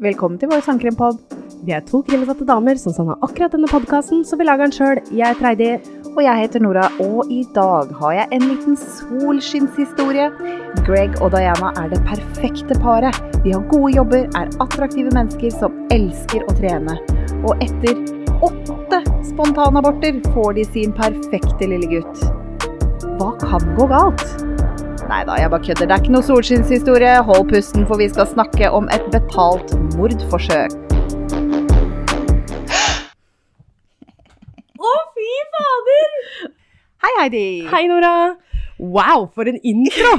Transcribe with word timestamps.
Velkommen 0.00 0.38
til 0.40 0.48
vår 0.48 0.62
sangkrimpod. 0.64 1.18
Vi 1.66 1.72
er 1.76 1.82
to 1.84 2.00
krimbesatte 2.06 2.46
damer 2.48 2.78
som 2.80 2.94
savna 2.96 3.16
akkurat 3.24 3.52
denne 3.52 3.68
podkasten, 3.68 4.22
så 4.24 4.38
vi 4.40 4.46
lager 4.46 4.64
den 4.64 4.72
sjøl. 4.72 5.00
Jeg 5.12 5.26
er 5.28 5.36
Treidi. 5.40 5.68
Og 6.16 6.22
jeg 6.24 6.40
heter 6.40 6.64
Nora, 6.64 6.86
og 7.04 7.28
i 7.32 7.42
dag 7.52 7.92
har 7.98 8.14
jeg 8.16 8.28
en 8.32 8.46
liten 8.48 8.78
solskinnshistorie. 8.80 10.30
Greg 10.88 11.20
og 11.20 11.34
Diana 11.36 11.74
er 11.76 11.92
det 11.92 12.00
perfekte 12.08 12.78
paret. 12.80 13.20
De 13.44 13.52
har 13.52 13.68
gode 13.68 13.92
jobber, 13.98 14.24
er 14.32 14.56
attraktive 14.64 15.12
mennesker 15.12 15.52
som 15.58 15.76
elsker 15.92 16.48
å 16.48 16.56
trene. 16.56 16.96
Og 17.44 17.60
etter 17.60 18.00
åtte 18.40 19.04
spontanaborter 19.28 20.24
får 20.32 20.56
de 20.56 20.64
sin 20.72 20.96
perfekte 20.96 21.68
lille 21.68 21.98
gutt. 21.98 22.28
Hva 23.20 23.34
kan 23.44 23.74
gå 23.76 23.92
galt? 23.92 24.45
Nei 25.06 25.22
da, 25.22 25.36
jeg 25.38 25.50
bare 25.50 25.62
kødder. 25.62 25.86
Det 25.86 25.94
er 25.94 26.02
ikke 26.02 26.12
noe 26.16 26.26
solskinnshistorie. 26.26 27.12
Hold 27.28 27.44
pusten, 27.52 27.84
for 27.86 28.00
vi 28.00 28.08
skal 28.10 28.26
snakke 28.26 28.70
om 28.74 28.88
et 28.94 29.04
betalt 29.12 29.74
mordforsøk. 29.94 30.74
Å, 34.76 34.94
fy 35.14 35.28
fader! 35.54 36.16
Hei, 37.06 37.12
Heidi. 37.20 37.44
Hei, 37.70 37.84
Nora. 37.92 38.34
Wow, 38.82 39.28
for 39.34 39.46
en 39.46 39.60
intro! 39.62 40.10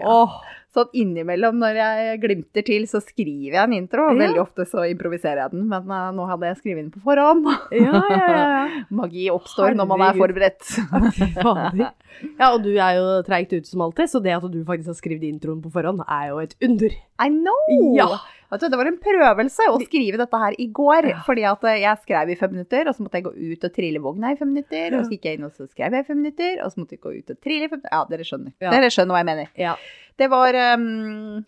Åh, 0.00 0.38
sånn 0.74 0.90
innimellom 1.02 1.58
når 1.60 1.78
jeg 1.80 2.20
glimter 2.22 2.66
til, 2.66 2.86
så 2.90 3.00
skriver 3.02 3.56
jeg 3.56 3.62
en 3.62 3.76
intro. 3.76 4.08
og 4.08 4.16
Ja. 4.16 4.26
Veldig 4.26 4.42
ofte 4.42 4.66
så 4.68 4.84
improviserer 4.90 5.44
jeg 5.44 5.54
den, 5.56 5.66
men 5.70 5.90
uh, 5.90 6.10
nå 6.14 6.26
hadde 6.30 6.50
jeg 6.50 6.60
skrevet 6.60 6.84
den 6.84 6.92
på 6.94 7.02
forhånd. 7.06 7.48
Ja, 7.74 8.02
ja, 8.10 8.26
ja. 8.30 8.66
Magi 9.00 9.28
oppstår 9.32 9.74
når 9.78 9.90
man 9.90 10.06
er 10.08 10.20
forberedt. 10.20 10.66
Ja, 12.40 12.50
og 12.50 12.64
du 12.64 12.72
er 12.74 12.96
jo 12.98 13.04
treigt 13.24 13.52
ute 13.54 13.68
som 13.68 13.84
alltid, 13.84 14.10
så 14.10 14.20
det 14.20 14.32
at 14.34 14.44
du 14.50 14.58
faktisk 14.66 14.90
har 14.90 14.96
skrevet 14.98 15.28
introen 15.28 15.60
på 15.62 15.70
forhånd, 15.72 16.02
er 16.04 16.32
jo 16.32 16.40
et 16.42 16.56
under. 16.66 16.96
I 17.22 17.28
know! 17.30 17.60
Ja. 17.96 18.08
Vet 18.50 18.64
du, 18.64 18.66
det 18.72 18.78
var 18.80 18.88
en 18.90 18.98
prøvelse 18.98 19.66
å 19.70 19.78
skrive 19.84 20.18
dette 20.18 20.40
her 20.42 20.56
i 20.58 20.66
går. 20.74 21.06
Fordi 21.26 21.44
at 21.46 21.66
eh, 21.70 21.80
jeg 21.84 22.02
skrev 22.02 22.32
i 22.32 22.36
fem 22.40 22.54
minutter, 22.56 22.90
og 22.90 22.96
så 22.96 23.04
måtte 23.06 23.20
jeg 23.20 23.28
gå 23.28 23.32
ut 23.38 23.66
og 23.68 23.74
trille 23.76 24.02
vogna 24.02 24.32
i 24.34 24.38
fem 24.40 24.50
minutter. 24.50 24.96
Og 24.98 25.06
så 25.06 25.14
gikk 25.14 25.28
jeg 25.30 25.38
inn 25.38 25.46
og 25.46 25.54
så 25.54 25.68
skrev 25.70 25.94
jeg 25.94 26.02
i 26.02 26.08
fem 26.08 26.18
minutter, 26.18 26.56
og 26.64 26.72
så 26.72 26.82
måtte 26.82 26.96
jeg 26.98 27.04
gå 27.04 27.14
ut 27.14 27.34
og 27.36 27.38
trille 27.46 27.68
i 27.68 27.70
fem 27.70 27.78
minutter. 27.78 27.94
Ja, 27.94 28.02
dere 28.10 28.26
skjønner. 28.26 28.56
Dere 28.64 28.90
skjønner 28.90 29.14
hva 29.14 29.22
jeg 29.22 29.30
mener. 29.30 29.52
Ja. 29.60 29.76
Det 30.20 30.28
var 30.28 30.56
um, 30.76 31.40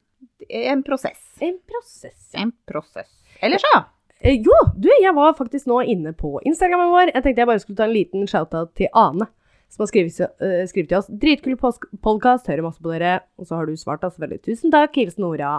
en 0.49 0.83
prosess. 0.87 1.21
En 1.45 1.59
prosess. 1.69 2.31
En 2.41 2.53
prosess. 2.69 3.11
Ellers, 3.45 3.63
ja. 3.75 3.83
Eh, 4.23 4.39
jo, 4.41 4.55
du, 4.79 4.89
jeg 5.03 5.13
var 5.17 5.35
faktisk 5.37 5.67
nå 5.69 5.81
inne 5.93 6.13
på 6.17 6.37
Instagrammen 6.47 6.93
vår. 6.95 7.11
Jeg 7.13 7.25
tenkte 7.27 7.43
jeg 7.43 7.51
bare 7.51 7.63
skulle 7.63 7.77
ta 7.81 7.89
en 7.89 7.95
liten 7.97 8.25
shout-out 8.31 8.71
til 8.79 8.89
Ane, 8.97 9.27
som 9.73 9.83
har 9.83 9.91
skrevet, 9.91 10.21
eh, 10.41 10.63
skrevet 10.71 10.89
til 10.93 10.99
oss. 11.01 11.11
Dritkul 11.11 11.59
podkast, 11.59 12.47
hører 12.49 12.65
masse 12.65 12.81
på 12.85 12.93
dere. 12.95 13.17
Og 13.37 13.49
så 13.49 13.59
har 13.59 13.67
du 13.69 13.75
svart 13.81 14.05
oss 14.09 14.17
veldig. 14.23 14.41
Tusen 14.47 14.73
takk, 14.73 14.95
hilsen 15.01 15.25
Nora. 15.27 15.53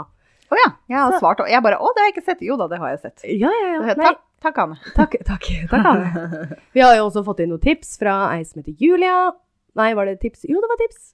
Å 0.54 0.60
ja. 0.60 0.70
Jeg 0.90 0.98
har 1.00 1.12
Så- 1.16 1.20
svart. 1.24 1.40
Og 1.44 1.50
jeg 1.50 1.64
bare 1.66 1.78
Å, 1.82 1.92
det 1.94 2.02
har 2.04 2.10
jeg 2.10 2.16
ikke 2.18 2.26
sett. 2.32 2.42
Jo 2.46 2.58
da, 2.58 2.68
det 2.72 2.80
har 2.80 2.96
jeg 2.96 3.02
sett. 3.04 3.24
Ja, 3.30 3.50
ja, 3.52 3.68
ja. 3.74 3.80
Nei, 3.84 3.96
takk, 4.00 4.22
takk, 4.48 4.58
Ane. 4.64 4.78
takk, 4.96 5.16
takk, 5.26 5.50
takk 5.70 5.86
Ane. 5.92 6.58
Vi 6.74 6.82
har 6.86 6.96
jo 6.98 7.10
også 7.10 7.24
fått 7.26 7.42
inn 7.44 7.50
noen 7.54 7.62
tips 7.64 7.98
fra 8.00 8.18
ei 8.36 8.44
som 8.48 8.62
heter 8.64 8.74
Julia. 8.80 9.34
Nei, 9.76 9.92
var 9.98 10.06
det 10.06 10.20
tips? 10.22 10.46
Jo, 10.48 10.62
det 10.62 10.70
var 10.72 10.78
tips. 10.88 11.14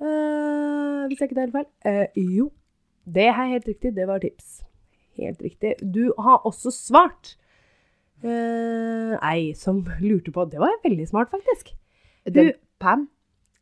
Eh, 0.00 1.06
hvis 1.08 1.20
jeg 1.20 1.30
ikke 1.30 1.38
tar 1.38 1.46
helt 1.46 1.56
feil. 1.56 1.68
Uh, 1.86 2.36
jo, 2.38 2.46
det 3.06 3.28
er 3.30 3.50
helt 3.54 3.68
riktig. 3.68 3.94
Det 3.96 4.06
var 4.08 4.22
tips. 4.22 4.60
Helt 5.16 5.42
riktig. 5.42 5.74
Du 5.80 6.12
har 6.18 6.44
også 6.44 6.72
svart. 6.74 7.36
Uh, 8.24 9.16
ei 9.20 9.52
som 9.52 9.82
lurte 10.00 10.32
på 10.32 10.46
Det 10.48 10.60
var 10.60 10.72
veldig 10.84 11.06
smart, 11.08 11.30
faktisk. 11.30 11.74
Den, 12.24 12.52
Pam? 12.80 13.08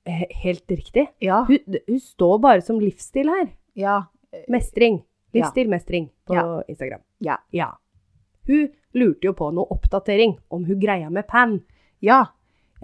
Helt 0.06 0.70
riktig. 0.70 1.08
Ja. 1.22 1.44
Hun, 1.48 1.78
hun 1.88 2.00
står 2.00 2.38
bare 2.42 2.64
som 2.64 2.80
livsstil 2.80 3.30
her. 3.30 3.48
Ja. 3.78 4.02
Mestring. 4.48 5.02
Ja. 5.34 5.50
Mestring 5.66 6.10
på 6.26 6.34
Ja. 6.34 6.62
Instagram. 6.68 7.00
Ja. 7.18 7.38
Ja. 7.50 7.72
Hun 8.46 8.68
lurte 8.94 9.26
jo 9.26 9.32
på 9.32 9.50
noe 9.54 9.66
oppdatering 9.70 10.36
om 10.50 10.64
hun 10.64 10.80
greia 10.80 11.10
med 11.10 11.26
Pam. 11.26 11.60
Ja. 12.00 12.26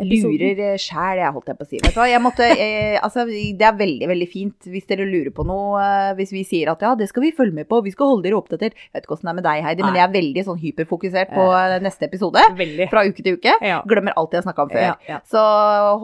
Episoden. 0.01 0.41
Lurer 0.57 0.79
sjæl, 0.81 1.21
jeg 1.21 1.33
holdt 1.37 1.51
jeg 1.53 1.59
på 1.61 1.67
å 1.67 1.69
si. 1.71 1.81
Vet 1.85 1.95
du 1.95 2.01
hva, 2.01 2.07
jeg 2.11 2.23
måtte, 2.25 2.47
jeg, 2.49 2.99
altså, 3.05 3.25
det 3.29 3.67
er 3.69 3.77
veldig 3.79 4.09
veldig 4.11 4.29
fint 4.33 4.69
hvis 4.73 4.87
dere 4.89 5.07
lurer 5.09 5.31
på 5.37 5.45
noe. 5.47 5.81
eh, 5.85 6.15
Hvis 6.19 6.33
vi 6.33 6.45
sier 6.49 6.71
at 6.73 6.81
ja, 6.87 6.95
det 6.99 7.09
skal 7.11 7.23
vi 7.27 7.33
følge 7.37 7.55
med 7.61 7.69
på, 7.71 7.83
vi 7.85 7.93
skal 7.95 8.11
holde 8.15 8.25
dere 8.29 8.39
oppdatert. 8.41 8.75
Jeg 8.79 8.95
vet 8.97 9.05
ikke 9.07 9.17
åssen 9.19 9.29
det 9.29 9.35
er 9.35 9.39
med 9.41 9.47
deg, 9.49 9.63
Heidi, 9.67 9.85
men 9.85 9.99
jeg 10.01 10.07
er 10.09 10.15
veldig 10.17 10.45
sånn 10.49 10.61
hyperfokusert 10.65 11.35
på 11.37 11.47
eh, 11.55 11.77
neste 11.85 12.09
episode. 12.09 12.45
Veldig. 12.59 12.89
Fra 12.93 13.05
uke 13.09 13.23
til 13.27 13.37
uke. 13.41 13.57
Ja. 13.65 13.81
Glemmer 13.89 14.17
alt 14.17 14.33
jeg 14.39 14.47
snakka 14.49 14.67
om 14.69 14.73
før. 14.73 14.87
Ja, 14.89 14.95
ja. 15.09 15.21
Så 15.29 15.45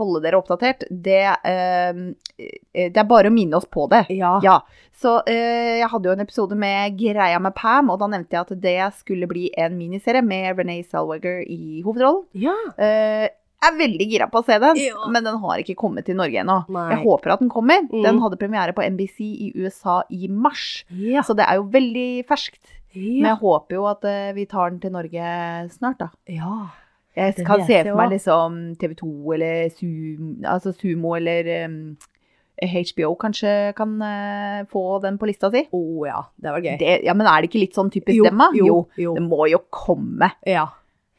holde 0.01 0.23
dere 0.25 0.41
oppdatert, 0.41 0.85
det, 0.91 1.23
eh, 1.25 2.03
eh, 2.39 2.91
det 2.93 3.01
er 3.01 3.09
bare 3.09 3.31
å 3.31 3.35
minne 3.35 3.57
oss 3.59 3.67
på 3.71 3.89
det. 3.93 4.05
Ja. 4.13 4.61
Så 4.97 5.19
eh, 5.29 5.79
jeg 5.83 5.89
hadde 5.93 6.09
jo 6.09 6.13
en 6.17 6.23
episode 6.25 6.57
med 6.57 6.95
Greia 6.97 7.39
med 7.43 7.53
Pam, 7.57 7.91
og 7.93 7.99
da 8.01 8.07
nevnte 8.09 8.33
jeg 8.33 8.47
at 8.47 8.53
det 8.63 8.77
skulle 9.01 9.29
bli 9.29 9.51
en 9.61 9.75
miniserie 9.77 10.23
med 10.25 10.57
Renee 10.57 10.85
Zellweger 10.89 11.43
i 11.45 11.83
hovedrollen. 11.85 12.25
ja. 12.33 12.55
Eh, 12.79 13.27
jeg 13.27 13.33
er 13.67 13.77
veldig 13.79 14.07
gira 14.11 14.29
på 14.33 14.41
å 14.41 14.47
se 14.47 14.59
den, 14.63 14.81
Ja. 14.81 15.09
men 15.11 15.25
den 15.27 15.39
har 15.43 15.59
ikke 15.63 15.77
kommet 15.77 16.07
til 16.07 16.17
Norge 16.19 16.41
ennå. 16.43 16.63
Jeg 16.93 17.03
håper 17.05 17.35
at 17.35 17.41
den 17.45 17.51
kommer. 17.53 17.83
Mm. 17.91 18.03
Den 18.03 18.19
hadde 18.23 18.39
premiere 18.41 18.73
på 18.77 18.85
NBC 18.87 19.21
i 19.21 19.53
USA 19.57 20.03
i 20.11 20.29
mars, 20.29 20.85
Ja. 20.91 21.23
så 21.23 21.37
det 21.37 21.47
er 21.49 21.57
jo 21.61 21.69
veldig 21.71 22.27
ferskt. 22.27 22.75
Men 22.97 23.29
jeg 23.35 23.41
håper 23.43 23.77
jo 23.77 23.87
at 23.91 24.05
eh, 24.09 24.33
vi 24.33 24.47
tar 24.47 24.71
den 24.71 24.81
til 24.81 24.93
Norge 24.93 25.71
snart, 25.71 25.99
da. 25.99 26.11
ja. 26.29 26.69
Jeg 27.17 27.47
kan 27.47 27.63
se 27.65 27.79
for 27.87 27.97
meg 27.97 28.11
liksom 28.13 28.77
TV 28.77 28.93
2 28.99 29.33
eller 29.33 29.71
Sumo, 29.73 30.35
altså 30.53 30.73
Sumo 30.77 31.15
eller 31.17 31.49
um, 31.65 31.97
HBO 32.61 33.15
kanskje 33.17 33.73
kan 33.77 33.95
uh, 34.03 34.65
få 34.69 34.83
den 35.01 35.17
på 35.17 35.29
lista 35.29 35.49
si. 35.53 35.63
Å 35.73 35.81
ja, 36.05 36.19
det 36.37 36.53
var 36.53 36.61
gøy. 36.61 36.75
Det, 36.81 36.99
ja, 37.07 37.15
men 37.17 37.29
er 37.31 37.41
det 37.41 37.49
ikke 37.49 37.63
litt 37.63 37.77
sånn 37.77 37.89
typisk 37.93 38.21
dem, 38.21 38.37
da? 38.37 38.51
jo, 38.57 38.83
jo. 39.01 39.15
Det 39.17 39.25
må 39.25 39.49
jo 39.49 39.63
komme. 39.73 40.29
Ja. 40.45 40.67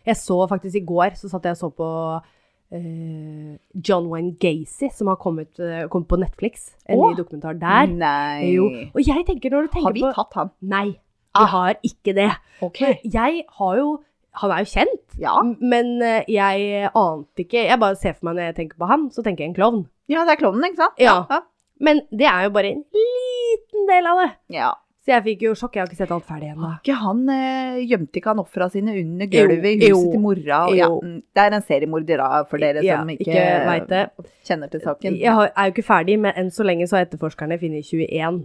Jeg 0.05 0.21
så 0.21 0.37
faktisk 0.49 0.77
i 0.77 0.85
går, 0.85 1.17
så 1.17 1.29
satt 1.33 1.49
jeg 1.49 1.57
og 1.57 1.61
så 1.63 1.71
på 1.81 1.89
eh, 2.13 2.29
John 2.71 4.07
Wayne 4.11 4.33
Gacy, 4.39 4.89
som 4.93 5.07
har 5.07 5.15
kommet, 5.15 5.59
eh, 5.59 5.87
kommet 5.87 6.07
på 6.07 6.17
Netflix. 6.19 6.71
En 6.85 6.99
Åh. 6.99 7.09
ny 7.11 7.15
dokumentar 7.17 7.53
der. 7.59 7.87
Nei. 7.87 8.51
Jo. 8.55 8.65
Og 8.93 9.01
jeg 9.07 9.25
tenker, 9.25 9.49
når 9.53 9.61
du 9.61 9.67
tenker 9.67 9.81
på 9.81 9.83
Har 9.87 9.93
vi 9.93 10.01
på 10.01 10.13
tatt 10.15 10.33
han? 10.35 10.51
Nei, 10.61 10.85
vi 10.91 10.99
Ah. 11.35 11.45
har 11.45 11.75
ikke 11.83 12.13
det. 12.15 12.31
Okay. 12.61 12.97
Jeg 13.03 13.43
har 13.59 13.75
jo 13.77 13.99
Han 14.37 14.51
er 14.51 14.57
jo 14.59 14.65
kjent, 14.65 15.19
Ja. 15.19 15.41
men 15.59 15.99
eh, 16.03 16.23
jeg 16.29 16.89
ante 16.93 17.39
ikke 17.43 17.65
Jeg 17.67 17.79
bare 17.79 17.95
ser 17.95 18.13
for 18.13 18.25
meg 18.25 18.35
når 18.35 18.43
jeg 18.53 18.55
tenker 18.55 18.77
på 18.77 18.87
han, 18.87 19.09
så 19.09 19.23
tenker 19.23 19.37
jeg 19.45 19.49
en 19.49 19.55
klovn. 19.55 19.87
ja, 20.07 20.23
det 20.25 20.29
er 20.33 20.35
klovnen, 20.43 20.63
ikke 20.65 20.77
sant? 20.77 20.93
Ja. 20.99 21.25
ja. 21.29 21.39
Men 21.79 22.01
det 22.11 22.27
er 22.27 22.43
jo 22.43 22.49
bare 22.51 22.69
en 22.71 22.83
liten 22.93 23.87
del 23.87 24.05
av 24.05 24.17
det. 24.21 24.31
ja. 24.53 24.73
Så 25.07 25.13
jeg 25.13 25.23
fikk 25.23 25.43
jo 25.45 25.53
sjokk. 25.55 25.77
Jeg 25.77 25.81
har 25.85 25.87
ikke 25.87 25.97
sett 26.01 26.09
alt 26.11 26.25
ferdig 26.27 26.49
ennå. 26.51 26.69
Ikke 26.81 26.95
han 26.99 27.19
eh, 27.31 27.77
Gjemte 27.87 28.19
ikke 28.19 28.33
han 28.33 28.41
ofra 28.41 28.65
sine 28.73 28.91
under 28.99 29.29
gulvet 29.31 29.69
i 29.69 29.77
huset 29.79 29.93
jo, 29.93 30.01
til 30.11 30.19
mora? 30.19 30.57
Og, 30.67 30.75
ja, 30.75 30.89
mm, 30.91 31.13
det 31.31 31.43
er 31.45 31.55
en 31.55 31.63
seriemorder, 31.63 32.19
da, 32.19 32.41
for 32.49 32.59
dere 32.59 32.83
Ja, 32.83 32.97
som 32.99 33.13
ikke, 33.13 33.23
ikke 33.31 34.01
kjenner 34.49 34.69
til 34.73 34.83
saken. 34.83 35.15
Jeg 35.21 35.31
har- 35.37 35.51
er 35.55 35.69
jo 35.69 35.71
ikke 35.77 35.87
ferdig, 35.87 36.19
men 36.19 36.33
enn 36.35 36.51
så 36.51 36.65
lenge 36.67 36.83
så 36.91 36.97
har 36.97 37.05
etterforskerne 37.07 37.55
funnet 37.61 37.87
21 37.87 38.41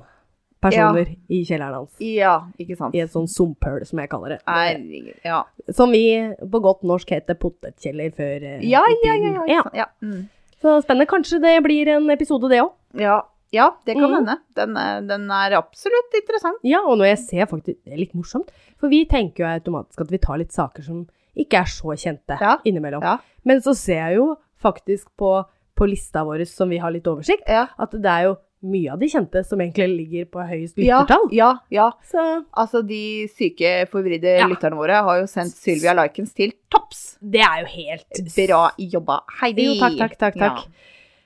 personer 0.62 1.11
i 1.28 1.41
kjelleren 1.43 1.75
hans. 1.75 1.91
Ja, 1.99 2.37
ikke 2.62 2.77
sant. 2.78 2.95
I 2.95 3.01
et 3.03 3.11
sånn 3.11 3.27
sumphull, 3.27 3.83
som 3.84 3.99
jeg 3.99 4.09
kaller 4.12 4.37
det. 4.37 4.41
Nei, 4.47 5.12
Ja. 5.25 5.43
Som 5.75 5.91
vi 5.91 6.05
på 6.39 6.62
godt 6.62 6.84
norsk 6.87 7.11
heter 7.11 7.34
potetkjeller 7.34 8.15
før 8.15 8.43
eh, 8.43 8.61
Ja, 8.62 8.84
ja, 9.05 9.15
ja. 9.19 9.33
ja, 9.34 9.45
ja. 9.49 9.62
ja. 9.75 9.87
Mm. 10.01 10.28
Så 10.62 10.78
spennende. 10.84 11.09
Kanskje 11.11 11.41
det 11.43 11.56
blir 11.65 11.89
en 11.89 12.09
episode, 12.11 12.49
det 12.49 12.61
òg. 12.62 12.71
ja. 12.95 13.22
Ja, 13.53 13.71
det 13.87 13.95
kan 13.99 14.15
hende. 14.15 14.39
Mm. 14.39 14.55
Den, 14.57 15.09
den 15.09 15.31
er 15.31 15.57
absolutt 15.59 16.15
interessant. 16.19 16.59
Ja, 16.65 16.81
og 16.89 16.97
når 16.99 17.11
jeg 17.13 17.19
ser 17.27 17.47
faktisk 17.51 17.79
Det 17.85 17.93
er 17.93 17.99
litt 18.01 18.15
morsomt. 18.15 18.49
For 18.81 18.89
vi 18.89 19.05
tenker 19.07 19.45
jo 19.45 19.51
automatisk 19.51 20.01
at 20.01 20.11
vi 20.11 20.19
tar 20.19 20.39
litt 20.41 20.53
saker 20.53 20.83
som 20.87 21.03
ikke 21.37 21.61
er 21.63 21.69
så 21.73 21.95
kjente 21.97 22.39
Ja, 22.41 22.59
innimellom. 22.65 23.03
ja. 23.03 23.19
Men 23.45 23.61
så 23.65 23.75
ser 23.77 24.01
jeg 24.09 24.17
jo 24.17 24.37
faktisk 24.63 25.09
på, 25.19 25.45
på 25.77 25.87
lista 25.89 26.23
vår, 26.25 26.45
som 26.47 26.69
vi 26.71 26.79
har 26.79 26.91
litt 26.93 27.05
oversikt, 27.09 27.45
Ja. 27.49 27.67
at 27.79 27.91
det 27.91 28.05
er 28.07 28.23
jo 28.31 28.37
mye 28.63 28.93
av 28.93 28.99
de 29.01 29.09
kjente 29.11 29.41
som 29.45 29.59
egentlig 29.59 29.89
ligger 29.91 30.25
på 30.31 30.45
høyest 30.47 30.77
lyttertall. 30.79 31.25
ja, 31.34 31.49
ja. 31.71 31.91
Så 32.07 32.45
Altså, 32.55 32.83
de 32.87 33.27
syke, 33.28 33.89
forvridde 33.91 34.39
Ja. 34.39 34.47
lytterne 34.47 34.77
våre 34.78 35.03
har 35.03 35.19
jo 35.21 35.27
sendt 35.27 35.57
Sylvia 35.57 35.93
Likens 35.95 36.33
til 36.33 36.53
topps. 36.71 37.16
det 37.21 37.41
er 37.41 37.60
jo 37.65 37.66
helt 37.66 38.22
Bra 38.48 38.71
jobba, 38.78 39.21
Heidi. 39.41 39.66
Jo, 39.75 39.81
takk, 39.81 39.98
takk, 39.98 40.19
takk, 40.19 40.34
takk. 40.39 40.69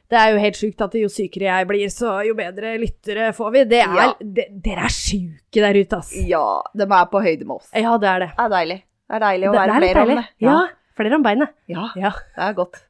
Det 0.08 0.18
er 0.20 0.32
jo 0.32 0.38
helt 0.38 0.54
sjukt 0.60 0.80
at 0.86 0.92
jo 0.94 1.08
sykere 1.10 1.48
jeg 1.50 1.66
blir, 1.66 1.86
så 1.90 2.12
jo 2.26 2.34
bedre 2.38 2.76
lyttere 2.78 3.32
får 3.34 3.50
vi. 3.52 3.64
Det 3.64 3.80
er, 3.82 3.94
Ja. 3.96 4.12
de, 4.20 4.44
dere 4.62 4.84
er 4.86 4.94
sjuke 4.94 5.62
der 5.64 5.74
ute, 5.80 5.96
ass. 5.98 6.12
Ja. 6.14 6.26
ja, 6.38 6.44
de 6.74 6.82
er 6.86 7.06
på 7.10 7.22
høyde 7.24 7.44
med 7.46 7.56
oss. 7.56 7.70
Ja, 7.74 7.96
det 7.98 8.08
er 8.08 8.18
det. 8.20 8.28
Det 8.36 8.44
er 8.46 8.52
deilig. 8.54 8.78
Det 9.08 9.16
er 9.16 9.24
deilig 9.26 9.48
å 9.48 9.52
Det, 9.52 9.58
være 9.58 9.66
det 9.66 9.76
er 9.76 9.80
flere 9.80 10.02
om 10.02 10.08
deilig. 10.08 10.24
det. 10.24 10.46
Ja. 10.46 10.58
flere 10.96 11.14
om 11.18 11.22
beinet. 11.26 11.48
ja, 11.68 11.88
Ja. 11.96 12.10
det 12.36 12.44
er 12.50 12.54
godt. 12.54 12.82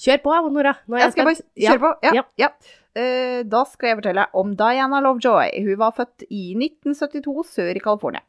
Kjør 0.00 0.18
på, 0.24 0.34
Nora. 0.52 0.72
Nå 0.88 0.96
Jeg 0.96 1.04
jeg 1.04 1.12
skal 1.12 1.24
bare 1.24 1.36
kjøre 1.60 1.80
på. 1.80 1.90
Ja, 2.02 2.12
Ja. 2.16 2.22
ja. 2.38 2.48
Eh, 2.96 3.42
da 3.44 3.64
skal 3.64 3.88
jeg 3.90 3.98
fortelle 3.98 4.26
om 4.34 4.54
Diana 4.56 5.00
Lovejoy. 5.04 5.50
Hun 5.66 5.76
var 5.76 5.92
født 5.92 6.24
i 6.30 6.54
1972 6.56 7.44
sør 7.44 7.76
i 7.76 7.80
California. 7.84 8.20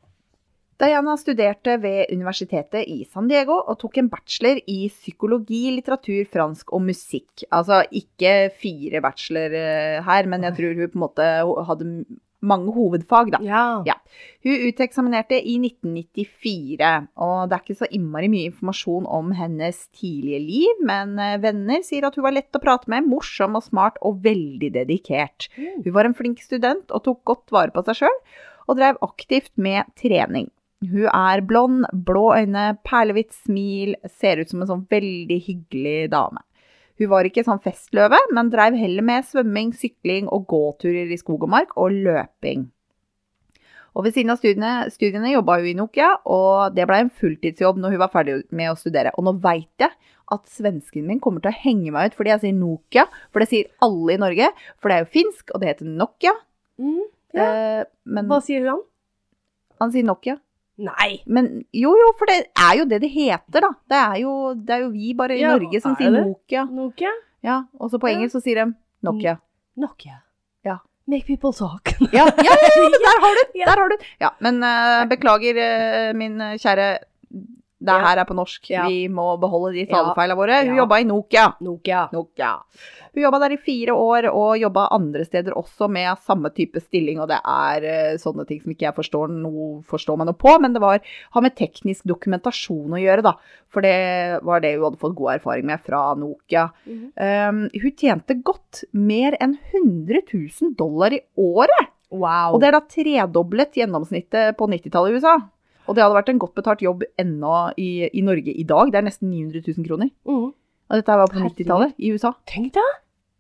Diana 0.78 1.16
studerte 1.18 1.74
ved 1.82 2.12
universitetet 2.14 2.86
i 2.86 3.02
San 3.10 3.26
Diego 3.30 3.56
og 3.64 3.80
tok 3.82 3.98
en 3.98 4.12
bachelor 4.14 4.60
i 4.70 4.86
psykologi, 4.94 5.64
litteratur, 5.74 6.22
fransk 6.30 6.70
og 6.76 6.84
musikk. 6.86 7.48
Altså 7.50 7.82
ikke 7.90 8.52
fire 8.62 9.02
bachelor 9.02 9.58
eh, 9.58 9.98
her, 10.06 10.30
men 10.30 10.46
jeg 10.46 10.58
tror 10.60 10.78
hun 10.78 10.92
på 10.94 11.00
en 11.00 11.06
måte 11.08 11.30
hadde 11.70 11.88
mange 12.46 12.70
hovedfag, 12.76 13.32
da. 13.34 13.40
Ja. 13.42 13.62
Ja. 13.88 13.96
Hun 14.46 14.68
uteksaminerte 14.70 15.40
i 15.40 15.56
1994, 15.58 16.92
og 17.26 17.50
det 17.50 17.58
er 17.58 17.64
ikke 17.64 17.80
så 17.80 17.90
innmari 17.98 18.30
mye 18.30 18.52
informasjon 18.52 19.08
om 19.10 19.32
hennes 19.34 19.80
tidlige 19.98 20.44
liv, 20.44 20.84
men 20.86 21.18
eh, 21.18 21.40
venner 21.42 21.82
sier 21.86 22.06
at 22.06 22.20
hun 22.20 22.28
var 22.28 22.36
lett 22.38 22.54
å 22.54 22.62
prate 22.62 22.92
med, 22.94 23.10
morsom 23.10 23.58
og 23.58 23.66
smart 23.66 23.98
og 24.06 24.22
veldig 24.28 24.70
dedikert. 24.78 25.50
Mm. 25.58 25.88
Hun 25.88 25.98
var 25.98 26.10
en 26.10 26.18
flink 26.18 26.46
student 26.46 26.94
og 26.94 27.04
tok 27.10 27.24
godt 27.34 27.58
vare 27.58 27.74
på 27.74 27.82
seg 27.90 28.04
sjøl, 28.04 28.22
og 28.68 28.78
drev 28.78 29.02
aktivt 29.02 29.54
med 29.58 29.90
trening. 29.98 30.52
Hun 30.86 31.08
er 31.10 31.42
blond, 31.42 31.88
blå 32.06 32.28
øyne, 32.38 32.68
perlehvitt 32.86 33.34
smil, 33.34 33.96
ser 34.20 34.38
ut 34.38 34.52
som 34.52 34.62
en 34.62 34.70
sånn 34.70 34.86
veldig 34.92 35.40
hyggelig 35.48 36.12
dame. 36.14 36.44
Hun 36.98 37.12
var 37.12 37.26
ikke 37.30 37.46
sånn 37.46 37.62
festløve, 37.62 38.18
men 38.34 38.50
drev 38.54 38.78
heller 38.78 39.06
med 39.06 39.26
svømming, 39.26 39.74
sykling 39.78 40.30
og 40.34 40.48
gåturer 40.50 41.10
i 41.14 41.18
skog 41.20 41.46
og 41.46 41.54
mark, 41.54 41.74
og 41.78 41.94
løping. 41.94 42.68
Og 43.98 44.06
ved 44.06 44.14
siden 44.14 44.30
av 44.30 44.38
studiene, 44.38 44.72
studiene 44.94 45.32
jobba 45.32 45.56
hun 45.58 45.72
i 45.72 45.78
Nokia, 45.78 46.12
og 46.30 46.76
det 46.78 46.86
blei 46.90 47.00
en 47.02 47.14
fulltidsjobb 47.14 47.80
når 47.82 47.96
hun 47.96 48.02
var 48.04 48.14
ferdig 48.14 48.36
med 48.54 48.70
å 48.70 48.78
studere. 48.78 49.14
Og 49.18 49.26
nå 49.26 49.34
veit 49.42 49.82
jeg 49.82 49.94
at 50.34 50.52
svensken 50.52 51.08
min 51.08 51.22
kommer 51.24 51.42
til 51.42 51.50
å 51.54 51.62
henge 51.64 51.94
meg 51.96 52.12
ut 52.12 52.18
fordi 52.18 52.34
jeg 52.34 52.44
sier 52.44 52.58
Nokia, 52.58 53.08
for 53.32 53.42
det 53.42 53.50
sier 53.50 53.72
alle 53.86 54.14
i 54.14 54.22
Norge. 54.22 54.52
For 54.78 54.92
det 54.92 54.98
er 54.98 55.06
jo 55.06 55.14
finsk, 55.16 55.50
og 55.50 55.64
det 55.64 55.72
heter 55.72 55.90
Nokia. 55.90 56.36
Mm. 56.78 57.06
ja. 57.34 57.48
Eh, 57.48 57.82
men 58.06 58.30
Hva 58.30 58.38
sier 58.46 58.70
han? 58.70 58.84
han 59.82 59.94
sier 59.94 60.06
Nokia. 60.06 60.38
Nei! 60.78 61.24
Men 61.26 61.48
jo, 61.74 61.92
jo, 61.98 62.12
for 62.20 62.30
det 62.30 62.52
er 62.54 62.76
jo 62.78 62.86
det 62.90 63.00
det 63.02 63.10
heter, 63.10 63.64
da. 63.66 63.72
Det 63.90 63.98
er 63.98 64.20
jo, 64.22 64.34
det 64.54 64.76
er 64.76 64.84
jo 64.86 64.92
vi 64.94 65.14
bare 65.18 65.38
i 65.38 65.42
Ja, 65.42 65.56
Norge 65.56 65.82
som 65.82 65.96
er 65.96 66.04
sier 66.04 66.14
det? 66.14 66.24
Nokia. 66.28 66.66
Nokia? 66.70 67.14
Ja, 67.46 67.64
Og 67.80 67.90
så 67.92 68.00
på 68.02 68.10
engelsk 68.12 68.38
så 68.38 68.44
sier 68.46 68.62
de 68.62 68.66
Nokia. 69.08 69.38
Nokia. 69.78 70.20
Ja. 70.66 70.78
Make 71.10 71.26
people 71.26 71.54
talk. 71.56 71.94
Ja, 72.14 72.28
ja, 72.46 72.54
ja! 72.54 72.78
Ja. 73.56 73.66
Der 73.70 73.74
har 73.74 73.90
du 73.90 73.96
den. 73.96 74.06
Ja, 74.22 74.32
men 74.44 74.62
uh, 74.62 75.06
beklager, 75.10 75.58
uh, 75.58 76.18
min 76.18 76.38
kjære. 76.62 76.88
Det 77.80 77.94
Ja. 77.94 78.00
her 78.08 78.18
er 78.18 78.26
på 78.26 78.34
norsk. 78.34 78.70
Ja. 78.72 78.88
Vi 78.88 79.08
må 79.08 79.40
beholde 79.40 79.74
de 79.76 79.86
talefeilene 79.86 80.36
våre. 80.36 80.66
Hun 80.66 80.76
Ja. 80.76 80.82
jobba 80.84 80.96
i 81.00 81.04
Nokia. 81.06 81.54
Nokia. 81.62 82.10
Nokia. 82.12 82.56
Hun 83.14 83.24
jobba 83.24 83.40
der 83.40 83.54
i 83.54 83.58
fire 83.58 83.94
år, 83.94 84.26
og 84.34 84.58
jobba 84.58 84.88
andre 84.92 85.24
steder 85.26 85.52
også 85.54 85.88
med 85.88 86.18
samme 86.18 86.50
type 86.56 86.82
stilling. 86.82 87.20
Og 87.20 87.28
det 87.28 87.38
er 87.46 87.84
eh, 87.86 88.18
sånne 88.18 88.48
ting 88.48 88.62
som 88.64 88.72
ikke 88.74 88.88
jeg 88.90 88.96
forstår, 88.96 89.30
noe, 89.30 89.84
forstår 89.84 90.18
meg 90.18 90.26
noe 90.26 90.34
på, 90.34 90.60
men 90.60 90.74
det 90.74 90.82
var, 90.82 91.00
har 91.32 91.42
med 91.42 91.56
teknisk 91.56 92.04
dokumentasjon 92.04 92.90
å 92.90 93.02
gjøre, 93.02 93.22
da. 93.22 93.34
For 93.70 93.82
det 93.82 94.42
var 94.44 94.60
det 94.60 94.74
hun 94.76 94.84
hadde 94.90 94.98
fått 95.00 95.16
god 95.16 95.36
erfaring 95.40 95.66
med 95.66 95.80
fra 95.80 96.16
Nokia. 96.16 96.72
Mhm. 96.88 97.12
Um, 97.16 97.70
hun 97.80 97.92
tjente 97.92 98.42
godt 98.44 98.86
mer 98.94 99.38
enn 99.40 99.58
100 99.72 100.22
000 100.34 100.74
dollar 100.76 101.14
i 101.14 101.22
året! 101.38 101.90
Wow. 102.10 102.54
Og 102.56 102.62
det 102.62 102.70
er 102.70 102.72
da 102.72 102.80
tredoblet 102.88 103.74
gjennomsnittet 103.76 104.56
på 104.58 104.66
90-tallet 104.68 105.12
i 105.12 105.16
USA. 105.20 105.38
Og 105.88 105.96
det 105.96 106.04
hadde 106.04 106.20
vært 106.20 106.32
en 106.34 106.44
godt 106.44 106.56
betalt 106.60 106.84
jobb 106.86 107.04
ennå 107.20 107.56
i, 107.80 107.90
i 108.12 108.24
Norge 108.26 108.54
i 108.54 108.68
dag. 108.68 108.94
Det 108.94 109.02
er 109.02 109.08
nesten 109.08 109.32
900 109.32 109.64
000 109.66 109.88
kroner. 109.88 110.14
Mm. 110.28 110.48
Og 110.88 111.02
dette 111.02 111.20
var 111.20 111.32
på 111.32 111.44
90-tallet 111.44 111.98
i 112.00 112.14
USA. 112.16 112.36
Tenk 112.48 112.76
deg! 112.78 112.96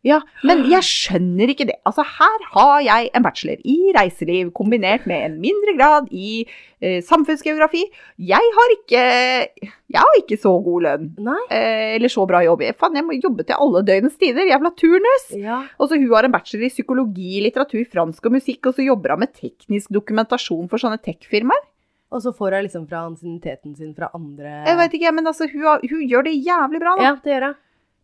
Ja, 0.05 0.19
men 0.45 0.61
jeg 0.69 0.85
skjønner 0.85 1.49
ikke 1.51 1.65
det. 1.67 1.79
Altså, 1.88 2.03
her 2.05 2.44
har 2.53 2.81
jeg 2.85 3.09
en 3.17 3.25
bachelor 3.25 3.63
i 3.67 3.75
reiseliv 3.95 4.51
kombinert 4.55 5.07
med 5.09 5.25
en 5.25 5.38
mindre 5.41 5.73
grad 5.75 6.11
i 6.13 6.44
eh, 6.45 6.99
samfunnsgeografi. 7.03 7.81
Jeg 8.29 8.51
har 8.57 8.75
ikke 8.77 9.01
Jeg 9.01 9.97
har 9.97 10.19
ikke 10.19 10.38
så 10.39 10.53
god 10.63 10.85
lønn. 10.85 11.09
Eh, 11.49 11.97
eller 11.97 12.13
så 12.13 12.27
bra 12.29 12.44
jobb. 12.45 12.63
Faen, 12.79 12.99
jeg 12.99 13.07
må 13.07 13.17
jobbe 13.17 13.47
til 13.47 13.57
alle 13.57 13.83
døgnets 13.88 14.19
tider. 14.21 14.47
Jævla 14.51 14.71
turnus! 14.79 15.29
Ja. 15.33 15.63
Og 15.81 15.89
så 15.89 15.99
hun 15.99 16.13
har 16.13 16.27
en 16.27 16.35
bachelor 16.35 16.69
i 16.69 16.73
psykologi, 16.73 17.41
litteratur, 17.44 17.83
fransk 17.91 18.29
og 18.29 18.38
musikk, 18.38 18.69
og 18.69 18.77
så 18.77 18.85
jobber 18.85 19.15
hun 19.15 19.25
med 19.25 19.33
teknisk 19.33 19.91
dokumentasjon 19.97 20.69
for 20.71 20.83
sånne 20.83 21.01
tech-firmaer. 21.03 21.65
Og 22.12 22.21
så 22.24 22.31
får 22.36 22.56
hun 22.56 22.63
liksom 22.68 22.86
fra 22.88 23.01
ansienniteten 23.09 23.75
sin 23.75 23.94
fra 23.95 24.07
andre 24.15 24.62
Jeg 24.65 24.77
vet 24.80 24.94
ikke, 24.95 25.12
men 25.12 25.27
altså, 25.27 25.48
hun, 25.51 25.81
hun 25.92 26.04
gjør 26.07 26.24
det 26.30 26.36
jævlig 26.39 26.80
bra, 26.80 26.94
da. 26.95 27.04
Ja, 27.09 27.15
det 27.24 27.33
gjør 27.33 27.48
hun. 27.50 27.57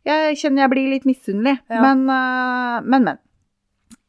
Jeg 0.04 0.36
kjenner 0.42 0.66
jeg 0.66 0.72
blir 0.74 0.90
litt 0.92 1.06
misunnelig, 1.08 1.54
Ja. 1.72 1.80
men, 1.86 2.02
øh, 2.12 2.82
men, 2.84 3.04
men. 3.08 3.18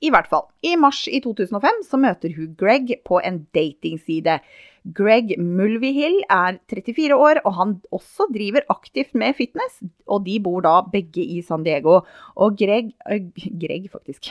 I 0.02 0.11
hvert 0.11 0.26
fall. 0.29 0.49
I 0.67 0.75
mars 0.76 1.05
i 1.08 1.20
2005 1.23 1.85
så 1.87 2.00
møter 2.02 2.35
hun 2.37 2.56
Greg 2.58 2.91
på 3.06 3.20
en 3.25 3.44
datingside. 3.55 4.41
Greg 4.84 5.31
Mulvihill 5.40 6.19
er 6.28 6.58
34 6.69 7.16
år, 7.16 7.40
og 7.48 7.54
han 7.56 7.70
også 7.94 8.26
driver 8.34 8.66
aktivt 8.72 9.14
med 9.16 9.32
fitness. 9.38 9.78
Og 10.04 10.26
de 10.26 10.36
bor 10.44 10.60
da 10.64 10.75
begge 10.92 11.25
i 11.25 11.40
San 11.44 11.64
Diego. 11.64 12.02
Og 12.36 12.58
Greg 12.60 12.92
Greg, 13.08 13.88
faktisk. 13.92 14.28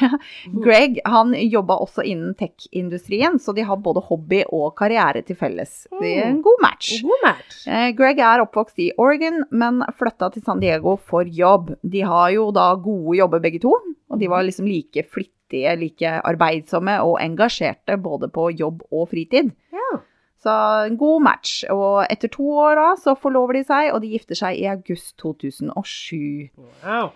Greg 0.66 1.00
han 1.10 1.34
jobba 1.34 1.80
også 1.82 2.06
innen 2.06 2.36
tech-industrien, 2.38 3.40
så 3.42 3.56
de 3.58 3.66
har 3.66 3.82
både 3.82 4.06
hobby 4.06 4.44
og 4.46 4.76
karriere 4.78 5.26
til 5.26 5.40
felles. 5.40 5.88
Det 5.98 6.14
er 6.20 6.30
en 6.30 6.44
god 6.46 6.62
match. 6.62 7.02
God 7.02 7.26
match. 7.26 7.66
Eh, 7.66 7.90
Greg 7.98 8.22
er 8.22 8.46
oppvokst 8.46 8.78
i 8.86 8.92
Oregon, 9.02 9.42
men 9.50 9.82
flytta 9.98 10.30
til 10.36 10.46
San 10.46 10.62
Diego 10.62 11.00
for 11.02 11.26
jobb. 11.26 11.74
De 11.82 12.06
har 12.06 12.30
jo 12.38 12.52
da 12.54 12.70
gode 12.78 13.18
jobber 13.18 13.42
begge 13.42 13.64
to, 13.64 13.74
og 14.14 14.22
de 14.22 14.30
var 14.30 14.46
liksom 14.46 14.70
like 14.70 15.08
flittige, 15.10 15.74
like 15.82 16.18
arbeidsomme 16.22 17.00
og 17.02 17.18
engasjerte 17.26 17.98
både 17.98 18.30
på 18.34 18.52
jobb 18.54 18.86
og 18.94 19.10
fritid. 19.10 19.50
Ja. 19.74 20.04
Så 20.44 20.54
en 20.90 20.98
god 21.00 21.24
match. 21.24 21.64
Og 21.72 22.04
etter 22.12 22.32
to 22.32 22.46
år 22.66 22.76
da, 22.80 22.88
så 23.00 23.16
forlover 23.20 23.60
de 23.60 23.64
seg, 23.68 23.92
og 23.94 24.02
de 24.04 24.12
gifter 24.12 24.38
seg 24.40 24.60
i 24.60 24.68
august 24.72 25.16
2007. 25.24 26.50
Wow. 26.84 27.14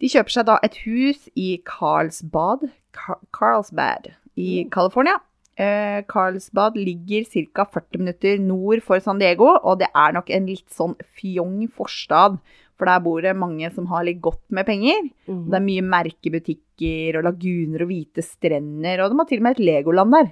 De 0.00 0.08
kjøper 0.08 0.36
seg 0.36 0.46
da 0.48 0.60
et 0.64 0.78
hus 0.86 1.26
i 1.36 1.58
Carlsbad, 1.66 2.70
Car 2.96 3.18
Carlsbad 3.36 4.12
i 4.40 4.64
California. 4.72 5.18
Eh, 5.60 6.00
Carlsbad 6.08 6.78
ligger 6.80 7.26
ca. 7.52 7.66
40 7.74 8.00
minutter 8.00 8.38
nord 8.40 8.80
for 8.86 9.02
San 9.02 9.20
Diego, 9.20 9.58
og 9.60 9.82
det 9.82 9.90
er 9.92 10.16
nok 10.16 10.30
en 10.32 10.48
litt 10.48 10.70
sånn 10.72 10.96
fjong 11.18 11.66
forstad. 11.74 12.38
For 12.80 12.88
der 12.88 13.02
bor 13.04 13.20
det 13.20 13.36
mange 13.36 13.68
som 13.74 13.90
har 13.90 14.06
litt 14.06 14.22
godt 14.24 14.40
med 14.48 14.64
penger. 14.64 15.10
Mm. 15.28 15.42
Det 15.50 15.58
er 15.58 15.66
mye 15.66 15.84
merkebutikker 15.84 16.69
og 17.18 17.24
laguner 17.26 17.82
og 17.84 17.90
hvite 17.90 18.22
strender, 18.24 19.02
og 19.04 19.10
de 19.12 19.18
har 19.20 19.28
til 19.30 19.38
og 19.40 19.46
med 19.46 19.56
et 19.58 19.64
Legoland 19.66 20.12
der. 20.16 20.30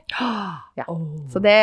Ja. 0.78 0.84
Så 1.32 1.40
det, 1.42 1.54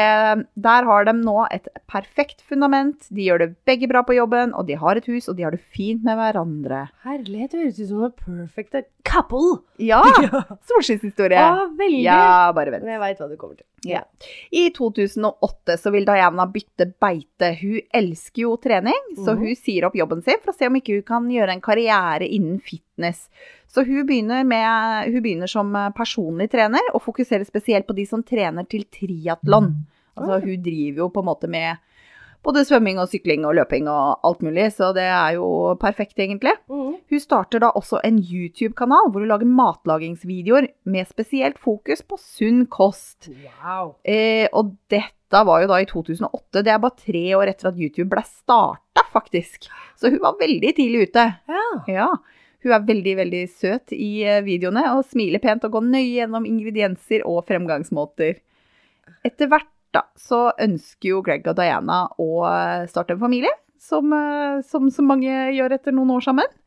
der 0.60 0.84
har 0.90 1.06
de 1.08 1.14
nå 1.18 1.48
et 1.56 1.68
perfekt 1.88 2.42
fundament. 2.44 3.08
De 3.10 3.26
gjør 3.30 3.40
det 3.46 3.50
begge 3.66 3.88
bra 3.88 4.02
på 4.04 4.16
jobben, 4.18 4.54
og 4.54 4.68
de 4.68 4.76
har 4.76 4.96
et 5.00 5.06
hus, 5.08 5.30
og 5.32 5.38
de 5.38 5.44
har 5.48 5.52
det 5.56 5.62
fint 5.74 6.04
med 6.04 6.18
hverandre. 6.20 6.86
Herlighet, 7.06 7.52
det 7.56 7.62
høres 7.64 7.80
ut 7.80 7.88
som 7.88 8.04
en 8.04 8.16
perfect 8.48 8.90
couple. 9.08 9.62
Ja! 9.80 10.02
Solskinnshistorie. 10.70 11.38
Ja, 11.40 11.66
veldig. 11.80 12.04
Ja, 12.06 12.52
bare 12.56 12.72
vent. 12.76 12.84
Men 12.86 12.96
jeg 12.98 13.04
veit 13.06 13.22
hva 13.24 13.30
du 13.32 13.38
kommer 13.40 13.56
til. 13.60 13.66
Ja. 13.86 14.02
I 14.56 14.70
2008 14.74 15.75
så 15.77 15.92
vil 15.94 16.08
Diana 16.08 16.48
bytte 16.50 16.88
beite. 17.01 17.51
Hun 17.62 17.80
elsker 17.94 18.42
jo 18.48 18.56
trening, 18.58 19.01
så 19.20 19.36
Mhm. 19.36 19.44
hun 19.46 19.56
sier 19.56 19.86
opp 19.86 19.96
jobben 19.96 20.24
sin 20.25 20.42
for 20.44 20.51
å 20.51 20.58
se 20.58 20.65
om 20.68 20.75
ikke 20.75 20.96
hun 21.00 21.04
kan 21.04 21.30
gjøre 21.30 21.54
en 21.54 21.62
karriere 21.62 22.27
innen 22.27 22.60
fitness. 22.60 22.82
Så 23.68 23.84
hun 23.84 24.06
begynner, 24.08 24.46
med, 24.48 25.12
hun 25.12 25.24
begynner 25.24 25.52
som 25.52 25.74
personlig 25.98 26.50
trener, 26.54 26.94
og 26.94 27.04
fokuserer 27.04 27.44
spesielt 27.48 27.88
på 27.88 27.98
de 27.98 28.06
som 28.08 28.24
trener 28.24 28.68
til 28.72 28.86
triatlon. 28.88 29.74
Altså 30.16 30.40
hun 30.46 30.64
driver 30.64 31.04
jo 31.04 31.12
på 31.12 31.24
en 31.24 31.28
måte 31.28 31.50
med 31.52 31.82
både 32.46 32.64
svømming 32.68 33.00
og 33.02 33.10
sykling 33.10 33.46
og 33.48 33.56
løping 33.58 33.90
og 33.90 34.22
alt 34.25 34.44
mulig, 34.46 34.68
så 34.75 34.92
det 34.96 35.06
er 35.10 35.36
jo 35.40 35.48
perfekt 35.82 36.20
egentlig. 36.22 36.54
Mm. 36.70 36.96
Hun 37.12 37.22
starter 37.22 37.64
da 37.64 37.72
også 37.78 38.02
en 38.06 38.20
YouTube-kanal 38.22 39.10
hvor 39.10 39.24
hun 39.24 39.32
lager 39.32 39.50
matlagingsvideoer 39.50 40.70
med 40.92 41.10
spesielt 41.10 41.60
fokus 41.62 42.06
på 42.06 42.20
sunn 42.22 42.66
kost. 42.72 43.32
Wow. 43.48 43.96
Eh, 44.06 44.46
og 44.54 44.75
dette 44.92 45.42
var 45.48 45.64
jo 45.64 45.72
da 45.72 45.82
i 45.82 45.90
2008. 45.90 46.62
Det 46.62 46.74
er 46.74 46.82
bare 46.84 47.02
tre 47.02 47.25
år 47.40 47.52
etter 47.52 47.72
at 47.72 47.82
YouTube 47.82 48.12
ble 48.14 48.24
starta, 48.30 49.06
faktisk. 49.14 49.70
Så 49.98 50.14
hun 50.14 50.22
var 50.24 50.38
veldig 50.40 50.75
tidlig 50.78 51.10
ute. 51.10 51.28
Ja. 51.50 51.68
Ja. 51.90 52.10
Hun 52.65 52.74
er 52.74 52.86
veldig, 52.88 53.12
veldig 53.19 53.43
søt 53.53 53.93
i 53.93 54.24
eh, 54.25 54.41
videoene 54.41 54.88
og 54.95 55.03
smiler 55.05 55.41
pent 55.43 55.67
og 55.67 55.75
går 55.75 55.84
nøye 55.86 56.15
gjennom 56.15 56.48
ingredienser 56.50 57.22
og 57.29 57.43
fremgangsmåter. 57.45 58.39
Etter 59.27 59.51
hvert 59.51 59.69
da, 59.93 60.01
så 60.17 60.48
ønsker 60.65 61.12
jo 61.12 61.22
Greg 61.25 61.45
og 61.45 61.60
Diana 61.60 62.07
å 62.17 62.29
eh, 62.50 62.88
starte 62.89 63.13
en 63.13 63.22
familie, 63.22 63.53
som, 63.77 64.10
eh, 64.17 64.63
som 64.65 64.89
så 64.89 65.05
mange 65.05 65.29
gjør 65.53 65.77
etter 65.77 65.93
noen 65.93 66.15
år 66.17 66.25
sammen. 66.25 66.62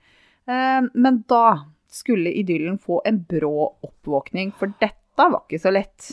Men 0.48 1.18
da 1.28 1.66
skulle 1.92 2.30
idyllen 2.40 2.78
få 2.80 3.02
en 3.04 3.18
brå 3.28 3.66
oppvåkning, 3.84 4.54
for 4.56 4.72
dette 4.80 5.26
var 5.28 5.42
ikke 5.42 5.60
så 5.60 5.74
lett. 5.74 6.06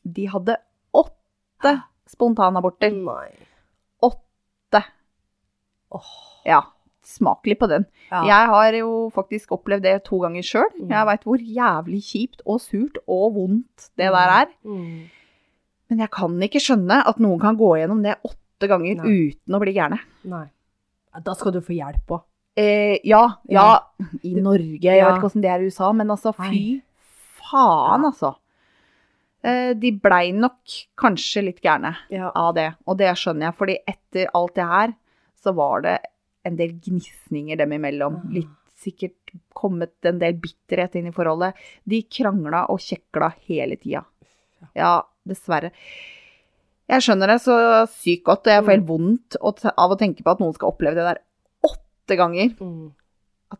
De 0.00 0.24
hadde 0.32 0.56
åtte 0.96 1.74
spontanaborter. 2.08 2.96
Nei. 2.96 3.34
Åtte. 4.08 4.80
Ja, 6.48 6.62
smak 7.10 7.46
litt 7.50 7.58
på 7.60 7.68
den. 7.70 7.84
Ja. 8.10 8.22
Jeg 8.28 8.50
har 8.52 8.76
jo 8.78 8.90
faktisk 9.14 9.52
opplevd 9.56 9.84
det 9.86 9.96
to 10.06 10.20
ganger 10.22 10.46
sjøl. 10.46 10.68
Mm. 10.78 10.88
Jeg 10.94 11.08
veit 11.10 11.26
hvor 11.28 11.42
jævlig 11.60 12.00
kjipt 12.06 12.44
og 12.46 12.60
surt 12.62 13.00
og 13.06 13.34
vondt 13.36 13.90
det 14.00 14.10
der 14.14 14.34
er. 14.38 14.48
Mm. 14.64 15.08
Men 15.90 16.04
jeg 16.04 16.10
kan 16.14 16.38
ikke 16.46 16.62
skjønne 16.62 17.00
at 17.10 17.18
noen 17.22 17.40
kan 17.42 17.58
gå 17.58 17.72
gjennom 17.80 18.02
det 18.04 18.16
åtte 18.26 18.68
ganger 18.70 19.00
Nei. 19.02 19.14
uten 19.32 19.56
å 19.56 19.62
bli 19.62 19.74
gærne. 19.74 19.98
Nei. 20.30 20.44
Da 21.26 21.34
skal 21.34 21.56
du 21.56 21.60
få 21.66 21.74
hjelp 21.74 22.12
òg. 22.14 22.22
Eh, 22.60 22.98
ja, 23.06 23.24
ja, 23.50 23.66
i 24.26 24.34
Norge. 24.38 24.82
Jeg 24.82 25.02
vet 25.02 25.16
ikke 25.16 25.28
åssen 25.30 25.42
det 25.42 25.50
er 25.50 25.62
i 25.62 25.70
USA, 25.70 25.90
men 25.96 26.10
altså, 26.12 26.32
fy 26.36 26.80
faen, 27.40 28.04
altså. 28.10 28.34
Eh, 29.42 29.72
de 29.80 29.92
blei 29.96 30.30
nok 30.36 30.74
kanskje 31.00 31.42
litt 31.46 31.60
gærne 31.64 31.94
Ja. 32.12 32.30
av 32.36 32.54
det, 32.58 32.68
og 32.86 32.98
det 32.98 33.14
skjønner 33.16 33.48
jeg, 33.48 33.56
fordi 33.56 33.76
etter 33.88 34.28
alt 34.34 34.54
det 34.58 34.66
her, 34.68 34.94
så 35.40 35.54
var 35.56 35.80
det 35.86 35.98
en 36.46 36.56
del 36.58 36.76
gnisninger 36.82 37.58
dem 37.60 37.74
imellom. 37.76 38.20
Ah. 38.20 38.30
Litt 38.38 38.56
sikkert 38.80 39.34
kommet 39.52 40.08
en 40.08 40.20
del 40.22 40.38
bitterhet 40.40 40.96
inn 40.96 41.10
i 41.10 41.14
forholdet. 41.14 41.58
De 41.84 42.00
krangla 42.08 42.64
og 42.72 42.80
kjekla 42.80 43.34
hele 43.48 43.76
tida. 43.80 44.06
Ja, 44.76 45.00
dessverre. 45.28 45.72
Jeg 46.90 47.04
skjønner 47.04 47.30
det 47.30 47.42
så 47.44 47.56
sykt 47.92 48.24
godt, 48.26 48.48
og 48.48 48.54
jeg 48.54 48.64
får 48.64 48.74
helt 48.74 48.88
vondt 48.88 49.36
av 49.40 49.92
å 49.92 49.98
tenke 50.00 50.24
på 50.26 50.32
at 50.32 50.40
noen 50.42 50.56
skal 50.56 50.72
oppleve 50.72 50.98
det 50.98 51.06
der 51.06 51.20
åtte 51.68 52.16
ganger. 52.18 52.50
Mm. 52.58 52.88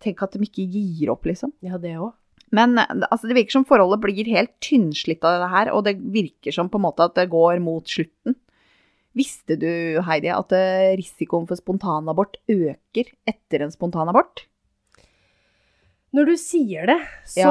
Tenk 0.01 0.25
at 0.25 0.35
de 0.35 0.47
ikke 0.47 0.67
gir 0.67 1.13
opp, 1.13 1.29
liksom. 1.29 1.53
Ja, 1.67 1.79
det 1.79 1.95
òg. 1.99 2.15
Men 2.55 2.79
eh, 2.79 2.91
altså, 3.07 3.29
det 3.31 3.37
virker 3.39 3.61
som 3.61 3.67
forholdet 3.69 4.03
blir 4.03 4.31
helt 4.35 4.53
tynnslitt 4.65 5.25
av 5.27 5.45
det 5.45 5.51
her, 5.53 5.73
og 5.75 5.85
det 5.87 5.99
virker 6.15 6.55
som 6.55 6.71
på 6.71 6.81
en 6.81 6.87
måte 6.89 7.07
at 7.07 7.19
det 7.19 7.31
går 7.31 7.63
mot 7.63 7.87
slutten. 7.87 8.37
Visste 9.17 9.57
du, 9.59 9.67
Heidi, 10.07 10.29
at 10.31 10.53
eh, 10.55 10.93
risikoen 11.01 11.49
for 11.51 11.59
spontanabort 11.59 12.37
øker 12.49 13.11
etter 13.29 13.65
en 13.67 13.73
spontanabort? 13.75 14.45
Når 16.15 16.27
du 16.27 16.33
sier 16.43 16.89
det, 16.91 16.97
så, 17.31 17.51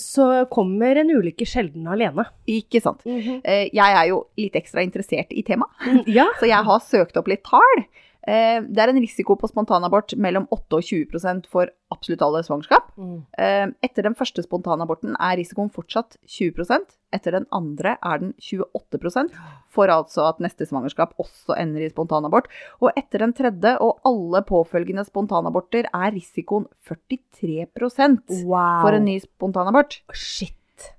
så 0.00 0.26
kommer 0.48 0.96
en 0.96 1.10
ulykke 1.12 1.44
sjelden 1.48 1.84
alene. 1.92 2.24
Ikke 2.48 2.80
sant? 2.80 3.02
Eh, 3.04 3.66
Jeg 3.68 3.96
er 4.00 4.06
jo 4.08 4.22
litt 4.40 4.56
ekstra 4.56 4.80
interessert 4.84 5.32
i 5.36 5.42
temaet, 5.44 5.72
Mm, 5.84 6.02
Ja. 6.08 6.24
så 6.40 6.48
jeg 6.48 6.64
har 6.64 6.80
søkt 6.80 7.16
opp 7.20 7.28
litt 7.28 7.44
tall. 7.44 7.84
Eh, 8.26 8.60
Det 8.66 8.78
er 8.82 8.88
en 8.90 8.98
risiko 9.00 9.36
på 9.38 9.46
spontanabort 9.48 10.16
mellom 10.18 10.48
8 10.50 10.76
og 10.80 10.82
20 10.82 11.46
for 11.46 11.70
absolutt 11.94 12.22
alle 12.26 12.42
svangerskap. 12.42 12.88
Mm. 12.98 13.20
Eh, 13.38 13.66
Etter 13.86 14.02
den 14.02 14.16
første 14.18 14.42
spontanaborten 14.42 15.14
er 15.14 15.36
risikoen 15.38 15.70
fortsatt 15.70 16.16
20% 16.26 16.96
Etter 17.14 17.36
den 17.36 17.46
andre 17.54 17.96
er 18.02 18.18
den 18.18 18.34
28% 18.42 19.30
for 19.70 19.86
altså 19.88 20.26
at 20.28 20.40
neste 20.42 20.66
svangerskap 20.66 21.14
også 21.22 21.54
ender 21.56 21.86
i 21.86 21.88
spontanabort. 21.92 22.48
Og 22.82 22.90
etter 22.98 23.22
den 23.22 23.32
tredje 23.32 23.76
og 23.80 24.00
alle 24.04 24.42
påfølgende 24.42 25.06
spontanaborter 25.06 25.86
er 25.94 26.10
risikoen 26.12 26.66
43 26.84 28.44
Wow. 28.44 28.82
for 28.82 28.92
en 28.92 29.04
ny 29.06 29.18
spontanabort. 29.22 30.00
Shit. 30.12 30.52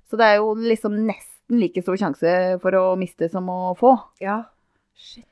Så 0.08 0.16
det 0.16 0.24
er 0.24 0.36
jo 0.40 0.54
liksom 0.56 0.96
nesten 1.06 1.60
like 1.60 1.82
stor 1.84 1.96
sjanse 2.00 2.32
for 2.62 2.72
å 2.72 2.96
miste 2.98 3.28
som 3.30 3.46
å 3.52 3.76
få. 3.76 3.92
Ja. 4.24 4.46
Shit. 4.96 5.27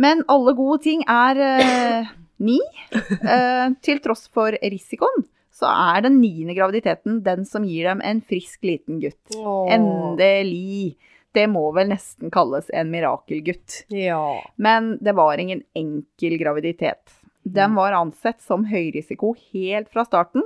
Men 0.00 0.24
alle 0.32 0.54
gode 0.56 0.80
ting 0.86 1.04
er 1.08 1.40
eh, 1.44 2.10
ni. 2.40 2.58
Eh, 2.90 3.66
til 3.84 4.00
tross 4.02 4.26
for 4.32 4.56
risikoen, 4.56 5.26
så 5.52 5.68
er 5.68 6.06
den 6.06 6.20
niende 6.22 6.56
graviditeten 6.56 7.20
den 7.26 7.44
som 7.48 7.66
gir 7.68 7.90
dem 7.90 8.00
en 8.04 8.22
frisk 8.24 8.64
liten 8.64 9.00
gutt. 9.02 9.20
Åh. 9.36 9.68
Endelig. 9.76 10.96
Det 11.36 11.44
må 11.52 11.68
vel 11.76 11.92
nesten 11.92 12.32
kalles 12.34 12.72
en 12.74 12.90
mirakelgutt. 12.90 13.84
Ja. 13.92 14.40
Men 14.56 14.96
det 15.04 15.14
var 15.18 15.38
ingen 15.38 15.62
enkel 15.78 16.38
graviditet. 16.40 17.12
Den 17.42 17.76
var 17.76 17.94
ansett 17.96 18.42
som 18.42 18.66
høyrisiko 18.68 19.34
helt 19.52 19.92
fra 19.92 20.04
starten, 20.08 20.42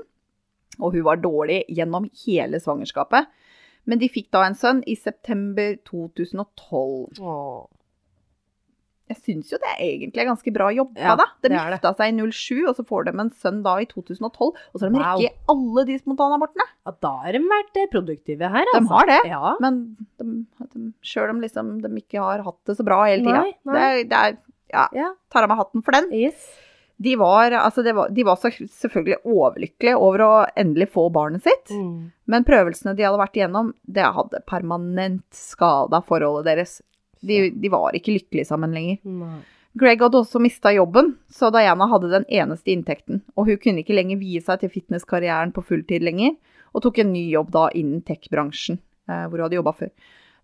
og 0.79 0.95
hun 0.95 1.07
var 1.07 1.23
dårlig 1.23 1.63
gjennom 1.73 2.07
hele 2.25 2.61
svangerskapet. 2.63 3.31
Men 3.89 4.01
de 4.01 4.09
fikk 4.13 4.31
da 4.35 4.45
en 4.47 4.57
sønn 4.59 4.83
i 4.89 4.97
september 4.97 5.75
2012. 5.89 7.23
Åh. 7.23 7.65
Jeg 9.13 9.19
syns 9.21 9.51
jo 9.53 9.59
det 9.61 9.69
er 9.75 9.81
egentlig 9.85 10.23
er 10.23 10.29
ganske 10.31 10.53
bra 10.55 10.71
jobba, 10.73 10.97
Ja, 10.97 11.15
da. 11.21 11.27
De 11.45 11.51
gifta 11.53 11.91
seg 11.99 12.15
i 12.15 12.29
07, 12.33 12.63
og 12.71 12.75
så 12.79 12.85
får 12.89 13.05
de 13.05 13.13
en 13.21 13.31
sønn 13.43 13.59
da 13.67 13.75
i 13.83 13.87
2012. 13.91 14.31
Og 14.73 14.79
så 14.81 14.87
har 14.87 14.95
de 14.95 14.97
Wow. 14.97 15.19
rekket 15.21 15.53
alle 15.53 15.85
de 15.91 15.99
spontanabortene. 16.01 16.67
Ja, 16.87 16.95
da 17.05 17.11
har 17.27 17.33
de 17.37 17.43
vært 17.51 17.77
eh, 17.83 17.91
produktive 17.93 18.49
her, 18.55 18.65
De 18.73 18.79
altså. 18.81 18.93
har 18.95 19.07
det. 19.13 19.21
Ja. 19.29 19.55
Men 19.61 19.81
de, 20.17 20.31
de, 20.73 20.87
sjøl 21.05 21.35
om 21.35 21.43
liksom 21.45 21.75
de 21.85 21.93
ikke 22.01 22.23
har 22.25 22.43
hatt 22.47 22.61
det 22.65 22.79
så 22.81 22.87
bra 22.89 23.03
hele 23.05 23.25
tida. 23.29 23.45
Det, 23.77 24.09
det 24.09 24.21
er 24.23 24.39
Ja, 24.73 24.89
ja. 24.97 25.11
tar 25.31 25.45
av 25.45 25.53
meg 25.53 25.61
hatten 25.61 25.85
for 25.85 25.93
den. 25.93 26.09
Yes. 26.11 26.49
De 26.97 27.17
var, 27.21 27.51
altså 27.51 27.83
det 27.85 27.93
var, 27.95 28.09
de 28.09 28.23
var 28.25 28.37
så 28.41 28.49
selvfølgelig 28.55 29.21
overlykkelige 29.27 29.99
over 29.99 30.23
å 30.25 30.33
endelig 30.57 30.89
få 30.95 31.09
barnet 31.13 31.43
sitt. 31.45 31.69
Mm. 31.75 32.13
Men 32.31 32.45
prøvelsene 32.47 32.95
de 32.97 33.03
hadde 33.05 33.19
vært 33.21 33.37
igjennom, 33.37 33.73
det 33.85 34.07
hadde 34.17 34.41
permanent 34.49 35.27
skada 35.35 36.01
forholdet 36.07 36.47
deres. 36.49 36.77
De, 37.25 37.49
de 37.51 37.73
var 37.73 37.97
ikke 37.97 38.17
lykkelige 38.19 38.49
sammen 38.49 38.75
lenger. 38.77 39.01
Nei. 39.05 39.43
Greg 39.75 40.03
hadde 40.05 40.21
også 40.21 40.39
mista 40.39 40.71
jobben, 40.71 41.17
så 41.35 41.49
Diana 41.51 41.89
hadde 41.91 42.13
den 42.13 42.27
eneste 42.31 42.71
inntekten. 42.71 43.25
Og 43.35 43.49
hun 43.49 43.59
kunne 43.63 43.83
ikke 43.83 43.97
lenger 43.97 44.21
vie 44.21 44.43
seg 44.43 44.61
til 44.61 44.71
fitnesskarrieren 44.71 45.51
på 45.55 45.65
fulltid 45.67 46.05
lenger, 46.07 46.37
og 46.75 46.85
tok 46.85 47.01
en 47.03 47.11
ny 47.15 47.25
jobb 47.33 47.51
da 47.55 47.65
innen 47.75 48.05
tech-bransjen, 48.07 48.79
eh, 49.11 49.25
hvor 49.27 49.41
hun 49.41 49.49
hadde 49.49 49.59
jobba 49.59 49.75
før. 49.81 49.91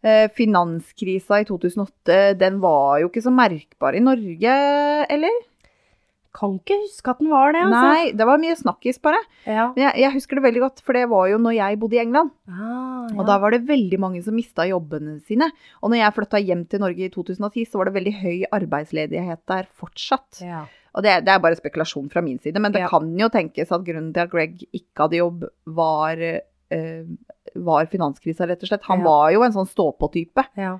Eh, 0.02 0.26
finanskrisa 0.34 1.42
i 1.42 1.46
2008, 1.46 2.18
den 2.40 2.58
var 2.62 2.99
jo 3.02 3.10
ikke 3.10 3.22
så 3.22 3.30
merkbar 3.34 3.94
i 3.94 4.02
Norge, 4.02 4.56
eller? 5.14 5.40
Kan 6.37 6.58
ikke 6.60 6.76
huske 6.84 7.10
at 7.10 7.18
den 7.18 7.30
var 7.32 7.50
det, 7.56 7.62
altså. 7.66 7.87
Nei, 7.90 8.10
det 8.14 8.26
var 8.28 8.38
mye 8.38 8.54
snakkis, 8.54 9.00
bare. 9.02 9.18
Ja. 9.46 9.64
Men 9.75 9.82
jeg, 9.88 9.96
jeg 10.04 10.14
husker 10.14 10.38
det 10.38 10.44
veldig 10.44 10.60
godt, 10.62 10.82
for 10.87 10.94
det 10.94 11.08
var 11.10 11.25
jo 11.32 11.38
når 11.42 11.56
jeg 11.56 11.78
bodde 11.82 11.96
i 11.99 12.02
England. 12.04 12.30
Ah, 12.46 13.08
ja. 13.10 13.16
Og 13.16 13.25
da 13.26 13.38
var 13.42 13.50
det 13.56 13.64
veldig 13.66 13.99
mange 13.99 14.22
som 14.22 14.37
mista 14.38 14.66
jobbene 14.68 15.16
sine. 15.26 15.49
Og 15.82 15.90
når 15.90 16.02
jeg 16.04 16.16
flytta 16.20 16.42
hjem 16.44 16.62
til 16.70 16.84
Norge 16.84 17.08
i 17.08 17.10
2010, 17.10 17.64
så 17.66 17.80
var 17.80 17.90
det 17.90 17.96
veldig 17.99 18.12
høy 18.20 18.37
arbeidsledighet 18.60 19.42
der 19.50 19.66
fortsatt. 19.80 20.44
ja. 20.46 20.66
Og 20.90 21.04
det, 21.06 21.12
det 21.22 21.30
er 21.30 21.38
bare 21.38 21.54
spekulasjon 21.54 22.08
fra 22.10 22.18
min 22.18 22.40
side, 22.42 22.58
men 22.58 22.72
det 22.75 22.80
kan 22.90 23.04
jo 23.14 23.28
tenkes 23.30 23.70
at 23.70 23.84
grunnen 23.87 24.08
til 24.10 24.25
at 24.25 24.30
Greg 24.32 24.56
ikke 24.75 25.04
hadde 25.04 25.20
jobb, 25.20 25.44
var, 25.78 26.18
øh, 26.18 27.04
var 27.62 27.87
finanskrisa, 27.92 28.49
rett 28.50 28.64
og 28.66 28.72
slett. 28.72 28.88
Han 28.88 29.04
var 29.06 29.30
jo 29.30 29.44
en 29.46 29.54
sånn 29.54 29.70
stå-på-type. 29.70 30.46
ja. 30.58 30.78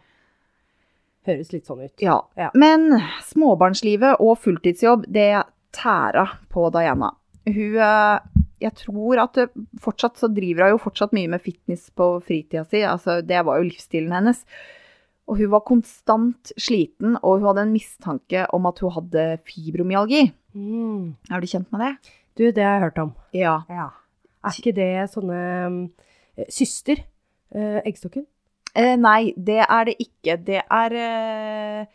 Høres 1.29 1.51
litt 1.53 1.69
sånn 1.69 1.83
ut. 1.85 1.95
Ja. 2.01 2.17
Ja. 2.41 2.49
Men 2.57 2.95
småbarnslivet 3.29 4.23
og 4.25 4.39
fulltidsjobb, 4.41 5.05
det 5.13 5.43
tæra 5.77 6.27
på 6.53 6.69
Diana. 6.75 7.13
Hun 7.49 7.77
eh, 7.81 8.41
Jeg 8.61 8.77
tror 8.77 9.23
at 9.23 9.39
fortsatt 9.81 10.21
så 10.21 10.29
driver 10.33 10.67
hun 10.67 10.75
jo 10.75 10.83
fortsatt 10.83 11.15
mye 11.17 11.31
med 11.33 11.41
fitness 11.45 11.89
på 11.97 12.13
fritida 12.25 12.67
si. 12.69 12.83
Altså, 12.85 13.21
det 13.25 13.41
var 13.47 13.61
jo 13.61 13.69
livsstilen 13.69 14.13
hennes. 14.13 14.43
Og 15.31 15.39
hun 15.39 15.53
var 15.53 15.63
konstant 15.63 16.51
sliten, 16.59 17.15
og 17.23 17.39
hun 17.39 17.47
hadde 17.51 17.65
en 17.69 17.73
mistanke 17.73 18.45
om 18.57 18.67
at 18.69 18.81
hun 18.83 18.93
hadde 18.97 19.27
fibromyalgi. 19.47 20.27
Mm. 20.59 21.15
Er 21.31 21.41
du 21.41 21.47
kjent 21.47 21.71
med 21.71 21.85
det? 21.85 21.93
Du, 22.35 22.45
det 22.51 22.65
har 22.65 22.79
jeg 22.79 22.85
hørt 22.89 23.01
om. 23.05 23.13
Ja. 23.37 23.61
Ja. 23.71 23.91
Er 24.41 24.57
ikke 24.57 24.75
det 24.75 24.91
sånne 25.13 25.41
um, 25.69 25.81
syster? 26.51 27.05
Eh, 27.55 27.81
eggstokken? 27.85 28.27
Eh, 28.75 28.97
nei, 28.97 29.33
det 29.37 29.65
er 29.69 29.85
det 29.89 29.97
ikke. 29.99 30.37
Det 30.47 30.63
er 30.71 30.93
eh, 30.95 31.87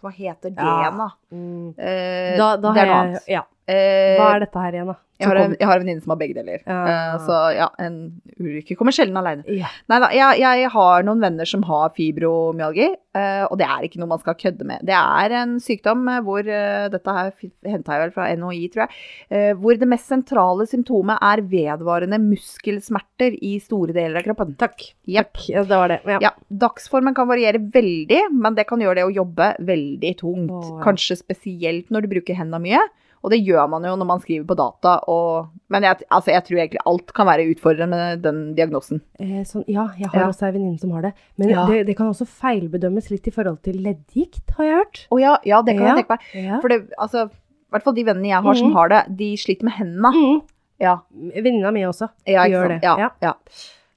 Hva 0.00 0.10
heter 0.16 0.50
det, 0.54 0.64
Ja. 0.64 0.90
da? 0.96 1.08
Mm. 1.32 1.74
Eh, 1.76 2.36
Da, 2.38 2.56
da 2.56 2.72
det 2.72 2.80
er 2.82 2.86
noe 2.86 2.86
noe 2.86 2.86
jeg 2.86 3.08
annet. 3.10 3.26
Ja. 3.28 3.42
Eh, 3.70 4.16
Hva 4.18 4.34
er 4.36 4.44
dette 4.46 4.66
her 4.66 4.76
igjen, 4.78 4.90
da? 4.90 4.98
Jeg 5.20 5.28
har, 5.28 5.36
en, 5.36 5.52
jeg 5.60 5.68
har 5.68 5.76
en 5.76 5.82
venninne 5.84 6.00
som 6.00 6.12
har 6.14 6.16
begge 6.22 6.32
deler. 6.38 6.62
Ja. 6.64 6.76
Eh, 6.88 7.16
så 7.26 7.38
ja, 7.52 7.66
en 7.84 7.96
ulykke 8.40 8.72
kommer 8.78 8.94
sjelden 8.96 9.18
alene. 9.20 9.44
Nei 9.92 9.98
da, 10.00 10.08
jeg, 10.16 10.38
jeg 10.40 10.70
har 10.72 11.04
noen 11.04 11.20
venner 11.20 11.44
som 11.50 11.60
har 11.68 11.90
fibromyalgi, 11.92 12.86
eh, 13.20 13.42
og 13.44 13.58
det 13.60 13.66
er 13.68 13.84
ikke 13.84 14.00
noe 14.00 14.08
man 14.14 14.22
skal 14.22 14.38
kødde 14.40 14.64
med. 14.64 14.80
Det 14.88 14.96
er 14.96 15.34
en 15.42 15.58
sykdom 15.60 16.08
eh, 16.08 16.22
hvor 16.24 16.40
eh, 16.48 16.86
Dette 16.94 17.16
her 17.18 17.34
henta 17.68 17.98
jeg 17.98 18.04
vel 18.06 18.14
fra 18.16 18.30
NHI, 18.32 18.62
tror 18.72 18.86
jeg. 18.86 18.96
eh, 19.28 19.50
Hvor 19.60 19.76
det 19.82 19.90
mest 19.92 20.08
sentrale 20.08 20.64
symptomet 20.72 21.20
er 21.20 21.44
vedvarende 21.52 22.16
muskelsmerter 22.64 23.36
i 23.44 23.58
store 23.62 23.92
deler 23.96 24.20
av 24.22 24.26
kroppen. 24.30 24.54
Takk. 24.60 24.86
Jepp. 25.10 25.36
Ja, 25.52 25.66
det 25.68 25.80
var 25.82 25.92
det. 25.92 26.00
Ja. 26.08 26.18
Ja, 26.30 26.32
dagsformen 26.64 27.14
kan 27.16 27.28
variere 27.30 27.60
veldig, 27.60 28.22
men 28.40 28.56
det 28.56 28.66
kan 28.70 28.80
gjøre 28.82 29.02
det 29.02 29.06
å 29.08 29.14
jobbe 29.20 29.52
veldig 29.68 30.14
tungt. 30.20 30.56
Oh. 30.56 30.80
Kanskje 30.84 31.18
spesielt 31.20 31.90
når 31.92 32.06
du 32.08 32.12
bruker 32.16 32.40
hendene 32.40 32.62
mye. 32.64 32.82
Og 33.22 33.30
det 33.34 33.38
gjør 33.44 33.66
man 33.68 33.84
jo 33.84 33.96
når 34.00 34.06
man 34.08 34.20
skriver 34.22 34.46
på 34.48 34.56
data. 34.56 34.94
Og, 35.12 35.48
men 35.68 35.82
jeg, 35.84 35.98
altså, 36.10 36.30
jeg 36.32 36.44
tror 36.46 36.56
egentlig 36.62 36.80
alt 36.88 37.12
kan 37.12 37.26
være 37.28 37.44
utfordrende 37.52 37.98
med 38.00 38.22
den 38.24 38.38
diagnosen. 38.56 39.02
Eh, 39.20 39.42
sånn, 39.44 39.64
ja, 39.68 39.88
jeg 39.98 40.08
har 40.08 40.20
Ja. 40.22 40.28
også 40.28 40.46
ei 40.48 40.52
venninne 40.54 40.80
som 40.80 40.90
har 40.96 41.02
det. 41.02 41.12
Men 41.36 41.48
Ja. 41.50 41.66
det, 41.68 41.86
det 41.86 41.96
kan 41.98 42.08
også 42.08 42.24
feilbedømmes 42.26 43.10
litt 43.10 43.28
i 43.28 43.30
forhold 43.30 43.60
til 43.62 43.76
leddgikt, 43.84 44.54
har 44.56 44.64
jeg 44.64 44.74
hørt. 44.80 45.06
Å 45.12 45.20
ja, 45.20 45.36
ja, 45.44 45.60
det 45.62 45.76
kan 45.76 45.86
jeg 45.90 46.06
tenke 46.06 46.16
meg. 46.16 46.60
For 46.62 46.68
det, 46.72 46.80
altså, 46.98 47.26
i 47.28 47.70
hvert 47.76 47.82
fall 47.84 47.94
de 47.94 48.04
vennene 48.08 48.28
jeg 48.32 48.42
har 48.42 48.54
som 48.54 48.70
Mhm. 48.70 48.74
har 48.80 48.88
det, 48.88 49.02
de 49.16 49.36
sliter 49.36 49.64
med 49.64 49.72
hendene. 49.74 50.12
Mm. 50.16 50.40
Ja, 50.80 50.96
Venninna 51.12 51.70
mi 51.72 51.82
også. 51.84 52.08
Gjør 52.26 52.68
det, 52.80 52.82
Ja. 52.82 53.34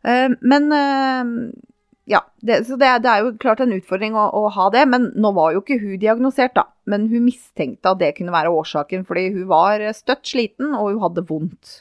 Eh, 0.03 0.29
men 0.41 0.71
eh, 0.73 1.51
ja, 2.09 2.19
det, 2.43 2.65
så 2.67 2.75
det, 2.75 2.89
det 3.05 3.11
er 3.11 3.23
jo 3.23 3.31
klart 3.39 3.61
en 3.63 3.71
utfordring 3.77 4.15
å, 4.19 4.25
å 4.35 4.49
ha 4.51 4.67
det. 4.73 4.83
Men 4.91 5.11
nå 5.15 5.31
var 5.35 5.53
jo 5.55 5.61
ikke 5.63 5.79
hun 5.79 5.95
diagnosert, 6.01 6.55
da. 6.57 6.65
Men 6.89 7.07
hun 7.11 7.23
mistenkte 7.29 7.93
at 7.93 8.01
det 8.01 8.13
kunne 8.17 8.33
være 8.35 8.51
årsaken, 8.51 9.05
fordi 9.07 9.29
hun 9.37 9.47
var 9.51 9.83
støtt 9.95 10.27
sliten, 10.27 10.73
og 10.75 10.91
hun 10.91 11.03
hadde 11.05 11.23
vondt. 11.29 11.77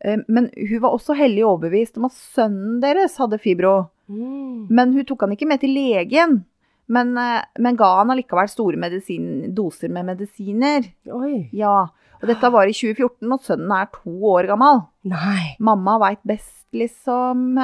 Eh, 0.00 0.22
Men 0.28 0.48
hun 0.56 0.80
var 0.80 0.96
også 0.96 1.16
hellig 1.18 1.44
overbevist 1.44 2.00
om 2.00 2.08
at 2.08 2.16
sønnen 2.16 2.80
deres 2.84 3.18
hadde 3.20 3.40
fibro. 3.42 3.90
Mm. 4.08 4.66
Men 4.72 4.96
hun 4.96 5.06
tok 5.08 5.26
han 5.26 5.36
ikke 5.36 5.48
med 5.48 5.60
til 5.64 5.76
legen. 5.76 6.40
Men, 6.88 7.14
eh, 7.16 7.44
men 7.64 7.76
ga 7.80 7.90
han 7.98 8.12
allikevel 8.12 8.48
store 8.52 8.80
medisin, 8.80 9.54
doser 9.56 9.92
med 9.92 10.08
medisiner. 10.08 10.88
Oi. 11.08 11.48
Ja, 11.56 11.86
og 12.20 12.26
dette 12.28 12.50
var 12.52 12.68
i 12.68 12.76
2014, 12.76 13.28
og 13.32 13.44
sønnen 13.44 13.72
er 13.76 13.92
to 13.92 14.12
år 14.32 14.48
gammel. 14.52 14.84
Nei. 15.08 15.54
Mamma 15.60 15.96
veit 16.00 16.20
best, 16.28 16.64
liksom. 16.76 17.56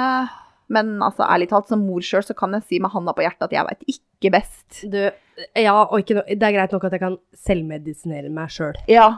Men 0.71 0.95
altså, 1.03 1.27
ærlig 1.27 1.51
talt, 1.51 1.69
som 1.71 1.83
mor 1.83 2.05
sjøl, 2.07 2.23
så 2.27 2.37
kan 2.39 2.55
jeg 2.57 2.67
si 2.69 2.79
med 2.83 2.93
handa 2.95 3.15
på 3.17 3.25
hjertet 3.27 3.49
at 3.49 3.57
jeg 3.57 3.67
veit 3.67 3.91
ikke 3.97 4.33
best. 4.37 4.85
Du, 4.93 5.01
ja, 5.59 5.75
og 5.83 5.99
ikke 5.99 6.21
no, 6.21 6.25
det 6.31 6.47
er 6.47 6.57
greit 6.57 6.73
nok 6.77 6.87
at 6.89 6.97
jeg 6.97 7.03
kan 7.03 7.19
selvmedisinere 7.49 8.31
meg 8.33 8.55
sjøl. 8.55 8.79
Ja. 8.91 9.11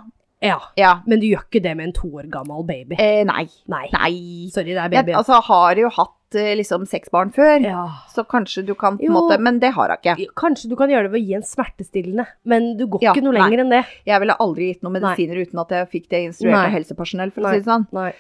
Ja. 0.43 0.59
Ja. 0.77 0.97
Men 1.07 1.21
du 1.23 1.29
gjør 1.29 1.45
ikke 1.47 1.63
det 1.63 1.77
med 1.79 1.91
en 1.91 1.95
to 1.95 2.09
år 2.19 2.27
gammel 2.33 2.65
baby. 2.67 2.97
Eh, 2.99 3.23
nei. 3.29 3.45
Nei. 3.71 3.85
Nei. 3.95 4.17
Sorry, 4.51 4.75
det 4.75 4.83
er 4.83 4.97
Jeg 4.99 5.15
altså, 5.15 5.39
har 5.47 5.79
jo 5.79 5.91
hatt 5.95 6.39
eh, 6.41 6.51
liksom 6.59 6.87
seks 6.91 7.13
barn 7.15 7.31
før, 7.35 7.63
ja. 7.63 7.85
så 8.11 8.25
kanskje 8.27 8.65
du 8.67 8.75
kan 8.79 8.99
på 8.99 9.07
en 9.07 9.15
måte 9.15 9.39
Men 9.39 9.61
det 9.63 9.71
har 9.77 9.95
jeg 9.95 10.03
ikke. 10.03 10.35
Kanskje 10.43 10.73
du 10.73 10.77
kan 10.81 10.91
gjøre 10.91 11.07
det 11.07 11.15
ved 11.15 11.23
å 11.23 11.25
gi 11.29 11.39
en 11.39 11.47
smertestillende, 11.47 12.27
men 12.43 12.73
du 12.81 12.89
går 12.91 13.07
Ja, 13.07 13.15
ikke 13.15 13.23
noe 13.29 13.37
nei. 13.37 13.45
lenger 13.47 13.65
enn 13.65 13.75
det. 13.77 13.83
Jeg 14.09 14.25
ville 14.25 14.39
aldri 14.43 14.73
gitt 14.73 14.83
noen 14.83 14.99
medisiner 14.99 15.43
uten 15.45 15.63
at 15.63 15.77
jeg 15.79 15.91
fikk 15.95 16.11
det 16.11 16.25
instruert 16.33 16.59
Nei. 16.59 16.67
av 16.67 16.79
helsepersonell, 16.81 17.35
for 17.35 17.47
å 17.47 17.55
si 17.55 17.63
det 17.63 17.71
sånn. 17.71 17.87
Nei. 17.95 18.11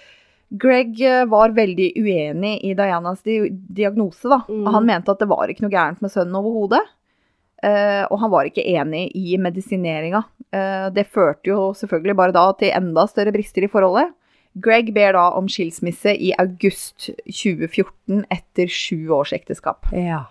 Greg 0.52 0.98
eh, 1.00 1.24
var 1.24 1.54
veldig 1.56 1.92
uenig 1.96 2.58
i 2.64 2.74
Dianas 2.76 3.22
di 3.24 3.38
diagnose, 3.50 4.28
da. 4.28 4.42
Mm. 4.48 4.66
Han 4.74 4.88
mente 4.88 5.12
at 5.12 5.22
det 5.22 5.30
var 5.30 5.48
ikke 5.48 5.64
noe 5.64 5.72
gærent 5.72 6.02
med 6.04 6.12
sønnen 6.12 6.36
overhodet. 6.40 6.82
Uh, 7.62 8.02
og 8.10 8.18
han 8.18 8.30
var 8.32 8.48
ikke 8.48 8.64
enig 8.66 9.04
i 9.14 9.36
medisineringa. 9.38 10.24
Uh, 10.50 10.88
det 10.90 11.04
førte 11.14 11.52
jo 11.52 11.68
selvfølgelig 11.78 12.16
bare 12.18 12.34
da 12.34 12.48
til 12.58 12.74
enda 12.74 13.04
større 13.06 13.30
brister 13.30 13.62
i 13.62 13.70
forholdet. 13.70 14.10
Greg 14.58 14.90
ber 14.92 15.14
da 15.14 15.28
om 15.38 15.46
skilsmisse 15.48 16.10
i 16.12 16.32
august 16.42 17.06
2014 17.22 18.24
etter 18.34 18.66
sju 18.66 19.14
års 19.14 19.32
ekteskap. 19.36 19.86
Ja. 19.94 20.24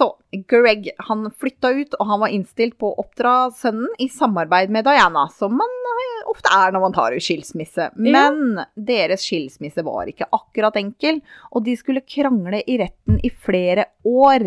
Så 0.00 0.10
Greg 0.50 0.90
han 1.06 1.30
flytta 1.30 1.72
ut, 1.78 1.94
og 2.00 2.10
han 2.10 2.24
var 2.24 2.34
innstilt 2.34 2.76
på 2.80 2.90
å 2.90 3.04
oppdra 3.04 3.52
sønnen 3.56 3.94
i 4.02 4.10
samarbeid 4.12 4.74
med 4.74 4.88
Diana, 4.88 5.28
som 5.32 5.54
man 5.60 5.79
ofte 6.30 6.50
er 6.54 6.74
når 6.74 6.84
man 6.86 6.96
tar 6.96 7.14
ut 7.16 7.24
skilsmisse. 7.24 7.90
Men 8.00 8.60
deres 8.74 9.24
skilsmisse 9.26 9.84
var 9.86 10.10
ikke 10.10 10.28
akkurat 10.36 10.76
enkel, 10.80 11.20
og 11.50 11.64
de 11.66 11.76
skulle 11.78 12.04
krangle 12.06 12.62
i 12.66 12.78
retten 12.80 13.20
i 13.26 13.32
flere 13.32 13.88
år. 14.06 14.46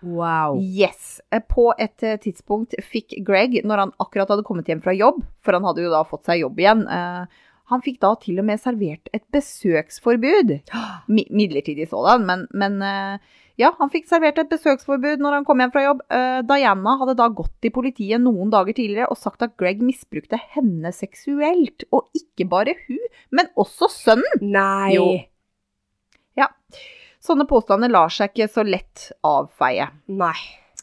Wow. 0.00 0.56
Yes. 0.60 1.20
Eh, 1.30 1.42
På 1.44 1.70
et 1.78 2.02
eh, 2.02 2.16
tidspunkt 2.20 2.74
fikk 2.84 3.18
Greg, 3.26 3.60
når 3.68 3.84
han 3.84 3.94
akkurat 4.00 4.32
hadde 4.32 4.46
kommet 4.48 4.68
hjem 4.70 4.80
fra 4.84 4.94
jobb, 4.96 5.20
for 5.44 5.56
han 5.56 5.66
hadde 5.68 5.84
jo 5.84 5.92
da 5.92 6.02
fått 6.08 6.24
seg 6.28 6.40
jobb 6.40 6.60
igjen, 6.62 6.86
eh, 6.88 7.46
han 7.70 7.84
fikk 7.84 8.00
da 8.02 8.14
til 8.22 8.40
og 8.42 8.46
med 8.48 8.60
servert 8.62 9.10
et 9.16 9.24
besøksforbud. 9.34 10.56
Mi 11.14 11.26
midlertidig 11.30 11.88
sådan, 11.90 12.26
men, 12.28 12.44
men 12.50 12.78
eh, 12.84 13.38
ja, 13.60 13.72
han 13.78 13.92
fikk 13.92 14.08
servert 14.10 14.38
et 14.40 14.52
besøksforbud 14.52 15.22
når 15.22 15.38
han 15.38 15.48
kom 15.48 15.60
hjem 15.62 15.72
fra 15.74 15.84
jobb. 15.84 16.04
Uh, 16.08 16.38
Diana 16.48 16.94
hadde 17.02 17.16
da 17.18 17.26
gått 17.28 17.68
i 17.68 17.72
politiet 17.74 18.22
noen 18.22 18.52
dager 18.52 18.72
tidligere 18.76 19.10
og 19.12 19.20
sagt 19.20 19.44
at 19.44 19.52
Greg 19.60 19.82
misbrukte 19.84 20.38
henne 20.54 20.94
seksuelt. 20.96 21.84
Og 21.92 22.08
ikke 22.16 22.48
bare 22.48 22.78
hun, 22.86 23.02
men 23.36 23.52
også 23.60 23.90
sønnen. 23.92 24.48
Nei. 24.56 24.94
Jo. 24.96 25.10
Sånne 27.20 27.44
påstander 27.48 27.92
lar 27.92 28.12
seg 28.12 28.32
ikke 28.32 28.48
så 28.48 28.64
lett 28.64 29.10
avfeie. 29.26 29.90
Nei. 30.08 30.38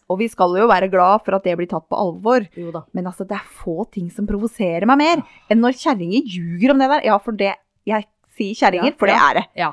Og 0.07 0.21
vi 0.21 0.29
skal 0.31 0.55
jo 0.55 0.67
være 0.69 0.89
glad 0.91 1.25
for 1.25 1.35
at 1.37 1.43
det 1.47 1.57
blir 1.59 1.69
tatt 1.71 1.87
på 1.89 1.97
alvor. 1.99 2.45
Jo 2.55 2.71
da. 2.71 2.85
Men 2.95 3.09
altså, 3.09 3.27
det 3.27 3.35
er 3.39 3.49
få 3.63 3.83
ting 3.91 4.07
som 4.13 4.27
provoserer 4.29 4.87
meg 4.87 5.01
mer 5.01 5.25
enn 5.51 5.63
når 5.63 5.75
kjerringer 5.81 6.31
ljuger 6.37 6.73
om 6.73 6.79
det 6.83 6.89
der. 6.93 7.03
Ja, 7.09 7.19
for 7.23 7.35
det 7.37 7.53
Jeg 7.87 8.07
sier 8.37 8.55
kjerringer, 8.55 8.95
for 8.99 9.07
det 9.09 9.15
er 9.15 9.39
det. 9.39 9.45
Ja. 9.57 9.71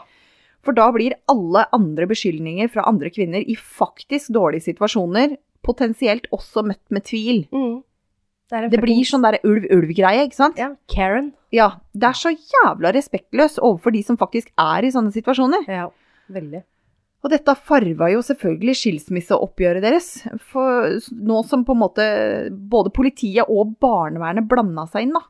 For 0.64 0.76
da 0.76 0.86
blir 0.94 1.16
alle 1.28 1.66
andre 1.76 2.06
beskyldninger 2.08 2.70
fra 2.72 2.86
andre 2.88 3.10
kvinner 3.12 3.42
i 3.42 3.56
faktisk 3.58 4.32
dårlige 4.32 4.70
situasjoner 4.70 5.36
potensielt 5.64 6.28
også 6.32 6.64
møtt 6.68 6.82
med 6.94 7.04
tvil. 7.08 7.44
Mm. 7.52 7.82
Det, 8.52 8.70
Det 8.70 8.80
blir 8.82 9.02
sånn 9.08 9.24
derre 9.24 9.40
ulv-ulv-greie, 9.44 10.26
ikke 10.28 10.36
sant? 10.36 10.58
Ja. 10.60 10.74
Karen. 10.92 11.32
Ja. 11.54 11.80
Det 11.96 12.10
er 12.10 12.18
så 12.18 12.32
jævla 12.32 12.92
respektløst 12.94 13.58
overfor 13.58 13.94
de 13.94 14.02
som 14.04 14.18
faktisk 14.20 14.52
er 14.60 14.84
i 14.84 14.92
sånne 14.94 15.12
situasjoner. 15.14 15.64
Ja. 15.70 15.88
Veldig. 16.32 16.62
Og 17.24 17.30
dette 17.32 17.54
farva 17.56 18.10
jo 18.12 18.20
selvfølgelig 18.24 18.74
skilsmisseoppgjøret 18.76 19.84
deres. 19.84 20.08
For 20.52 20.98
nå 21.16 21.38
som 21.48 21.62
på 21.64 21.72
en 21.72 21.80
måte 21.80 22.08
både 22.52 22.92
politiet 22.92 23.48
og 23.48 23.78
barnevernet 23.80 24.44
blanda 24.50 24.84
seg 24.92 25.06
inn, 25.06 25.16
da. 25.16 25.24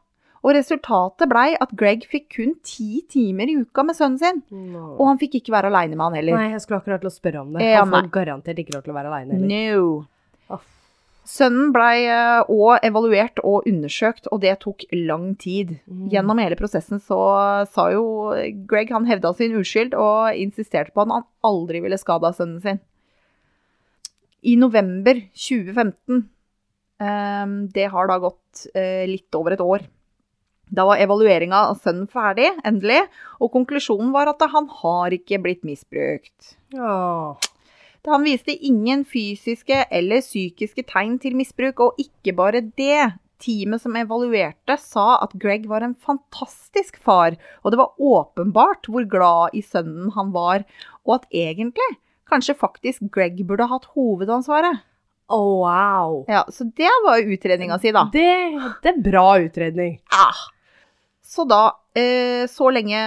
Og 0.45 0.53
resultatet 0.53 1.31
blei 1.31 1.55
at 1.57 1.71
Greg 1.79 2.03
fikk 2.11 2.27
kun 2.35 2.51
ti 2.67 2.99
timer 3.09 3.49
i 3.49 3.55
uka 3.63 3.87
med 3.87 3.97
sønnen 3.97 4.21
sin. 4.21 4.43
Og 4.99 5.07
han 5.09 5.21
fikk 5.23 5.39
ikke 5.39 5.55
være 5.55 5.71
aleine 5.71 5.97
med 5.97 6.05
han 6.05 6.19
heller. 6.19 6.37
Nei, 6.37 6.51
jeg 6.53 6.65
skulle 6.67 6.83
akkurat 6.83 7.01
til 7.01 7.09
å 7.09 7.15
spørre 7.15 7.45
om 7.47 7.55
det. 7.55 7.65
Ja, 7.65 7.85
Han 7.87 7.95
får 7.95 8.11
garantert 8.19 8.61
ikke 8.61 8.75
lov 8.77 8.85
til 8.85 8.93
å 8.93 8.99
være 8.99 9.13
aleine 9.15 9.39
heller. 9.39 9.79
No. 9.79 9.87
Aff. 10.53 10.67
Sønnen 11.25 11.71
blei 11.73 12.05
òg 12.05 12.85
evaluert 12.85 13.41
og 13.41 13.69
undersøkt, 13.71 14.29
og 14.29 14.43
det 14.43 14.59
tok 14.65 14.85
lang 14.93 15.31
tid. 15.41 15.79
Mm. 15.89 16.09
Gjennom 16.13 16.43
hele 16.43 16.59
prosessen 16.59 17.01
så 17.01 17.21
sa 17.73 17.87
jo 17.95 18.05
Greg 18.69 18.93
han 18.93 19.09
hevda 19.09 19.33
sin 19.37 19.57
uskyld 19.57 19.97
og 19.97 20.37
insisterte 20.37 20.93
på 20.93 21.05
at 21.05 21.15
han 21.15 21.25
aldri 21.49 21.81
ville 21.85 22.01
skada 22.01 22.35
sønnen 22.37 22.61
sin. 22.65 22.83
I 24.45 24.59
november 24.61 25.17
2015, 25.33 26.27
ehm, 27.01 27.57
det 27.73 27.89
har 27.95 28.11
da 28.11 28.21
gått 28.21 28.67
eh, 28.77 29.09
litt 29.09 29.33
over 29.39 29.57
et 29.57 29.65
år, 29.65 29.87
da 30.75 30.85
var 30.89 31.01
evalueringa 31.01 31.61
av 31.71 31.81
sønnen 31.81 32.09
ferdig, 32.11 32.51
endelig, 32.67 33.05
og 33.41 33.53
konklusjonen 33.55 34.13
var 34.15 34.31
at 34.33 34.45
han 34.53 34.69
har 34.83 35.15
ikke 35.17 35.41
blitt 35.45 35.65
misbrukt. 35.67 36.55
Åh. 36.77 37.51
Han 38.07 38.25
viste 38.27 38.53
ingen 38.53 39.05
fysiske 39.09 39.85
eller 39.91 40.21
psykiske 40.25 40.85
tegn 40.91 41.19
til 41.23 41.37
misbruk, 41.39 41.81
og 41.81 42.01
ikke 42.01 42.35
bare 42.37 42.65
det. 42.77 43.15
Teamet 43.45 43.83
som 43.83 43.97
evaluerte, 43.99 44.77
sa 44.81 45.19
at 45.25 45.35
Greg 45.43 45.67
var 45.69 45.83
en 45.85 45.97
fantastisk 46.01 46.97
far, 47.03 47.35
og 47.61 47.75
det 47.75 47.81
var 47.81 47.99
åpenbart 47.99 48.87
hvor 48.89 49.05
glad 49.11 49.57
i 49.59 49.61
sønnen 49.61 50.13
han 50.15 50.31
var, 50.33 50.63
og 51.05 51.19
at 51.19 51.27
egentlig 51.35 51.89
kanskje 52.31 52.55
faktisk 52.57 53.11
Greg 53.13 53.43
burde 53.45 53.67
hatt 53.69 53.91
hovedansvaret. 53.97 54.81
Oh, 55.29 55.65
wow. 55.65 56.25
Ja, 56.29 56.45
Så 56.49 56.65
det 56.77 56.91
var 57.05 57.21
utredninga 57.21 57.79
si, 57.83 57.93
da. 57.93 58.07
Det, 58.13 58.31
det 58.85 58.93
er 58.93 59.03
bra 59.11 59.29
utredning. 59.43 59.99
Ah. 60.13 60.47
Så 61.25 61.47
da, 61.49 61.63
eh, 61.97 62.45
så 62.53 62.69
lenge, 62.75 62.99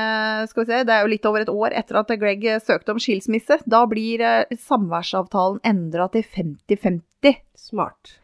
skal 0.49 0.63
vi 0.63 0.71
se, 0.71 0.83
det 0.87 0.93
er 0.95 1.03
jo 1.05 1.11
litt 1.11 1.25
over 1.29 1.43
et 1.45 1.51
år 1.53 1.75
etter 1.77 1.99
at 2.01 2.13
Greg 2.19 2.45
søkte 2.65 2.95
om 2.95 3.01
skilsmisse, 3.01 3.59
da 3.69 3.83
blir 3.89 4.23
eh, 4.25 4.55
samværsavtalen 4.57 5.59
endra 5.67 6.07
til 6.13 6.23
50-50. 6.25 7.37
Smart. 7.57 8.15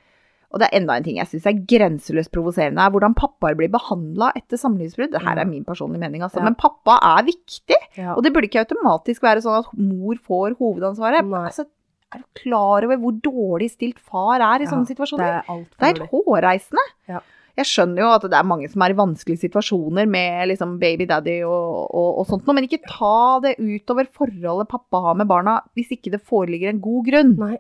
Og 0.53 0.60
det 0.62 0.67
er 0.69 0.77
enda 0.82 0.95
en 0.99 1.06
ting 1.06 1.17
jeg 1.17 1.29
syns 1.32 1.45
er 1.49 1.62
grenseløst 1.69 2.29
provoserende, 2.34 2.82
er 2.82 2.91
hvordan 2.93 3.15
pappaer 3.17 3.56
blir 3.58 3.71
behandla 3.73 4.32
etter 4.38 4.60
samlivsbrudd. 4.62 5.13
Dette 5.15 5.32
er 5.34 5.47
min 5.49 5.63
personlige 5.65 6.01
mening, 6.03 6.21
altså. 6.25 6.41
Ja. 6.41 6.45
Men 6.49 6.58
pappa 6.62 6.99
er 7.01 7.23
viktig, 7.29 7.79
Ja. 7.97 8.13
og 8.13 8.21
det 8.25 8.34
burde 8.34 8.49
ikke 8.49 8.62
automatisk 8.65 9.21
være 9.25 9.41
sånn 9.45 9.62
at 9.63 9.71
mor 9.77 10.15
får 10.21 10.58
hovedansvaret. 10.60 11.25
Nei. 11.25 11.45
Altså, 11.49 11.65
er 12.13 12.21
du 12.21 12.25
klar 12.38 12.86
over 12.86 12.97
hvor 13.01 13.15
dårlig 13.25 13.71
stilt 13.73 13.97
far 13.97 14.38
er 14.41 14.62
i 14.62 14.65
Ja, 14.67 14.69
sånne 14.69 14.86
Det 14.86 14.93
situasjoner? 14.95 15.41
er 15.41 15.65
Det 15.65 15.82
er 15.82 15.93
helt 15.93 16.12
hårreisende. 16.13 16.86
Ja. 17.10 17.21
Jeg 17.60 17.68
skjønner 17.70 18.02
jo 18.02 18.08
at 18.16 18.24
det 18.26 18.38
er 18.38 18.48
mange 18.50 18.68
som 18.72 18.82
er 18.82 18.94
i 18.94 18.98
vanskelige 18.98 19.44
situasjoner 19.44 20.08
med 20.10 20.48
liksom 20.50 20.72
baby 20.82 21.06
daddy 21.10 21.36
og, 21.46 21.84
og, 21.94 22.08
og 22.22 22.26
sånt 22.30 22.48
noe, 22.48 22.56
men 22.58 22.66
ikke 22.66 22.80
ta 22.88 23.39
det 23.44 23.52
utover 23.62 24.10
forholdet 24.10 24.72
pappa 24.72 25.04
har 25.06 25.20
med 25.20 25.30
barna 25.30 25.60
hvis 25.78 25.92
ikke 25.94 26.16
det 26.16 26.24
foreligger 26.26 26.72
en 26.74 26.82
god 26.82 27.06
grunn. 27.12 27.36
Nei. 27.38 27.60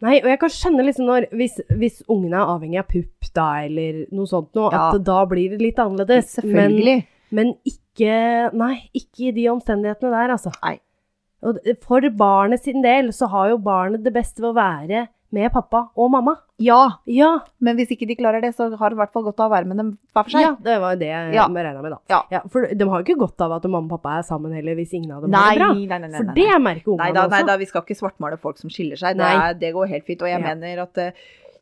Nei, 0.00 0.14
og 0.22 0.28
jeg 0.32 0.40
kan 0.40 0.52
skjønne 0.52 0.84
liksom 0.86 1.08
når 1.10 1.26
Hvis, 1.36 1.58
hvis 1.76 1.98
ungene 2.08 2.38
er 2.40 2.50
avhengig 2.54 2.78
av 2.80 2.86
pupp, 2.88 3.26
da, 3.36 3.48
eller 3.66 3.98
noe 4.16 4.28
sånt 4.28 4.54
noe, 4.56 4.70
Ja. 4.72 4.86
at 4.94 5.02
da 5.04 5.18
blir 5.28 5.52
det 5.52 5.60
litt 5.60 5.80
annerledes. 5.82 6.30
Selvfølgelig. 6.38 6.94
Men, 7.30 7.36
men 7.36 7.50
ikke 7.68 8.14
Nei, 8.56 8.74
ikke 8.96 9.26
i 9.28 9.34
de 9.36 9.48
omstendighetene 9.52 10.12
der, 10.14 10.32
altså. 10.36 10.52
Nei. 10.64 10.78
Og 11.44 11.60
for 11.84 12.04
barnet 12.16 12.64
sin 12.64 12.80
del 12.84 13.12
så 13.16 13.28
har 13.32 13.50
jo 13.52 13.58
barnet 13.64 14.04
det 14.04 14.12
beste 14.12 14.40
ved 14.44 14.50
å 14.52 14.56
være 14.56 15.06
med 15.32 15.52
pappa 15.52 15.88
og 15.96 16.10
mamma. 16.10 16.34
Ja, 16.58 16.98
Ja. 17.06 17.40
men 17.60 17.76
hvis 17.76 17.88
ikke 17.94 18.06
de 18.08 18.16
klarer 18.16 18.40
det, 18.42 18.54
så 18.56 18.68
har 18.76 18.90
det 18.90 18.96
i 18.96 19.00
hvert 19.00 19.12
fall 19.12 19.22
godt 19.22 19.38
av 19.40 19.50
å 19.50 19.54
være 19.54 19.66
med 19.66 19.76
dem 19.78 19.90
hver 20.14 20.24
for 20.24 20.30
seg. 20.30 20.40
ja 20.42 20.56
det 20.60 20.80
var 20.80 20.94
jo 20.94 20.98
det 20.98 21.06
jeg 21.08 21.34
Ja. 21.34 21.46
regna 21.46 21.82
med, 21.82 21.92
da. 22.08 22.22
Ja. 22.30 22.40
for 22.50 22.66
de 22.66 22.84
har 22.88 23.02
jo 23.02 23.04
ikke 23.14 23.18
godt 23.20 23.40
av 23.40 23.52
at 23.52 23.62
mamma 23.64 23.86
og 23.94 24.00
pappa 24.02 24.18
er 24.18 24.22
sammen 24.22 24.52
heller, 24.52 24.74
hvis 24.74 24.92
ingen 24.92 25.12
av 25.12 25.22
dem 25.22 25.30
Nei, 25.30 25.38
har 25.38 25.50
det 25.54 25.58
bra. 25.60 25.72
nei, 25.74 25.98
nei, 25.98 26.08
nei, 26.08 26.18
For 26.18 26.34
det 26.34 26.60
merker 26.60 26.92
ungene 26.96 27.14
også. 27.14 27.30
nei 27.30 27.42
da, 27.44 27.56
vi 27.56 27.64
skal 27.66 27.82
ikke 27.82 27.96
svartmale 28.00 28.38
folk 28.38 28.58
som 28.58 28.68
skiller 28.70 28.96
seg. 28.96 29.16
Det, 29.16 29.24
er, 29.26 29.54
det 29.54 29.72
går 29.74 29.88
helt 29.88 30.04
fint. 30.04 30.22
Og 30.22 30.28
jeg 30.28 30.40
Ja. 30.42 30.54
mener 30.54 30.82
at 30.82 30.98
eh, 30.98 31.12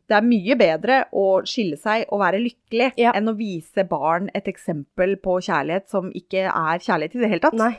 det 0.08 0.16
er 0.16 0.22
mye 0.22 0.56
bedre 0.56 1.04
å 1.12 1.42
skille 1.44 1.76
seg 1.78 2.06
og 2.10 2.20
være 2.20 2.40
lykkelig 2.40 2.92
Ja. 2.96 3.12
enn 3.12 3.28
å 3.28 3.36
vise 3.36 3.84
barn 3.86 4.30
et 4.34 4.46
eksempel 4.46 5.16
på 5.20 5.36
kjærlighet 5.44 5.88
som 5.90 6.10
ikke 6.12 6.46
er 6.48 6.78
kjærlighet 6.80 7.14
i 7.14 7.18
det 7.20 7.28
hele 7.28 7.40
tatt. 7.40 7.52
Nei. 7.52 7.76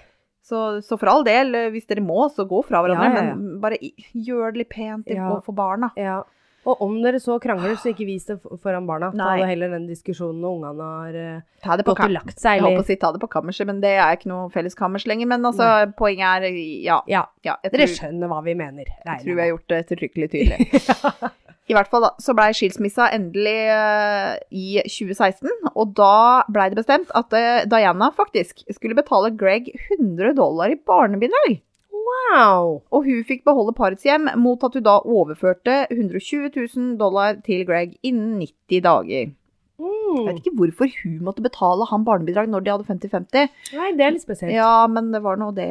Så, 0.50 0.64
så 0.86 0.98
for 0.98 1.12
all 1.12 1.24
del, 1.28 1.54
eh, 1.56 1.70
hvis 1.74 1.86
dere 1.90 2.02
må, 2.02 2.24
så 2.34 2.48
gå 2.50 2.64
fra 2.66 2.82
hverandre. 2.82 3.10
Ja, 3.10 3.22
ja, 3.22 3.32
ja. 3.32 3.38
Men 3.38 3.62
bare 3.62 3.78
gjør 4.14 4.56
det 4.56 4.64
litt 4.64 4.74
pent 4.74 5.10
for 5.46 5.56
barna. 5.56 5.94
Ja. 6.00 6.24
Og 6.68 6.82
om 6.84 6.98
dere 7.02 7.22
så 7.24 7.38
krangler, 7.42 7.78
så 7.80 7.94
ikke 7.94 8.06
vis 8.08 8.26
det 8.28 8.36
foran 8.44 8.88
barna. 8.88 9.10
Nei. 9.16 9.38
Ta 9.40 9.48
heller 9.48 9.72
den 9.74 9.86
diskusjonen 9.88 10.42
når 10.44 10.58
ungene 10.58 10.90
har 10.90 11.20
eh, 11.22 11.44
Ta 11.64 11.78
det 11.80 11.86
på, 11.88 11.96
gått 11.96 12.10
og 12.10 12.16
lagt 12.18 12.36
seg, 12.36 12.60
jeg 12.60 12.66
holdt 12.66 12.82
på 12.82 12.84
å 12.84 12.90
si 12.90 12.98
ta 13.00 13.12
det 13.16 13.22
på 13.24 13.30
kammerset, 13.32 13.68
men 13.70 13.80
det 13.84 13.94
er 13.96 14.18
ikke 14.18 14.32
noe 14.32 14.50
felles 14.54 14.76
kammers 14.78 15.08
lenger. 15.10 15.30
Men 15.32 15.48
altså, 15.50 15.70
poenget 16.00 16.50
er 16.50 16.60
ja. 16.84 17.00
Ja, 17.10 17.26
ja 17.48 17.56
jeg 17.64 17.78
dere 17.78 17.90
skjønner 17.94 18.32
hva 18.32 18.42
vi 18.46 18.58
mener. 18.60 18.92
jeg 18.92 19.24
tror 19.24 19.40
vi 19.40 19.46
har 19.46 19.54
gjort 19.54 19.70
det 19.72 19.84
ettertrykkelig 19.86 20.32
tydelig. 20.36 20.84
I 21.70 21.76
hvert 21.78 21.90
fall 21.92 22.02
da, 22.08 22.10
så 22.18 22.34
blei 22.34 22.50
skilsmissa 22.58 23.12
endelig 23.14 23.58
uh, 23.70 24.36
i 24.50 24.80
2016, 24.90 25.50
og 25.78 25.92
da 26.00 26.42
blei 26.50 26.70
det 26.74 26.80
bestemt 26.82 27.12
at 27.14 27.34
uh, 27.38 27.64
Diana 27.70 28.10
faktisk 28.16 28.64
skulle 28.74 28.98
betale 28.98 29.30
Greg 29.38 29.70
100 30.00 30.34
dollar 30.40 30.74
i 30.74 30.80
barnebidrag. 30.82 31.60
Wow. 31.94 32.80
Og 32.94 33.06
hun 33.06 33.24
fikk 33.28 33.44
beholde 33.46 33.74
parets 33.78 34.06
hjem 34.08 34.28
mot 34.42 34.64
at 34.66 34.74
hun 34.78 34.86
da 34.86 34.98
overførte 35.06 35.84
120 35.94 36.50
000 36.58 36.96
dollar 37.00 37.38
til 37.46 37.62
Greg 37.70 37.98
innen 38.06 38.40
90 38.42 38.82
dager. 38.86 39.28
Jeg 39.30 39.36
Mm. 39.80 40.26
vet 40.26 40.40
ikke 40.42 40.56
hvorfor 40.58 40.90
hun 41.06 41.20
måtte 41.24 41.40
betale 41.46 41.86
han 41.88 42.02
barnebidrag 42.04 42.50
når 42.52 42.64
de 42.66 42.72
hadde 42.74 42.88
50-50. 42.90 43.46
Nei, 43.78 43.92
det 43.96 44.04
er 44.04 44.12
litt 44.16 44.26
spesielt. 44.26 44.52
Ja, 44.52 44.88
men 44.92 45.12
det 45.14 45.22
var 45.24 45.38
nå 45.40 45.52
det 45.56 45.70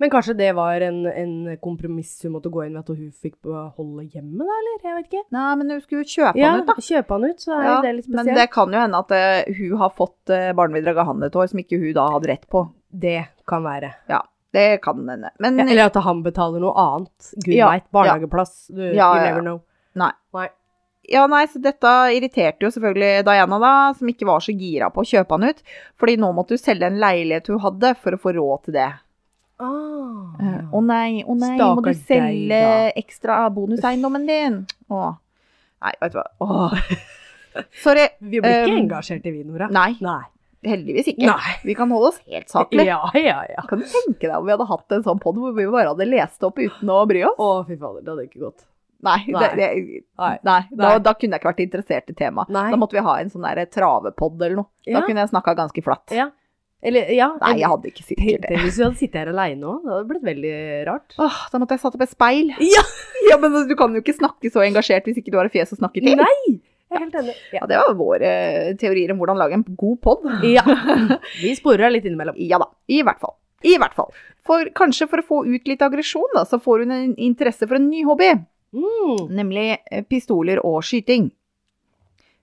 Men 0.00 0.10
kanskje 0.10 0.34
det 0.38 0.48
var 0.56 0.80
en, 0.80 1.00
en 1.06 1.34
kompromiss 1.62 2.14
hun 2.24 2.32
måtte 2.36 2.50
gå 2.52 2.64
inn 2.66 2.74
ved 2.74 2.82
at 2.82 2.92
hun 2.96 3.12
fikk 3.12 3.36
beholde 3.44 4.04
hjemmet, 4.08 4.42
da, 4.42 4.56
eller? 4.58 4.78
Jeg 4.88 4.96
vet 4.96 5.08
ikke. 5.10 5.24
Nei, 5.36 5.48
men 5.60 5.70
hun 5.74 5.80
skulle 5.84 6.02
jo 6.02 6.10
kjøpe 6.14 6.40
Ja, 6.40 6.50
han 6.54 6.64
ut, 6.64 6.70
da. 6.72 6.76
kjøpe 6.88 7.18
han 7.18 7.26
ut, 7.28 7.44
så 7.44 7.54
er 7.56 7.64
Ja, 7.68 7.76
det 7.84 7.92
litt 7.98 8.08
men 8.16 8.32
det 8.38 8.46
kan 8.54 8.74
jo 8.74 8.82
hende 8.82 9.02
at 9.04 9.14
uh, 9.14 9.52
hun 9.58 9.76
har 9.82 9.92
fått 9.98 10.32
uh, 10.34 10.52
barnebidrag 10.58 11.02
av 11.04 11.10
han 11.12 11.26
et 11.28 11.36
år 11.38 11.50
som 11.52 11.62
ikke 11.62 11.80
hun 11.82 11.92
da 11.98 12.08
hadde 12.16 12.32
rett 12.32 12.48
på. 12.50 12.64
Det 12.88 13.18
kan 13.48 13.62
være. 13.66 13.92
Ja, 14.12 14.22
det 14.52 14.66
kan 14.84 15.04
hende. 15.08 15.30
Men 15.38 15.60
Ja, 15.60 15.68
eller 15.68 15.92
at 15.92 16.00
han 16.08 16.24
betaler 16.24 16.60
noe 16.64 16.74
annet. 16.76 17.30
Gud 17.44 17.54
Ja, 17.54 17.70
veit. 17.72 17.86
Barnehageplass. 17.94 18.66
Du, 18.72 18.82
Ja, 18.92 19.12
you 19.16 19.22
never 19.28 19.44
know. 19.44 19.62
Nei. 19.94 20.10
Nei. 20.34 20.48
Ja, 21.10 21.24
nei, 21.26 21.46
så 21.50 21.58
dette 21.58 21.90
irriterte 22.14 22.62
jo 22.62 22.70
selvfølgelig 22.70 23.24
Diana, 23.26 23.56
da, 23.58 23.70
som 23.98 24.08
ikke 24.08 24.26
var 24.28 24.40
så 24.44 24.52
gira 24.54 24.86
på 24.94 25.02
å 25.02 25.08
kjøpe 25.08 25.34
han 25.34 25.48
ut. 25.50 25.62
Fordi 25.98 26.14
nå 26.20 26.28
måtte 26.36 26.54
hun 26.54 26.62
selge 26.62 26.86
en 26.86 27.00
leilighet 27.02 27.50
hun 27.50 27.58
hadde, 27.64 27.90
for 27.98 28.14
å 28.14 28.20
få 28.22 28.32
råd 28.36 28.68
til 28.68 28.76
det. 28.76 28.90
Ah, 29.62 30.42
Eh, 30.42 30.60
Å 30.74 30.80
nei, 30.84 31.22
å 31.24 31.34
nei, 31.38 31.56
må 31.60 31.82
du 31.84 31.88
deg, 31.90 31.98
selge 32.08 32.60
ekstra 32.98 33.42
av 33.46 33.52
bonuseiendommen 33.56 34.26
din? 34.26 34.56
Å. 34.90 35.12
Nei, 35.82 35.92
vet 36.00 36.14
du 36.14 36.18
hva. 36.18 36.26
Åh. 36.40 36.76
Sorry. 37.84 38.06
Vi 38.20 38.40
blir 38.40 38.62
ikke 38.64 38.72
Um, 38.72 38.78
engasjert 38.86 39.26
i 39.28 39.32
vi, 39.34 39.42
Nora. 39.44 39.68
Nei, 39.74 39.92
Nei. 40.00 40.22
heldigvis 40.64 41.12
ikke. 41.12 41.26
Nei. 41.28 41.54
Vi 41.68 41.74
kan 41.78 41.90
holde 41.92 42.12
oss 42.12 42.20
helt 42.26 42.48
saklig. 42.52 42.86
Ja, 42.88 43.00
ja, 43.18 43.42
ja. 43.50 43.64
Kan 43.68 43.82
du 43.82 43.86
tenke 43.90 44.28
deg 44.28 44.36
om 44.38 44.46
vi 44.48 44.54
hadde 44.54 44.68
hatt 44.70 44.96
en 44.96 45.04
sånn 45.06 45.20
pod 45.22 45.36
hvor 45.40 45.54
vi 45.56 45.66
bare 45.70 45.92
hadde 45.92 46.06
lest 46.08 46.42
opp 46.48 46.58
uten 46.62 46.92
å 46.94 47.02
bry 47.10 47.24
oss? 47.28 47.38
Å, 47.38 47.50
fy 47.68 47.76
fader, 47.76 48.00
det 48.06 48.14
hadde 48.14 48.26
ikke 48.30 48.44
gått. 48.46 48.64
Nei, 49.02 49.18
Nei. 49.34 49.40
Det, 49.42 49.48
det, 49.58 50.02
Nei. 50.22 50.34
nei, 50.46 50.60
da, 50.78 50.92
da 51.02 51.12
kunne 51.18 51.34
jeg 51.34 51.42
ikke 51.42 51.50
vært 51.50 51.62
interessert 51.64 52.12
i 52.12 52.14
temaet. 52.14 52.52
Da 52.54 52.78
måtte 52.78 52.94
vi 52.94 53.02
ha 53.02 53.16
en 53.18 53.32
sånn 53.32 53.48
travepod 53.74 54.36
eller 54.46 54.60
noe. 54.60 54.70
Da 54.86 55.02
kunne 55.02 55.24
jeg 55.24 55.32
snakka 55.32 55.56
ganske 55.58 55.82
flatt. 55.82 56.14
Ja. 56.14 56.28
Eller, 56.82 57.12
ja. 57.14 57.28
Nei, 57.38 57.52
jeg 57.60 57.68
hadde 57.70 57.90
ikke 57.92 58.04
sikkert 58.04 58.42
det. 58.48 58.56
hvis 58.64 58.78
du 58.80 58.82
hadde 58.82 58.98
sittet 58.98 59.20
her 59.20 59.28
aleine 59.30 59.68
òg. 59.70 59.84
Det 59.84 59.92
hadde 59.94 60.08
blitt 60.10 60.24
veldig 60.26 60.54
rart. 60.88 61.14
Åh, 61.22 61.36
da 61.52 61.60
måtte 61.62 61.76
jeg 61.76 61.82
satt 61.84 61.94
opp 61.98 62.04
et 62.08 62.14
speil. 62.14 62.52
Ja. 62.72 62.84
Ja, 63.30 63.36
men 63.38 63.54
du 63.68 63.72
kan 63.78 63.92
jo 63.94 64.00
ikke 64.02 64.16
snakke 64.16 64.50
så 64.50 64.64
engasjert 64.66 65.06
hvis 65.06 65.20
ikke 65.20 65.30
du 65.30 65.36
har 65.38 65.46
et 65.46 65.54
fjes 65.54 65.70
å 65.72 65.76
snakke 65.78 66.02
til. 66.02 66.18
Nei! 66.18 66.56
Jeg 66.92 66.98
er 66.98 67.04
helt 67.04 67.14
enig. 67.20 67.34
Ja. 67.54 67.60
Ja, 67.62 67.68
det 67.70 67.78
var 67.78 67.94
våre 67.96 68.28
eh, 68.28 68.72
teorier 68.76 69.12
om 69.14 69.20
hvordan 69.22 69.38
lage 69.40 69.54
en 69.56 69.62
god 69.78 70.00
pod. 70.02 70.26
ja. 70.44 70.64
Vi 71.44 71.54
sporer 71.56 71.94
litt 71.94 72.04
innimellom. 72.10 72.36
Ja 72.42 72.58
da, 72.60 72.66
i 72.92 72.98
hvert 73.06 73.22
fall. 73.22 73.36
I 73.62 73.76
hvert 73.78 73.94
fall. 73.96 74.10
For 74.44 74.66
kanskje 74.76 75.06
for 75.08 75.22
å 75.22 75.26
få 75.28 75.38
ut 75.46 75.70
litt 75.70 75.84
aggresjon, 75.86 76.34
da, 76.34 76.42
så 76.50 76.58
får 76.60 76.82
hun 76.82 76.92
en 76.98 77.14
interesse 77.14 77.64
for 77.70 77.78
en 77.78 77.86
ny 77.88 78.02
hobby. 78.10 78.32
Mm. 78.74 79.30
Nemlig 79.38 79.68
eh, 79.78 80.02
pistoler 80.10 80.60
og 80.66 80.82
skyting. 80.84 81.30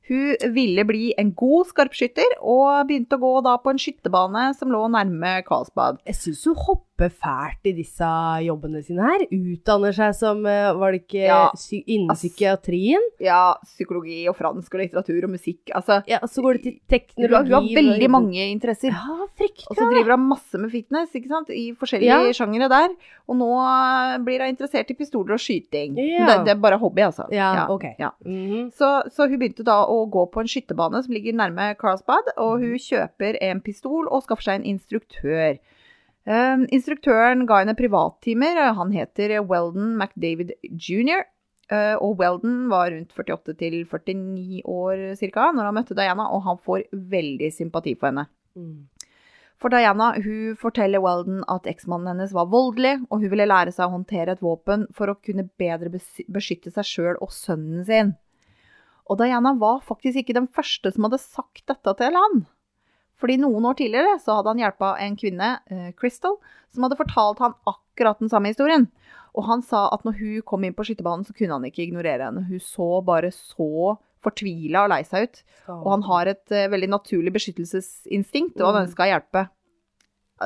Hun 0.10 0.54
ville 0.56 0.86
bli 0.90 1.12
en 1.22 1.32
god 1.38 1.70
skarpskytter, 1.70 2.40
og 2.42 2.90
begynte 2.90 3.20
å 3.20 3.22
gå 3.22 3.34
da 3.46 3.56
på 3.62 3.74
en 3.74 3.82
skyttebane 3.82 4.50
som 4.58 4.74
lå 4.74 4.82
nærme 4.90 5.40
Karlsbad. 5.46 6.02
Jeg 6.10 6.18
syns 6.18 6.46
hun 6.50 6.58
hopper 7.00 7.14
fælt 7.16 7.70
i 7.70 7.74
disse 7.78 8.08
jobbene 8.44 8.82
sine 8.84 9.06
her. 9.06 9.24
Utdanner 9.32 9.96
seg 9.96 10.16
som 10.18 10.44
eh, 10.48 10.72
Var 10.76 10.92
det 10.94 11.02
ikke 11.04 11.24
Ja, 11.24 11.40
innen 11.86 12.16
psykiatrien? 12.16 13.06
Ja, 13.24 13.56
psykologi 13.64 14.28
og 14.30 14.36
fransk 14.38 14.74
og 14.76 14.82
litteratur 14.84 15.28
og 15.28 15.34
musikk. 15.34 15.72
Altså, 15.76 16.02
Ja, 16.10 16.20
så 16.28 16.44
går 16.44 16.60
det 16.60 16.64
til 16.64 16.76
teknologi 16.90 17.50
hun 17.50 17.54
har 17.54 17.70
veldig 17.80 18.10
mange 18.12 18.50
interesser. 18.52 18.92
Ja, 18.92 19.28
fryktelig. 19.38 19.70
Og 19.70 19.80
så 19.80 19.88
driver 19.90 20.16
hun 20.16 20.28
masse 20.30 20.60
med 20.60 20.72
fitness, 20.72 21.16
ikke 21.16 21.32
sant? 21.32 21.50
I 21.50 21.72
forskjellige 21.80 22.20
Ja. 22.30 22.34
sjangere 22.34 22.70
der. 22.70 22.96
Og 23.30 23.38
nå 23.40 23.50
eh, 23.64 24.18
blir 24.26 24.44
hun 24.44 24.54
interessert 24.54 24.92
i 24.92 24.98
pistoler 24.98 25.38
og 25.38 25.40
skyting. 25.44 25.98
Ja. 25.98 26.26
Det, 26.28 26.46
det 26.46 26.56
er 26.56 26.62
bare 26.62 26.80
hobby, 26.80 27.02
altså. 27.02 27.28
Ja, 27.32 27.68
ok. 27.70 27.96
ja. 28.00 28.12
-hmm. 28.26 28.72
Så, 28.72 29.04
så 29.12 29.28
hun 29.28 29.40
begynte 29.40 29.64
da 29.64 29.86
å 29.86 30.06
gå 30.10 30.26
på 30.32 30.40
en 30.42 30.48
skyttebane 30.48 31.04
som 31.04 31.14
ligger 31.14 31.34
nærme 31.34 31.76
Carlsbad, 31.80 32.34
og 32.38 32.60
hun 32.60 32.78
kjøper 32.78 33.38
en 33.42 33.62
pistol 33.62 34.08
og 34.12 34.24
skaffer 34.24 34.44
seg 34.44 34.56
en 34.56 34.66
instruktør. 34.66 35.58
Um, 36.28 36.66
instruktøren 36.76 37.46
ga 37.50 37.62
henne 37.64 37.78
privattimer. 37.80 38.60
Han 38.78 38.92
heter 38.94 39.40
Weldon 39.48 39.96
McDavid 39.98 40.54
jr. 40.70 41.26
Uh, 41.70 41.96
og 42.02 42.20
Weldon 42.20 42.64
var 42.72 42.92
rundt 42.92 43.14
48 43.14 43.54
49 43.54 44.64
år 44.66 45.04
cirka 45.20 45.52
når 45.54 45.70
han 45.70 45.78
møtte 45.78 45.98
Diana, 45.98 46.26
og 46.34 46.44
han 46.48 46.62
får 46.66 46.88
veldig 46.92 47.52
sympati 47.54 47.94
for 47.96 48.10
henne. 48.10 48.26
Mm. 48.58 48.88
For 49.60 49.74
Diana 49.74 50.14
hun 50.16 50.56
forteller 50.60 51.04
Weldon 51.04 51.44
at 51.52 51.68
eksmannen 51.68 52.14
hennes 52.14 52.34
var 52.36 52.48
voldelig, 52.52 52.96
og 53.10 53.22
hun 53.22 53.32
ville 53.34 53.48
lære 53.50 53.74
seg 53.76 53.90
å 53.90 53.98
håndtere 53.98 54.38
et 54.38 54.44
våpen 54.44 54.88
for 54.96 55.12
å 55.12 55.18
kunne 55.20 55.50
bedre 55.60 55.92
beskytte 56.32 56.72
seg 56.74 56.88
sjøl 56.88 57.20
og 57.20 57.34
sønnen 57.36 57.84
sin. 57.88 58.14
Og 59.10 59.20
Diana 59.20 59.56
var 59.60 59.82
faktisk 59.84 60.22
ikke 60.22 60.38
den 60.38 60.48
første 60.54 60.94
som 60.94 61.08
hadde 61.08 61.22
sagt 61.22 61.66
dette 61.68 61.96
til 62.00 62.18
han. 62.18 62.44
Fordi 63.20 63.36
noen 63.42 63.66
år 63.68 63.76
tidligere 63.76 64.16
så 64.24 64.38
hadde 64.40 64.54
han 64.54 64.62
hjelpa 64.64 64.94
en 65.04 65.16
kvinne, 65.20 65.50
eh, 65.70 65.92
Crystal, 66.00 66.38
som 66.72 66.84
hadde 66.86 66.96
fortalt 67.00 67.40
han 67.44 67.54
akkurat 67.68 68.20
den 68.22 68.30
samme 68.32 68.48
historien. 68.54 68.88
Og 69.36 69.44
han 69.46 69.62
sa 69.62 69.90
at 69.94 70.04
når 70.08 70.16
hun 70.20 70.42
kom 70.48 70.64
inn 70.64 70.74
på 70.74 70.86
skytterbanen, 70.88 71.26
så 71.28 71.36
kunne 71.36 71.58
han 71.58 71.68
ikke 71.68 71.84
ignorere 71.86 72.30
henne. 72.30 72.46
Hun 72.48 72.60
så 72.64 73.04
bare 73.06 73.30
så 73.36 73.98
fortvila 74.24 74.86
og 74.86 74.90
lei 74.92 75.04
seg 75.08 75.28
ut. 75.28 75.44
Og 75.68 75.92
han 75.92 76.02
har 76.08 76.32
et 76.32 76.52
eh, 76.52 76.68
veldig 76.72 76.90
naturlig 76.96 77.32
beskyttelsesinstinkt, 77.36 78.60
og 78.60 78.74
han 78.74 78.82
Mm. 78.84 78.88
ønska 78.88 79.06
å 79.06 79.12
hjelpe. 79.14 79.50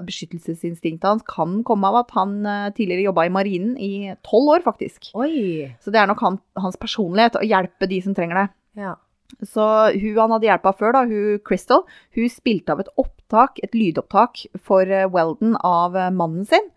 Beskyttelsesinstinktet 0.01 1.05
hans 1.05 1.23
kan 1.29 1.59
komme 1.63 1.85
av 1.91 1.99
at 2.01 2.11
han 2.17 2.39
eh, 2.49 2.69
tidligere 2.73 3.05
jobba 3.11 3.27
i 3.27 3.33
marinen 3.33 3.75
i 3.77 4.15
tolv 4.25 4.49
år, 4.55 4.63
faktisk. 4.65 5.11
Oi. 5.13 5.69
Så 5.83 5.91
det 5.93 6.01
er 6.01 6.07
nok 6.09 6.19
han, 6.25 6.39
hans 6.57 6.77
personlighet 6.81 7.37
å 7.37 7.45
hjelpe 7.45 7.87
de 7.89 7.99
som 8.01 8.15
trenger 8.17 8.41
det. 8.41 8.47
Ja. 8.81 8.95
Så 9.41 9.65
hun 9.95 10.19
han 10.19 10.35
hadde 10.35 10.49
hjelpa 10.49 10.73
før, 10.77 10.93
da, 10.95 11.03
hun 11.09 11.41
Crystal, 11.47 11.83
hun 12.17 12.31
spilte 12.31 12.75
av 12.75 12.83
et 12.83 12.91
opptak, 13.01 13.59
et 13.65 13.75
lydopptak 13.77 14.45
for 14.61 14.87
eh, 14.87 15.09
Weldon 15.09 15.57
av 15.65 15.97
eh, 15.97 16.11
mannen 16.13 16.45
sin. 16.49 16.69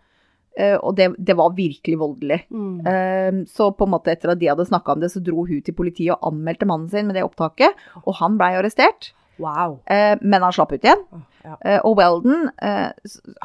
Eh, 0.57 0.75
og 0.77 0.97
det, 0.97 1.11
det 1.21 1.37
var 1.37 1.53
virkelig 1.57 1.99
voldelig. 2.01 2.39
Mm. 2.49 3.45
Så 3.51 3.69
på 3.77 3.85
en 3.85 3.93
måte 3.93 4.13
etter 4.13 4.33
at 4.33 4.41
de 4.41 4.49
hadde 4.49 4.65
snakka 4.65 4.95
om 4.95 5.03
det, 5.03 5.11
så 5.13 5.21
dro 5.23 5.45
hun 5.45 5.61
til 5.61 5.77
politiet 5.77 6.15
og 6.15 6.31
anmeldte 6.31 6.69
mannen 6.69 6.89
sin 6.89 7.09
med 7.09 7.19
det 7.19 7.27
opptaket. 7.27 7.77
Og 8.05 8.17
han 8.21 8.39
blei 8.41 8.55
arrestert, 8.57 9.11
Wow. 9.39 9.79
eh, 9.85 10.15
men 10.21 10.41
han 10.41 10.53
slapp 10.55 10.71
ut 10.73 10.83
igjen. 10.83 11.03
Ja. 11.45 11.55
Eh, 11.63 11.79
Og 11.85 11.95
Weldon 11.99 12.49
eh, 12.61 12.89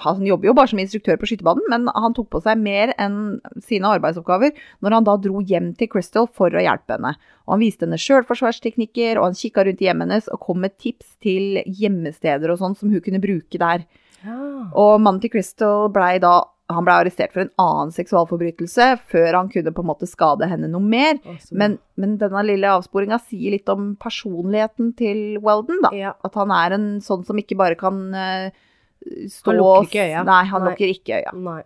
han 0.03 0.23
jobber 0.27 0.49
jo 0.49 0.55
bare 0.59 0.73
som 0.73 0.81
instruktør 0.83 1.19
på 1.21 1.29
skytebanen, 1.31 1.69
men 1.71 1.87
han 1.95 2.17
tok 2.17 2.31
på 2.33 2.41
seg 2.43 2.59
mer 2.59 2.95
enn 2.99 3.39
sine 3.63 3.91
arbeidsoppgaver 3.95 4.57
når 4.83 4.97
han 4.97 5.07
da 5.07 5.17
dro 5.23 5.43
hjem 5.47 5.71
til 5.79 5.91
Crystal 5.93 6.27
for 6.27 6.51
å 6.51 6.65
hjelpe 6.65 6.97
henne. 6.97 7.15
Og 7.47 7.55
han 7.57 7.63
viste 7.63 7.87
henne 7.87 8.01
sjølforsvarsteknikker, 8.01 9.19
og 9.21 9.29
han 9.29 9.39
kikka 9.39 9.67
rundt 9.69 9.83
i 9.83 9.89
hjemmet 9.91 10.09
hennes 10.09 10.31
og 10.33 10.41
kom 10.49 10.63
med 10.65 10.75
tips 10.83 11.17
til 11.23 11.61
gjemmesteder 11.67 12.51
og 12.53 12.59
sånn 12.63 12.75
som 12.79 12.91
hun 12.91 13.05
kunne 13.05 13.23
bruke 13.23 13.61
der. 13.61 13.87
Ja. 14.23 14.39
Og 14.79 14.97
mannen 15.03 15.21
til 15.23 15.33
Crystal 15.35 15.89
blei 15.93 16.17
da 16.23 16.41
han 16.73 16.87
ble 16.87 16.95
arrestert 17.03 17.35
for 17.35 17.45
en 17.45 17.53
annen 17.61 17.93
seksualforbrytelse 17.95 18.87
før 19.11 19.37
han 19.37 19.51
kunne 19.53 19.73
på 19.75 19.83
en 19.85 19.89
måte 19.91 20.09
skade 20.09 20.49
henne 20.49 20.71
noe 20.73 20.85
mer. 20.85 21.19
Men, 21.51 21.77
men 22.01 22.17
denne 22.21 22.45
lille 22.47 22.71
avsporinga 22.73 23.19
sier 23.27 23.57
litt 23.57 23.69
om 23.73 23.93
personligheten 24.01 24.93
til 24.99 25.41
Weldon, 25.45 25.83
da. 25.85 25.93
ja. 25.97 26.15
At 26.25 26.39
han 26.39 26.55
er 26.55 26.77
en 26.79 26.87
sånn 27.05 27.27
som 27.29 27.41
ikke 27.41 27.59
bare 27.61 27.79
kan 27.81 28.01
uh, 28.15 28.49
stå 29.29 29.53
Han 29.53 29.61
lukker 29.61 29.91
ikke 29.91 30.09
øya. 30.09 30.25
Nei, 30.29 30.41
han 30.53 30.65
Nei. 30.65 30.73
lukker 30.73 30.95
ikke 30.95 31.21
øya. 31.21 31.37
Nei. 31.51 31.61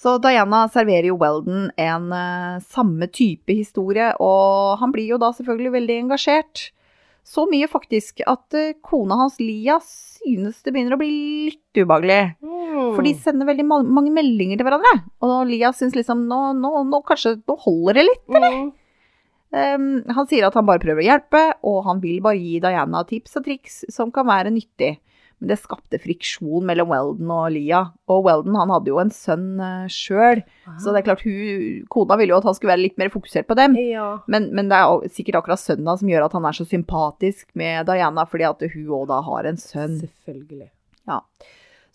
Så 0.00 0.16
Diana 0.24 0.64
serverer 0.72 1.10
jo 1.10 1.18
Weldon 1.20 1.68
en 1.76 2.10
uh, 2.14 2.60
samme 2.72 3.10
type 3.12 3.52
historie, 3.52 4.10
og 4.16 4.80
han 4.80 4.94
blir 4.94 5.12
jo 5.12 5.20
da 5.20 5.28
selvfølgelig 5.36 5.74
veldig 5.76 5.98
engasjert. 6.06 6.70
Så 7.30 7.44
mye 7.46 7.68
faktisk 7.70 8.24
at 8.26 8.56
eh, 8.58 8.72
kona 8.82 9.20
hans 9.20 9.36
Lia 9.38 9.76
synes 9.84 10.64
det 10.64 10.72
begynner 10.74 10.96
å 10.96 11.00
bli 11.00 11.10
litt 11.50 11.78
ubehagelig. 11.78 12.34
Mm. 12.42 12.90
For 12.96 13.06
de 13.06 13.12
sender 13.22 13.46
veldig 13.46 13.66
ma 13.70 13.78
mange 13.86 14.10
meldinger 14.14 14.58
til 14.58 14.66
hverandre. 14.66 14.94
Og 15.26 15.36
Lia 15.50 15.70
syns 15.76 15.94
liksom 15.94 16.24
nå, 16.30 16.40
nå, 16.58 16.72
nå 16.90 17.02
kanskje 17.06 17.36
nå 17.38 17.58
holder 17.66 18.00
det 18.00 18.06
litt. 18.08 18.26
mm. 18.34 18.70
Um, 19.50 19.86
han 20.14 20.28
sier 20.30 20.44
at 20.46 20.54
han 20.54 20.66
bare 20.66 20.78
prøver 20.78 21.02
å 21.02 21.06
hjelpe, 21.08 21.40
og 21.66 21.80
han 21.88 21.98
vil 22.02 22.20
bare 22.22 22.38
gi 22.38 22.60
Diana 22.62 23.00
tips 23.06 23.34
og 23.40 23.46
triks 23.48 23.80
som 23.90 24.12
kan 24.14 24.28
være 24.28 24.52
nyttig. 24.54 24.92
Men 25.40 25.52
det 25.52 25.58
skapte 25.62 26.00
friksjon 26.02 26.66
mellom 26.68 26.90
Weldon 26.92 27.30
og 27.32 27.46
Lia. 27.54 27.82
Og 28.12 28.26
Weldon 28.26 28.58
han 28.60 28.72
hadde 28.74 28.92
jo 28.92 28.98
en 29.00 29.12
sønn 29.14 29.46
uh, 29.56 29.86
sjøl, 29.90 30.42
så 30.80 30.92
det 30.92 31.00
er 31.00 31.06
klart 31.06 31.24
hun, 31.24 31.86
kona 31.92 32.18
ville 32.20 32.34
jo 32.34 32.40
at 32.42 32.48
han 32.50 32.56
skulle 32.58 32.74
være 32.74 32.84
litt 32.84 33.00
mer 33.00 33.12
fokusert 33.12 33.48
på 33.48 33.56
dem. 33.58 33.78
Ja. 33.80 34.10
Men, 34.30 34.50
men 34.56 34.68
det 34.72 34.76
er 34.76 35.14
sikkert 35.14 35.40
akkurat 35.40 35.62
sønnen 35.62 36.02
som 36.02 36.10
gjør 36.12 36.28
at 36.28 36.36
han 36.36 36.48
er 36.48 36.58
så 36.60 36.68
sympatisk 36.68 37.48
med 37.58 37.88
Diana, 37.88 38.26
fordi 38.28 38.46
at 38.50 38.68
hun 38.74 38.92
òg 39.00 39.08
da 39.10 39.22
har 39.30 39.48
en 39.48 39.60
sønn. 39.60 39.96
Selvfølgelig. 40.04 40.70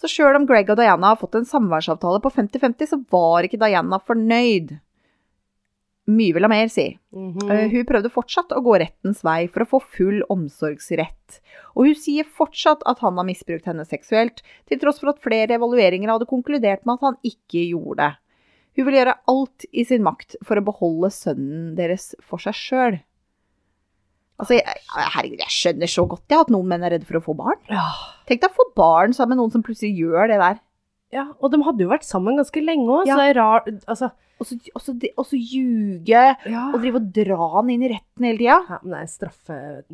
Så 0.01 0.09
sjøl 0.11 0.35
om 0.35 0.47
Greg 0.47 0.69
og 0.73 0.79
Diana 0.79 1.13
har 1.13 1.19
fått 1.19 1.37
en 1.39 1.47
samværsavtale 1.47 2.19
på 2.23 2.31
50-50, 2.35 2.89
så 2.91 2.99
var 3.13 3.47
ikke 3.47 3.61
Diana 3.61 4.01
fornøyd. 4.03 4.75
Mye 6.07 6.35
vil 6.35 6.45
ha 6.45 6.49
mer, 6.51 6.67
si. 6.69 6.99
Mhm. 7.15 7.49
Eh, 7.49 7.67
Hun 7.71 7.85
prøvde 7.89 8.11
fortsatt 8.13 8.51
å 8.53 8.61
gå 8.61 8.75
rettens 8.79 9.23
vei 9.25 9.47
for 9.47 9.63
å 9.65 9.69
få 9.71 9.79
full 9.81 10.21
omsorgsrett. 10.29 11.39
Og 11.75 11.87
hun 11.87 11.95
sier 11.97 12.23
fortsatt 12.29 12.83
at 12.85 12.99
han 13.01 13.17
har 13.17 13.25
misbrukt 13.25 13.65
henne 13.65 13.85
seksuelt, 13.89 14.43
til 14.69 14.77
tross 14.79 14.99
for 15.01 15.09
at 15.09 15.19
flere 15.23 15.57
evalueringer 15.57 16.11
hadde 16.13 16.27
konkludert 16.29 16.85
med 16.85 16.99
at 16.99 17.07
han 17.09 17.17
ikke 17.25 17.63
gjorde 17.71 17.97
det. 18.03 18.11
Hun 18.77 18.85
vil 18.85 18.97
gjøre 18.99 19.17
alt 19.31 19.65
i 19.73 19.83
sin 19.87 20.03
makt 20.03 20.35
for 20.43 20.59
å 20.59 20.65
beholde 20.67 21.09
sønnen 21.09 21.75
deres 21.77 22.13
for 22.21 22.37
seg 22.43 22.53
sjøl. 22.53 22.99
Altså, 24.37 24.57
jeg, 24.59 24.81
herregud, 25.15 25.39
jeg 25.39 25.53
skjønner 25.55 25.87
så 25.89 26.03
godt 26.11 26.27
jeg, 26.33 26.41
at 26.43 26.49
noen 26.51 26.67
menn 26.67 26.83
er 26.83 26.91
redde 26.97 27.07
for 27.07 27.21
å 27.21 27.23
få 27.23 27.35
barn. 27.39 27.57
ja. 27.71 27.85
Tenk 28.27 28.41
deg 28.41 28.51
å 28.51 28.57
få 28.57 28.65
barn 28.75 29.13
sammen 29.15 29.37
med 29.37 29.43
noen 29.43 29.51
som 29.53 29.63
plutselig 29.63 29.95
gjør 30.01 30.27
det 30.27 30.39
der. 30.41 30.59
Ja, 31.13 31.27
og 31.39 31.51
de 31.51 31.61
hadde 31.63 31.83
jo 31.85 31.89
vært 31.89 32.03
sammen 32.03 32.35
ganske 32.37 32.61
lenge 32.65 32.87
òg, 32.89 33.05
Ja. 33.07 33.15
så 33.15 33.21
det 33.21 33.35
er 33.35 33.39
rart 33.41 33.67
Altså, 33.87 34.11
Og 34.37 34.45
så, 34.45 34.55
og 34.75 34.81
så, 34.81 34.91
og 35.17 35.25
så 35.25 35.37
ljuge 35.39 36.09
ja. 36.45 36.63
og 36.73 36.81
drive 36.81 36.95
og 36.99 37.05
dra 37.13 37.37
han 37.55 37.69
inn 37.69 37.83
i 37.83 37.87
retten 37.93 38.25
hele 38.25 38.37
tida. 38.37 38.57
Ja, 38.67 38.79
men 38.83 38.91
det 38.91 38.99
er 38.99 39.11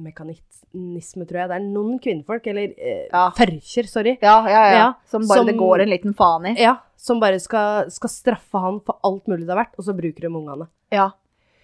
straffemekanisme, 0.02 1.28
tror 1.30 1.38
jeg. 1.42 1.50
Det 1.52 1.58
er 1.60 1.66
noen 1.68 2.00
kvinnfolk, 2.02 2.48
eller 2.50 2.74
eh, 2.78 3.08
Ja. 3.12 3.28
førkjer, 3.38 3.88
sorry, 3.88 4.18
Ja, 4.22 4.40
ja, 4.50 4.64
ja. 4.72 4.78
Ja, 4.80 4.94
Som 5.06 5.28
bare 5.28 5.38
som- 5.38 5.46
det 5.46 5.58
går 5.58 5.82
en 5.84 5.90
liten 5.90 6.14
faen 6.16 6.46
i. 6.48 6.56
ja, 6.62 6.78
som 6.98 7.20
bare 7.20 7.40
skal, 7.40 7.90
skal 7.92 8.10
straffe 8.10 8.60
han 8.60 8.80
for 8.80 8.98
alt 9.04 9.26
mulig 9.28 9.46
det 9.46 9.50
har 9.56 9.64
vært, 9.66 9.78
og 9.78 9.86
så 9.86 9.94
bruker 9.96 10.22
de 10.22 10.28
ungene. 10.28 10.68
Ja. 10.92 11.12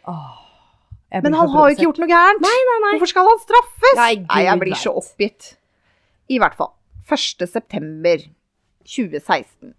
Åh, 0.07 0.37
Men 1.23 1.33
han 1.33 1.49
har 1.49 1.69
jo 1.69 1.75
ikke 1.75 1.85
gjort 1.87 1.99
noe 1.99 2.07
gærent. 2.09 2.41
Nei, 2.41 2.59
nei, 2.69 2.79
nei. 2.83 2.99
Hvorfor 2.99 3.07
skal 3.07 3.25
han 3.25 3.39
straffes? 3.39 3.95
Nei, 3.95 4.15
Gud 4.15 4.27
nei 4.35 4.43
jeg 4.43 4.59
blir 4.59 4.75
så 4.75 4.93
oppgitt. 4.95 5.55
I 6.29 6.37
hvert 6.37 6.53
fall. 6.55 6.73
1. 7.09 7.47
september 7.47 8.17
2016 8.87 9.75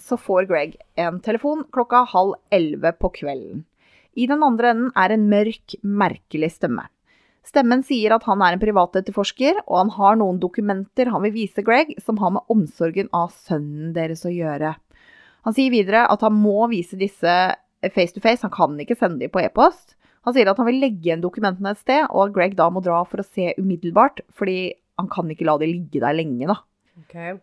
så 0.00 0.16
får 0.16 0.48
Greg 0.50 0.76
en 1.00 1.20
telefon 1.20 1.64
klokka 1.72 2.04
halv 2.08 2.34
elleve 2.50 2.92
på 2.92 3.12
kvelden. 3.20 3.64
I 4.12 4.26
den 4.28 4.42
andre 4.44 4.72
enden 4.72 4.90
er 4.98 5.14
en 5.14 5.28
mørk, 5.30 5.76
merkelig 5.82 6.52
stemme. 6.56 6.86
Stemmen 7.46 7.82
sier 7.82 8.14
at 8.14 8.26
han 8.28 8.42
er 8.44 8.54
en 8.54 8.62
privatetterforsker, 8.62 9.64
og 9.66 9.78
han 9.80 9.92
har 9.96 10.18
noen 10.20 10.38
dokumenter 10.42 11.10
han 11.10 11.24
vil 11.24 11.34
vise 11.34 11.64
Greg 11.66 11.96
som 12.02 12.20
har 12.22 12.34
med 12.36 12.52
omsorgen 12.52 13.10
av 13.16 13.32
sønnen 13.34 13.90
deres 13.96 14.22
å 14.28 14.32
gjøre. 14.32 14.76
Han 15.42 15.56
sier 15.56 15.72
videre 15.74 16.04
at 16.12 16.22
han 16.22 16.36
må 16.38 16.68
vise 16.70 16.98
disse 16.98 17.34
face 17.82 18.14
to 18.14 18.22
face, 18.22 18.44
han 18.44 18.54
kan 18.54 18.78
ikke 18.78 18.98
sende 18.98 19.24
dem 19.24 19.32
på 19.34 19.42
e-post. 19.42 19.96
Han 20.22 20.36
sier 20.36 20.46
at 20.46 20.60
han 20.60 20.68
vil 20.68 20.78
legge 20.78 21.08
igjen 21.08 21.24
dokumentene 21.24 21.72
et 21.74 21.80
sted, 21.82 22.04
og 22.12 22.28
at 22.28 22.36
Greg 22.36 22.54
da 22.54 22.68
må 22.70 22.84
dra 22.84 23.00
for 23.08 23.24
å 23.24 23.26
se 23.26 23.56
umiddelbart, 23.58 24.22
fordi 24.30 24.76
han 25.00 25.10
kan 25.10 25.32
ikke 25.32 25.48
la 25.48 25.56
de 25.58 25.72
ligge 25.72 26.04
der 26.04 26.14
lenge, 26.14 26.46
da. 26.46 26.60
Ok. 27.02 27.42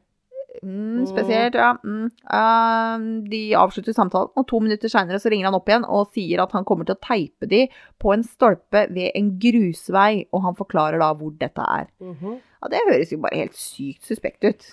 Mm, 0.64 1.06
spesielt, 1.08 1.56
ja. 1.56 1.70
Mm. 1.84 2.10
Uh, 2.28 3.04
de 3.32 3.42
avslutter 3.56 3.96
samtalen, 3.96 4.32
og 4.36 4.48
to 4.50 4.60
minutter 4.60 4.92
seinere 4.92 5.20
så 5.22 5.32
ringer 5.32 5.48
han 5.48 5.56
opp 5.56 5.70
igjen 5.72 5.86
og 5.88 6.10
sier 6.16 6.42
at 6.44 6.52
han 6.58 6.66
kommer 6.68 6.88
til 6.90 6.98
å 6.98 7.04
teipe 7.06 7.48
de 7.48 7.62
på 8.02 8.12
en 8.16 8.26
stolpe 8.28 8.86
ved 8.92 9.12
en 9.16 9.30
grusvei, 9.40 10.26
og 10.36 10.44
han 10.44 10.58
forklarer 10.60 11.00
da 11.00 11.14
hvor 11.16 11.32
dette 11.40 11.64
er. 11.64 11.88
Mhm. 12.04 12.40
Ja, 12.60 12.68
Det 12.74 12.82
høres 12.90 13.12
jo 13.14 13.22
bare 13.24 13.40
helt 13.40 13.56
sykt 13.56 14.04
suspekt 14.04 14.44
ut. 14.44 14.66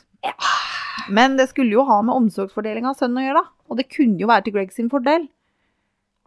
Men 1.09 1.37
det 1.39 1.49
skulle 1.53 1.71
jo 1.71 1.85
ha 1.87 2.01
med 2.03 2.17
omsorgsfordeling 2.17 2.87
av 2.89 2.97
sønnen 2.99 3.21
å 3.23 3.27
gjøre, 3.29 3.43
da. 3.45 3.53
Og 3.71 3.79
det 3.79 3.87
kunne 3.93 4.19
jo 4.19 4.27
være 4.27 4.45
til 4.49 4.57
Greg 4.57 4.73
sin 4.75 4.91
fordel. 4.91 5.29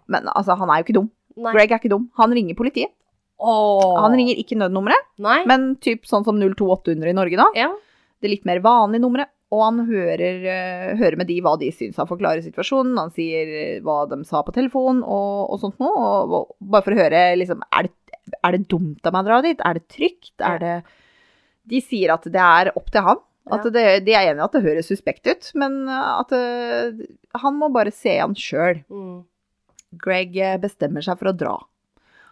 Men 0.08 0.30
altså, 0.32 0.56
han 0.56 0.70
er 0.70 0.80
jo 0.80 0.88
ikke 0.88 0.98
dum. 1.02 1.10
Nei. 1.36 1.52
Greg 1.56 1.72
er 1.74 1.82
ikke 1.82 1.92
dum. 1.92 2.08
Han 2.20 2.32
ringer 2.36 2.56
politiet. 2.56 2.94
Oh. 3.40 3.96
Han 4.04 4.16
ringer 4.16 4.36
ikke 4.40 4.58
nødnummeret, 4.60 5.06
men 5.48 5.76
typ 5.80 6.04
sånn 6.08 6.26
som 6.28 6.36
02800 6.42 7.12
i 7.12 7.16
Norge, 7.16 7.38
da. 7.40 7.46
ja. 7.56 7.70
Det 8.20 8.28
litt 8.28 8.44
mer 8.44 8.60
vanlige 8.60 9.00
nummeret. 9.00 9.30
Og 9.50 9.62
han 9.64 9.80
hører, 9.88 10.44
eh, 10.46 10.98
hører 11.00 11.18
med 11.18 11.30
de 11.30 11.40
hva 11.42 11.56
de 11.58 11.72
syns. 11.74 11.98
Han 11.98 12.10
forklarer 12.10 12.44
situasjonen, 12.46 12.98
han 13.02 13.14
sier 13.16 13.50
eh, 13.50 13.80
hva 13.86 14.04
de 14.10 14.22
sa 14.30 14.44
på 14.46 14.54
telefon 14.54 15.02
og, 15.02 15.50
og 15.50 15.62
sånt 15.64 15.80
noe. 15.82 15.96
Og, 15.98 16.36
og, 16.38 16.52
bare 16.62 16.86
for 16.86 16.94
å 16.94 17.00
høre, 17.00 17.24
liksom, 17.40 17.64
er 17.74 17.90
det, 17.90 18.20
er 18.46 18.54
det 18.54 18.68
dumt 18.70 19.10
av 19.10 19.16
meg 19.16 19.26
å 19.26 19.30
dra 19.32 19.40
dit? 19.48 19.64
Er 19.66 19.80
det 19.80 19.88
trygt? 19.90 20.36
Er 20.46 20.62
det 20.62 20.76
De 21.70 21.82
sier 21.82 22.14
at 22.14 22.30
det 22.30 22.46
er 22.46 22.72
opp 22.76 22.94
til 22.94 23.06
han. 23.08 23.26
At 23.50 23.66
det, 23.74 23.84
de 24.06 24.14
er 24.14 24.30
enig 24.30 24.44
i 24.44 24.46
at 24.46 24.54
det 24.54 24.62
høres 24.62 24.92
suspekt 24.92 25.26
ut, 25.26 25.50
men 25.58 25.82
eh, 25.90 26.12
at 26.20 26.30
det, 26.36 27.10
han 27.42 27.58
må 27.58 27.72
bare 27.74 27.94
se 27.96 28.20
han 28.20 28.38
sjøl. 28.38 28.84
Mm. 28.94 29.26
Greg 29.98 30.38
bestemmer 30.62 31.02
seg 31.02 31.18
for 31.18 31.32
å 31.32 31.38
dra. 31.38 31.58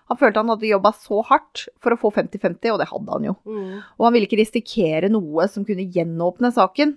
Han 0.08 0.22
følte 0.22 0.40
han 0.40 0.54
hadde 0.54 0.70
jobba 0.70 0.94
så 0.96 1.24
hardt 1.26 1.66
for 1.84 1.96
å 1.96 2.00
få 2.00 2.14
50-50, 2.16 2.70
og 2.76 2.78
det 2.80 2.90
hadde 2.94 3.18
han 3.18 3.28
jo. 3.32 3.36
Mm. 3.50 3.74
Og 3.98 4.06
han 4.06 4.14
ville 4.14 4.30
ikke 4.30 4.40
risikere 4.40 5.10
noe 5.12 5.50
som 5.52 5.66
kunne 5.68 5.90
gjenåpne 5.90 6.54
saken. 6.56 6.94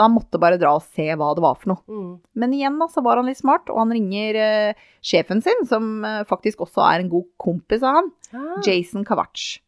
Han 0.00 0.14
måtte 0.14 0.38
bare 0.40 0.56
dra 0.56 0.70
og 0.78 0.84
se 0.94 1.04
hva 1.12 1.32
det 1.36 1.42
var 1.44 1.58
for 1.60 1.74
noe. 1.74 1.82
Mm. 1.84 2.12
Men 2.40 2.52
igjen 2.56 2.78
da, 2.80 2.86
så 2.88 3.02
var 3.04 3.18
han 3.20 3.26
litt 3.28 3.40
smart, 3.40 3.68
og 3.68 3.82
han 3.82 3.92
ringer 3.92 4.38
uh, 4.40 4.86
sjefen 5.04 5.42
sin, 5.44 5.66
som 5.68 5.90
uh, 6.06 6.22
faktisk 6.28 6.62
også 6.64 6.80
er 6.86 7.02
en 7.02 7.10
god 7.12 7.26
kompis 7.42 7.84
av 7.84 7.98
han, 8.00 8.08
Ah. 8.32 8.62
Jason 8.64 9.04
Kavach. 9.04 9.58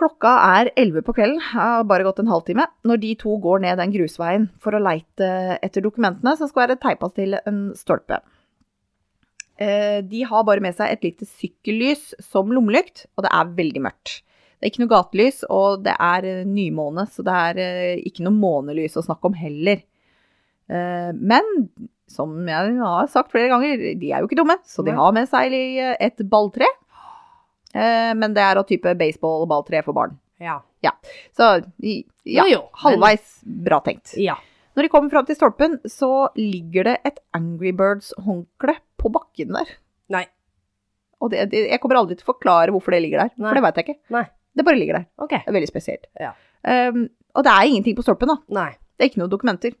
Klokka 0.00 0.30
er 0.56 0.70
11 0.78 1.02
på 1.04 1.12
kvelden, 1.18 1.42
har 1.50 1.82
bare 1.84 2.06
gått 2.06 2.22
en 2.22 2.30
halvtime, 2.30 2.64
når 2.88 3.00
de 3.02 3.10
to 3.20 3.34
går 3.44 3.60
ned 3.66 3.76
den 3.82 3.92
grusveien 3.92 4.46
for 4.62 4.72
å 4.72 4.80
leite 4.80 5.28
etter 5.60 5.84
dokumentene 5.84 6.32
som 6.38 6.48
skal 6.48 6.64
være 6.64 6.78
teipa 6.80 7.10
til 7.12 7.36
en 7.42 7.58
stolpe. 7.76 8.22
Uh, 9.60 10.00
De 10.06 10.22
har 10.30 10.46
bare 10.48 10.62
med 10.64 10.76
seg 10.78 10.94
et 10.94 11.04
lite 11.10 11.28
sykkellys 11.28 12.14
som 12.24 12.48
lommelykt, 12.54 13.04
og 13.18 13.26
det 13.26 13.34
er 13.34 13.52
veldig 13.58 13.84
mørkt. 13.90 14.22
Det 14.58 14.66
er 14.66 14.72
ikke 14.72 14.82
noe 14.82 14.90
gatelys, 14.90 15.44
og 15.54 15.84
det 15.86 15.94
er 16.02 16.24
eh, 16.26 16.40
nymåne, 16.48 17.04
så 17.14 17.22
det 17.26 17.34
er 17.46 17.60
eh, 17.62 18.00
ikke 18.10 18.24
noe 18.26 18.34
månelys 18.34 18.96
å 18.98 19.04
snakke 19.06 19.30
om 19.30 19.36
heller. 19.38 19.84
Eh, 20.68 21.12
Men 21.14 21.68
som 22.10 22.32
jeg 22.48 22.74
har 22.80 23.06
sagt 23.12 23.30
flere 23.30 23.52
ganger, 23.52 23.84
de 24.00 24.10
er 24.10 24.22
jo 24.24 24.26
ikke 24.30 24.40
dumme, 24.40 24.56
så 24.66 24.82
de 24.82 24.94
har 24.96 25.12
med 25.14 25.28
seg 25.28 25.52
et 26.00 26.22
balltre. 26.32 26.66
Men 27.74 28.32
det 28.32 28.40
er 28.40 28.56
av 28.56 28.64
type 28.64 28.94
baseball-balltre 28.96 29.82
for 29.84 29.92
barn. 29.92 30.14
Ja. 30.40 30.54
Så 31.36 31.50
ja, 31.84 32.00
Jo, 32.24 32.46
jo, 32.48 32.60
men- 32.62 32.80
halvveis 32.84 33.34
bra 33.44 33.82
tenkt. 33.84 34.14
Ja. 34.16 34.38
Når 34.74 34.86
de 34.86 34.88
kommer 34.88 35.10
fram 35.12 35.26
til 35.26 35.36
stolpen, 35.36 35.76
så 35.84 36.30
ligger 36.38 36.84
det 36.88 36.96
et 37.04 37.18
Angry 37.36 37.72
Birds-håndkle 37.76 38.78
på 38.96 39.10
bakken 39.12 39.52
der. 39.52 39.68
Nei. 40.08 40.24
Og 41.20 41.30
det, 41.32 41.50
det, 41.50 41.64
jeg 41.74 41.80
kommer 41.82 41.98
aldri 42.00 42.16
til 42.16 42.24
å 42.24 42.32
forklare 42.32 42.70
hvorfor 42.72 42.94
det 42.94 43.02
ligger 43.04 43.24
der, 43.26 43.32
Nei. 43.36 43.48
for 43.50 43.58
det 43.58 43.64
veit 43.66 43.80
jeg 43.82 43.88
ikke. 43.88 43.98
Nei. 44.16 44.24
Det 44.58 44.64
bare 44.66 44.78
ligger 44.80 44.98
der. 45.00 45.06
Okay. 45.22 45.40
Det 45.44 45.52
er 45.52 45.56
veldig 45.60 45.70
spesielt. 45.70 46.08
Ja. 46.18 46.32
Um, 46.66 47.04
og 47.38 47.44
det 47.46 47.52
er 47.54 47.68
ingenting 47.70 47.94
på 47.98 48.02
stolpen, 48.06 48.32
da. 48.32 48.38
Nei. 48.58 48.70
Det 48.98 49.04
er 49.06 49.10
ikke 49.12 49.20
noen 49.22 49.30
dokumenter. 49.32 49.76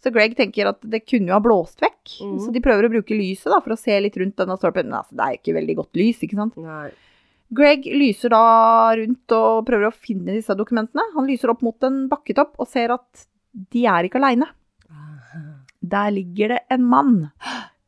Så 0.00 0.12
Greg 0.14 0.32
tenker 0.38 0.70
at 0.70 0.78
det 0.88 1.02
kunne 1.04 1.28
jo 1.28 1.34
ha 1.36 1.42
blåst 1.44 1.82
vekk, 1.82 1.96
Mm. 2.24 2.36
så 2.40 2.52
de 2.54 2.60
prøver 2.64 2.86
å 2.86 2.90
bruke 2.94 3.12
lyset 3.18 3.50
da, 3.52 3.58
for 3.60 3.74
å 3.74 3.78
se 3.78 3.92
litt 4.00 4.16
rundt 4.16 4.38
denne 4.40 4.56
stolpen. 4.56 4.86
Men 4.88 5.00
altså, 5.02 5.12
det 5.18 5.26
er 5.26 5.36
ikke 5.36 5.56
veldig 5.58 5.76
godt 5.82 5.98
lys, 6.00 6.22
ikke 6.24 6.38
sant? 6.38 6.56
Nei. 6.56 6.88
Greg 7.52 7.84
lyser 7.90 8.30
da 8.32 8.40
rundt 8.96 9.34
og 9.36 9.66
prøver 9.66 9.88
å 9.90 9.92
finne 9.92 10.32
disse 10.38 10.54
dokumentene. 10.56 11.02
Han 11.16 11.26
lyser 11.28 11.50
opp 11.52 11.60
mot 11.66 11.82
en 11.84 12.04
bakketopp 12.08 12.54
og 12.62 12.68
ser 12.70 12.94
at 12.94 13.26
de 13.74 13.84
er 13.90 14.06
ikke 14.08 14.20
aleine. 14.22 14.46
Der 15.82 16.10
ligger 16.14 16.54
det 16.54 16.60
en 16.70 16.84
mann, 16.86 17.14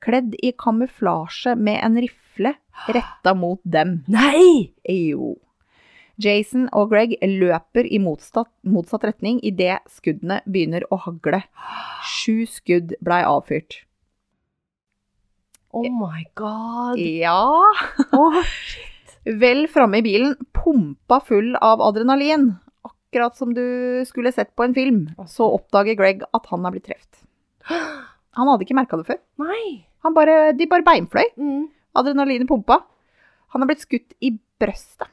kledd 0.03 0.35
i 0.43 0.53
kamuflasje 0.59 1.55
med 1.59 1.79
en 1.85 1.97
rifle 2.01 2.55
retta 2.89 3.35
mot 3.37 3.61
dem. 3.65 3.99
Nei! 4.11 4.73
Jo. 4.89 5.35
Jason 6.21 6.67
og 6.77 6.91
Greg 6.93 7.15
løper 7.25 7.87
i 7.89 7.99
motsatt, 8.03 8.51
motsatt 8.69 9.05
retning 9.09 9.39
idet 9.47 9.81
skuddene 9.91 10.41
begynner 10.45 10.85
å 10.93 10.99
hagle. 11.07 11.43
Sju 12.05 12.45
skudd 12.51 12.95
blei 13.05 13.23
avfyrt. 13.25 13.83
Oh 15.73 15.89
my 15.89 16.27
god. 16.37 17.01
Ja. 17.01 17.63
Åh, 18.13 18.43
Vel 19.43 19.65
framme 19.71 20.01
i 20.01 20.05
bilen, 20.05 20.35
pumpa 20.53 21.21
full 21.25 21.55
av 21.63 21.81
adrenalin. 21.81 22.51
Akkurat 22.85 23.37
som 23.39 23.53
du 23.55 24.03
skulle 24.09 24.33
sett 24.35 24.51
på 24.57 24.67
en 24.67 24.75
film, 24.75 25.05
så 25.31 25.47
oppdager 25.55 25.97
Greg 25.97 26.25
at 26.35 26.49
han 26.51 26.67
er 26.67 26.75
blitt 26.75 26.89
treft. 26.91 27.23
Han 28.33 28.49
hadde 28.49 28.65
ikke 28.65 28.77
merka 28.79 28.97
det 28.97 29.05
før. 29.11 29.19
nei. 29.45 29.85
Han 30.03 30.15
bare, 30.17 30.55
de 30.57 30.65
bare 30.67 30.83
beinfløy. 30.83 31.35
Mm. 31.37 31.67
Adrenalinet 32.01 32.49
pumpa. 32.49 32.79
Han 33.53 33.63
har 33.63 33.69
blitt 33.69 33.85
skutt 33.85 34.17
i 34.25 34.33
brøstet. 34.59 35.07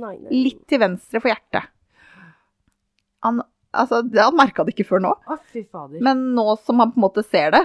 Nei, 0.00 0.16
nei. 0.20 0.30
Litt 0.46 0.62
til 0.68 0.80
venstre 0.82 1.20
for 1.22 1.32
hjertet. 1.32 1.68
Han, 3.24 3.40
altså, 3.74 4.02
det- 4.04 4.22
han 4.22 4.36
merka 4.36 4.64
det 4.64 4.74
ikke 4.76 4.86
før 4.88 5.00
nå, 5.02 5.14
Å, 5.26 5.38
fy 5.52 5.64
fader. 5.64 6.00
men 6.00 6.34
nå 6.36 6.56
som 6.64 6.78
han 6.82 6.92
på 6.92 7.00
en 7.00 7.06
måte 7.08 7.24
ser 7.24 7.50
det, 7.54 7.64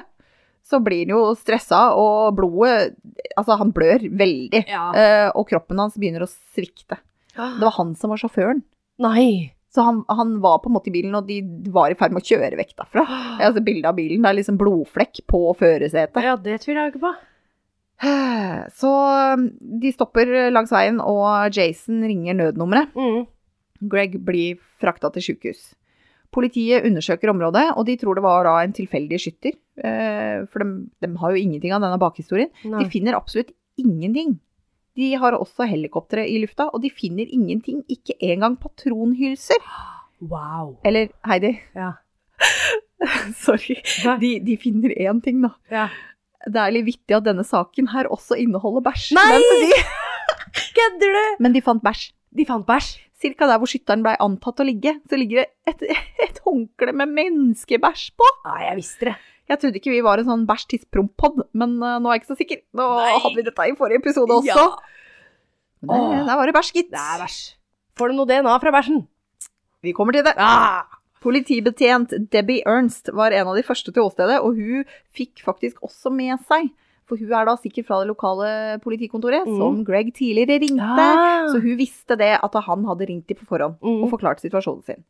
så 0.64 0.80
blir 0.84 1.06
han 1.06 1.16
jo 1.16 1.22
stressa, 1.36 1.92
og 1.98 2.36
blodet 2.38 2.96
Altså, 3.38 3.56
han 3.58 3.72
blør 3.74 4.04
veldig. 4.18 4.66
Ja. 4.68 4.92
Eh, 4.94 5.32
og 5.36 5.48
kroppen 5.50 5.80
hans 5.80 5.96
begynner 5.98 6.22
å 6.26 6.30
svikte. 6.54 6.98
Det 7.34 7.62
var 7.64 7.72
han 7.78 7.96
som 7.96 8.10
var 8.12 8.18
sjåføren. 8.18 8.62
Nei. 9.00 9.54
Så 9.74 9.82
han, 9.88 10.02
han 10.10 10.34
var 10.44 10.60
på 10.60 10.68
en 10.68 10.74
måte 10.76 10.92
i 10.92 10.92
bilen, 10.92 11.16
og 11.16 11.26
de 11.30 11.38
var 11.72 11.90
i 11.90 11.96
ferd 11.96 12.12
med 12.12 12.22
å 12.22 12.28
kjøre 12.28 12.58
vekk 12.60 12.74
derfra. 12.76 13.06
Altså, 13.40 13.64
bildet 13.64 13.88
av 13.88 13.96
bilen, 13.96 14.22
det 14.22 14.30
er 14.30 14.38
liksom 14.42 14.58
blodflekk 14.60 15.22
på 15.32 15.40
førersetet. 15.58 16.22
Ja, 16.28 16.36
det 16.36 16.60
tviler 16.66 16.84
jeg 16.90 16.94
ikke 16.94 17.06
på. 17.08 17.14
Så 18.82 18.90
um, 19.36 19.44
de 19.82 19.92
stopper 19.94 20.30
langs 20.52 20.72
veien, 20.74 20.98
og 21.04 21.52
Jason 21.54 22.02
ringer 22.08 22.34
nødnummeret. 22.40 22.96
Mm. 22.98 23.28
Greg 23.92 24.18
blir 24.26 24.58
frakta 24.82 25.10
til 25.14 25.26
sjukehus. 25.30 25.72
Politiet 26.32 26.86
undersøker 26.88 27.30
området, 27.34 27.66
og 27.76 27.86
de 27.90 27.98
tror 28.00 28.16
det 28.16 28.24
var 28.24 28.46
da 28.48 28.54
en 28.64 28.72
tilfeldig 28.74 29.18
skytter. 29.20 29.58
eh, 29.84 30.46
For 30.48 30.64
de, 30.64 30.86
de 31.04 31.10
har 31.20 31.34
jo 31.34 31.42
ingenting 31.42 31.74
av 31.76 31.82
denne 31.84 32.00
bakhistorien. 32.00 32.48
Nei. 32.64 32.84
De 32.86 32.90
finner 32.94 33.18
absolutt 33.18 33.52
ingenting. 33.82 34.38
De 34.96 35.10
har 35.20 35.36
også 35.36 35.68
helikoptre 35.68 36.24
i 36.28 36.38
lufta, 36.44 36.70
og 36.72 36.82
de 36.86 36.90
finner 36.94 37.28
ingenting. 37.28 37.84
Ikke 37.92 38.16
engang 38.22 38.58
patronhylser. 38.62 39.60
Wow. 40.22 40.76
Eller, 40.86 41.08
Heidi, 41.26 41.56
Ja. 41.74 41.94
sorry. 43.46 43.80
De, 44.22 44.40
de 44.46 44.56
finner 44.62 44.94
én 45.02 45.18
ting, 45.26 45.40
da. 45.42 45.50
ja. 45.74 45.88
Det 46.48 46.58
er 46.62 46.72
litt 46.74 46.86
vittig 46.88 47.16
at 47.18 47.24
denne 47.28 47.44
saken 47.46 47.90
her 47.94 48.08
også 48.10 48.38
inneholder 48.42 48.82
bæsj. 48.88 49.12
Nei! 49.18 49.38
De, 49.38 49.72
Kødder 50.78 51.16
du? 51.18 51.24
men 51.44 51.54
de 51.54 51.62
fant 51.62 51.84
bæsj. 51.84 52.12
De 52.38 52.46
fant 52.48 52.66
bæsj. 52.68 52.94
Cirka 53.22 53.46
der 53.46 53.60
hvor 53.62 53.70
skytteren 53.70 54.02
blei 54.02 54.16
antatt 54.24 54.64
å 54.64 54.66
ligge, 54.66 54.96
så 55.10 55.18
ligger 55.20 55.44
det 55.44 55.50
et, 55.70 55.98
et 56.26 56.40
håndkle 56.46 56.94
med 56.98 57.12
menneskebæsj 57.14 58.08
på. 58.18 58.30
Ja, 58.48 58.56
jeg 58.72 58.80
visste 58.82 59.12
det. 59.12 59.16
Jeg 59.52 59.60
trodde 59.62 59.78
ikke 59.82 59.92
vi 59.94 60.00
var 60.06 60.22
en 60.22 60.26
sånn 60.30 60.46
bæsj-tiss-promp-pod, 60.50 61.42
men 61.60 61.76
uh, 61.84 61.98
nå 62.02 62.10
er 62.10 62.16
jeg 62.18 62.22
ikke 62.24 62.32
så 62.32 62.38
sikker. 62.40 62.62
Nå 62.78 62.86
Nei. 62.98 63.12
hadde 63.20 63.36
vi 63.38 63.44
dette 63.50 63.68
i 63.68 63.76
forrige 63.78 64.00
episode 64.02 64.38
også. 64.40 64.48
Ja. 64.48 64.66
Det- 65.82 66.26
Der 66.30 66.36
var 66.40 66.46
det 66.50 66.56
bæsj, 66.56 66.72
gitt. 66.78 66.90
Det 66.94 67.02
er 67.04 67.22
bæsj. 67.26 67.38
Får 68.00 68.08
du 68.10 68.16
noe 68.18 68.30
DNA 68.30 68.58
fra 68.64 68.72
bæsjen? 68.74 69.02
Vi 69.84 69.92
kommer 69.98 70.14
til 70.16 70.24
det. 70.26 70.34
Ah. 70.38 70.86
Politibetjent 71.22 72.14
Debbie 72.34 72.64
Ernst 72.66 73.12
var 73.14 73.34
en 73.36 73.52
av 73.52 73.58
de 73.58 73.66
første 73.66 73.94
til 73.94 74.08
åstedet, 74.08 74.40
og 74.42 74.58
hun 74.58 74.88
fikk 75.14 75.44
faktisk 75.46 75.84
også 75.86 76.14
med 76.14 76.40
seg 76.50 76.72
For 77.10 77.20
hun 77.20 77.34
er 77.36 77.46
da 77.46 77.58
sikkert 77.60 77.90
fra 77.90 78.00
det 78.00 78.08
lokale 78.08 78.80
politikontoret, 78.80 79.44
mm. 79.44 79.58
som 79.60 79.82
Greg 79.84 80.14
tidligere 80.16 80.62
ringte. 80.64 81.06
Ah. 81.12 81.50
Så 81.52 81.60
hun 81.60 81.76
visste 81.76 82.16
det 82.16 82.38
at 82.38 82.56
han 82.68 82.86
hadde 82.88 83.08
ringt 83.10 83.28
dem 83.28 83.36
på 83.36 83.50
forhånd 83.50 83.76
Mm. 83.84 84.06
og 84.06 84.14
forklart 84.14 84.40
situasjonen 84.40 84.86
sin. 84.88 85.04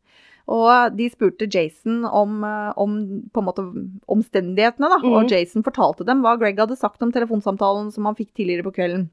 Og 0.50 0.96
de 0.98 1.06
spurte 1.12 1.46
Jason 1.46 2.04
om, 2.04 2.42
eh, 2.42 2.72
om 2.76 3.22
måte 3.46 3.62
omstendighetene, 4.10 4.90
da. 4.90 4.98
Mm. 4.98 5.14
Og 5.14 5.30
Jason 5.30 5.62
fortalte 5.62 6.04
dem 6.04 6.22
hva 6.24 6.34
Greg 6.40 6.58
hadde 6.58 6.76
sagt 6.76 7.02
om 7.02 7.12
telefonsamtalen 7.12 7.92
som 7.92 8.04
han 8.04 8.18
fikk 8.18 8.34
tidligere 8.34 8.66
på 8.66 8.74
kvelden. 8.74 9.08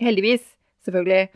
Heldigvis, 0.00 0.42
selvfølgelig, 0.82 1.28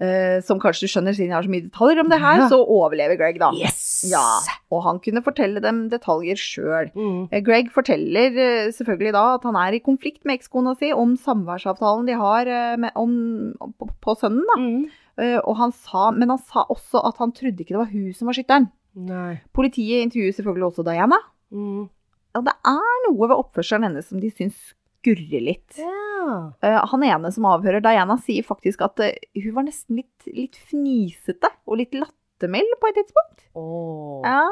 eh, 0.00 0.38
som 0.46 0.60
kanskje 0.62 0.86
du 0.86 0.92
skjønner 0.92 1.16
siden 1.16 1.32
jeg 1.32 1.36
har 1.36 1.46
så 1.46 1.52
mye 1.52 1.66
detaljer 1.66 2.00
om 2.02 2.08
det 2.12 2.20
her, 2.22 2.42
Ja. 2.44 2.48
så 2.52 2.58
overlever 2.62 3.18
Greg, 3.20 3.38
da. 3.42 3.50
Yes! 3.58 4.04
Ja, 4.10 4.22
og 4.70 4.82
han 4.86 5.00
kunne 5.04 5.22
fortelle 5.26 5.60
dem 5.64 5.88
detaljer 5.90 6.38
sjøl. 6.38 6.90
Mm. 6.94 7.28
Greg 7.46 7.72
forteller 7.74 8.30
uh, 8.38 8.70
selvfølgelig 8.74 9.12
da 9.18 9.24
at 9.34 9.44
han 9.48 9.58
er 9.58 9.74
i 9.78 9.82
konflikt 9.84 10.24
med 10.24 10.38
ekskona 10.38 10.76
si 10.78 10.92
om 10.94 11.16
samværsavtalen 11.18 12.06
de 12.06 12.16
har 12.20 12.52
med, 12.78 12.92
om, 12.94 13.12
på, 13.78 13.90
på 14.04 14.16
sønnen. 14.20 14.44
da. 14.54 14.58
Mm. 14.62 14.88
Og 15.48 15.54
han 15.58 15.72
sa, 15.74 16.10
men 16.14 16.30
han 16.30 16.38
sa 16.38 16.62
også 16.70 17.00
at 17.08 17.16
han 17.18 17.32
trodde 17.34 17.58
ikke 17.64 17.74
det 17.74 17.80
var 17.80 17.90
hun 17.90 18.12
som 18.14 18.28
var 18.30 18.36
skytteren. 18.38 18.68
Nei. 19.08 19.40
Politiet 19.54 20.04
intervjuer 20.06 20.36
selvfølgelig 20.36 20.68
også 20.70 20.84
Diana. 20.86 21.18
Mm. 21.50 21.88
Og 22.38 22.44
det 22.46 22.54
er 22.70 23.00
noe 23.08 23.26
ved 23.26 23.34
oppførselen 23.40 23.88
hennes 23.88 24.06
som 24.12 24.20
de 24.22 24.30
syns 24.30 24.54
skurrer 25.00 25.42
litt. 25.42 25.78
Ja. 25.80 25.90
Eh, 26.62 26.78
Han 26.92 27.02
ene 27.06 27.30
som 27.34 27.46
avhører 27.50 27.82
Diana, 27.84 28.16
sier 28.24 28.46
faktisk 28.46 28.82
at 28.86 29.00
eh, 29.04 29.14
hun 29.42 29.54
var 29.56 29.66
nesten 29.68 29.96
litt, 30.00 30.26
litt 30.30 30.56
fnisete 30.70 31.50
og 31.66 31.78
litt 31.80 31.92
lattermild 31.98 32.76
på 32.80 32.88
et 32.90 32.98
tidspunkt. 33.00 33.44
Åh. 33.58 34.22
Ja, 34.26 34.42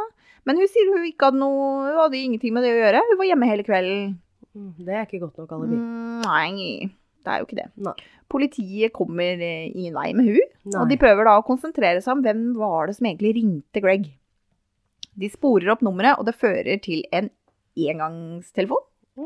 Men 0.47 0.57
hun 0.61 0.69
sier 0.71 0.93
hun 0.95 1.07
ikke 1.09 1.27
hadde 1.31 1.41
noe 1.43 1.89
Hun 1.91 1.97
hadde 2.05 2.21
ingenting 2.21 2.53
med 2.55 2.63
det 2.67 2.71
å 2.75 2.79
gjøre. 2.85 3.01
Hun 3.11 3.19
var 3.19 3.27
hjemme 3.31 3.49
hele 3.51 3.65
kvelden. 3.67 4.13
Mm, 4.57 4.75
Det 4.87 4.95
er 4.95 5.07
ikke 5.07 5.21
godt 5.25 5.39
nok 5.43 5.53
alibi. 5.57 5.77
Mm, 5.77 6.21
Nei, 6.27 6.91
det 7.27 7.33
er 7.33 7.41
jo 7.43 7.47
ikke 7.49 7.59
det. 7.59 7.71
Nei. 7.87 7.95
Politiet 8.31 8.93
kommer 8.95 9.43
eh, 9.43 9.71
ingen 9.75 9.95
vei 9.95 10.13
med 10.15 10.27
hun, 10.31 10.47
Nei. 10.67 10.81
og 10.81 10.89
de 10.91 10.97
prøver 10.99 11.25
da 11.29 11.37
å 11.39 11.45
konsentrere 11.47 12.01
seg 12.03 12.17
om 12.17 12.23
hvem 12.25 12.45
var 12.59 12.87
det 12.89 12.97
som 12.99 13.07
egentlig 13.11 13.35
ringte 13.37 13.83
Greg. 13.85 14.09
De 15.17 15.29
sporer 15.33 15.71
opp 15.73 15.81
nummeret, 15.87 16.19
og 16.19 16.27
det 16.29 16.35
fører 16.37 16.81
til 16.85 17.05
en 17.15 17.31
engangstelefon. 17.77 18.83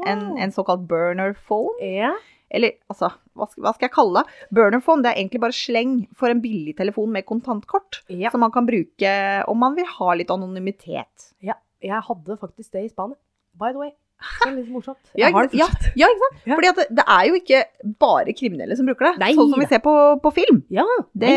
En, 0.07 0.21
Wow. 0.31 0.37
en 0.39 0.53
såkalt 0.55 0.85
burner 0.87 1.33
phone. 1.35 1.75
Ja. 1.83 2.13
Eller 2.51 2.73
altså, 2.91 3.13
hva 3.39 3.47
skal, 3.51 3.63
hva 3.65 3.73
skal 3.77 3.87
jeg 3.89 3.95
kalle 3.95 4.21
det? 4.25 4.37
Burnerphone 4.59 5.05
det 5.05 5.13
er 5.13 5.21
egentlig 5.23 5.41
bare 5.45 5.55
sleng 5.55 5.93
for 6.19 6.33
en 6.33 6.41
billig 6.43 6.75
telefon 6.81 7.13
med 7.15 7.25
kontantkort. 7.29 8.01
Ja. 8.11 8.33
Som 8.35 8.43
man 8.43 8.51
kan 8.55 8.67
bruke 8.67 9.13
om 9.49 9.59
man 9.63 9.77
vil 9.79 9.87
ha 9.87 10.15
litt 10.19 10.31
anonymitet. 10.35 11.33
ja. 11.41 11.55
Jeg 11.81 11.97
hadde 12.05 12.35
faktisk 12.37 12.75
det 12.77 12.83
i 12.85 12.89
Spania. 12.93 13.17
By 13.57 13.71
the 13.73 13.79
way. 13.81 13.91
Det 14.21 14.49
er 14.51 14.53
litt 14.59 14.67
morsomt. 14.69 14.99
Ja, 15.17 15.31
Jeg 15.31 15.33
har 15.33 15.47
det 15.47 15.55
fortsatt. 15.55 15.87
ja, 15.97 16.09
ikke 16.13 16.21
sant? 16.27 16.43
Ja. 16.45 16.57
Fordi 16.59 16.73
det, 16.77 16.85
det 16.99 17.05
er 17.15 17.23
jo 17.31 17.39
ikke 17.39 17.61
bare 18.03 18.35
kriminelle 18.37 18.77
som 18.77 18.85
bruker 18.91 19.07
det. 19.09 19.13
Nei 19.23 19.31
sånn 19.39 19.49
som 19.55 19.63
vi 19.63 19.69
ser 19.71 19.81
på, 19.81 19.95
på 20.21 20.33
film. 20.37 20.59
Ja. 20.69 20.85
Det, 21.17 21.31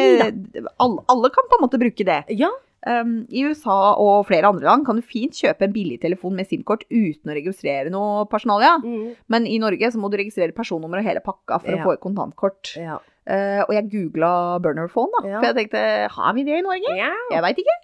alle, 0.83 1.05
alle 1.13 1.31
kan 1.31 1.47
på 1.47 1.55
en 1.55 1.63
måte 1.63 1.79
bruke 1.79 2.03
det. 2.09 2.17
Ja. 2.35 2.49
Um, 2.85 3.11
I 3.31 3.45
USA 3.47 3.93
og 3.95 4.25
flere 4.27 4.49
andre 4.51 4.65
land 4.67 4.83
kan 4.85 4.97
du 4.99 5.01
fint 5.07 5.31
kjøpe 5.39 5.63
en 5.63 5.71
billigtelefon 5.75 6.35
med 6.35 6.49
SIM-kort 6.49 6.83
uten 6.91 7.31
å 7.31 7.37
registrere 7.37 7.89
noe 7.93 8.25
personalia. 8.27 8.73
Mm. 8.83 9.13
Men 9.31 9.47
i 9.47 9.55
Norge 9.63 9.87
så 9.93 10.01
må 10.01 10.09
du 10.11 10.17
registrere 10.19 10.51
personnummer 10.57 10.99
og 10.99 11.07
hele 11.07 11.23
pakka 11.23 11.61
for 11.63 11.71
Ja. 11.71 11.79
å 11.79 11.85
få 11.87 11.93
et 11.95 12.03
kontantkort. 12.03 12.73
Ja. 12.75 12.99
Uh, 13.23 13.63
og 13.63 13.71
jeg 13.71 13.87
googla 13.93 14.59
burnerphone, 14.59 15.07
da. 15.15 15.27
Ja. 15.29 15.39
For 15.39 15.47
jeg 15.47 15.55
tenkte 15.61 15.83
har 16.11 16.33
vi 16.35 16.43
det 16.43 16.57
i 16.59 16.65
Norge? 16.65 16.91
Jeg 17.31 17.41
veit 17.45 17.61
ikke. 17.63 17.77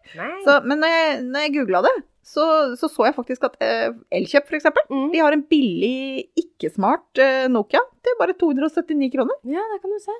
Så, 0.43 0.57
men 0.67 0.81
når 0.83 0.91
jeg, 0.91 1.21
når 1.31 1.45
jeg 1.45 1.53
googla 1.55 1.81
det, 1.87 1.93
så, 2.29 2.43
så 2.77 2.89
så 2.91 3.05
jeg 3.07 3.15
faktisk 3.15 3.45
at 3.47 3.55
uh, 3.63 3.95
Elkjøp, 4.11 4.51
eksempel, 4.59 4.83
Mm. 4.91 5.11
de 5.13 5.21
har 5.23 5.31
en 5.33 5.45
billig, 5.47 6.27
ikke-smart 6.37 7.21
uh, 7.23 7.47
Nokia. 7.47 7.79
Er 8.03 8.17
bare 8.19 8.33
279 8.35 9.11
kroner. 9.15 9.37
Ja, 9.47 9.63
det 9.71 9.79
kan 9.81 9.95
du 9.95 9.99
se. 10.03 10.11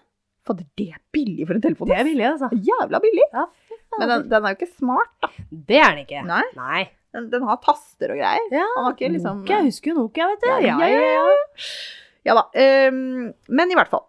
Fader, 0.50 0.68
det 0.82 0.88
er 0.96 1.02
billig 1.16 1.46
for 1.48 1.58
en 1.60 1.64
telefon. 1.66 1.90
Det 1.94 1.98
er 2.02 2.08
billig, 2.10 2.26
altså. 2.34 2.50
Jævla 2.70 3.02
billig. 3.06 3.28
Ja. 3.34 3.46
Men 4.00 4.12
den, 4.16 4.28
den 4.34 4.46
er 4.46 4.54
jo 4.56 4.60
ikke 4.60 4.72
smart, 4.76 5.14
da. 5.24 5.30
Det 5.70 5.80
er 5.82 5.94
den 5.96 6.04
ikke. 6.08 6.26
Nei. 6.28 6.44
Nei. 6.58 6.84
Den, 7.16 7.30
den 7.32 7.46
har 7.48 7.58
taster 7.64 8.12
og 8.14 8.20
greier. 8.22 8.50
Ja, 8.54 8.66
Han 8.76 8.86
har 8.90 8.94
ikke 8.98 9.08
liksom- 9.16 9.40
Nokia. 9.42 9.62
Jeg 9.64 9.72
husker 9.72 9.92
jo 9.94 9.98
Nokia, 10.04 10.28
vet 10.34 10.44
du. 10.44 10.50
Ja, 10.52 10.60
ja, 10.68 10.92
ja, 10.94 11.16
ja. 11.16 11.74
Ja 12.30 12.36
da. 12.38 12.44
Um, 12.92 13.34
men 13.48 13.72
i 13.74 13.78
hvert 13.80 13.90
fall. 13.90 14.06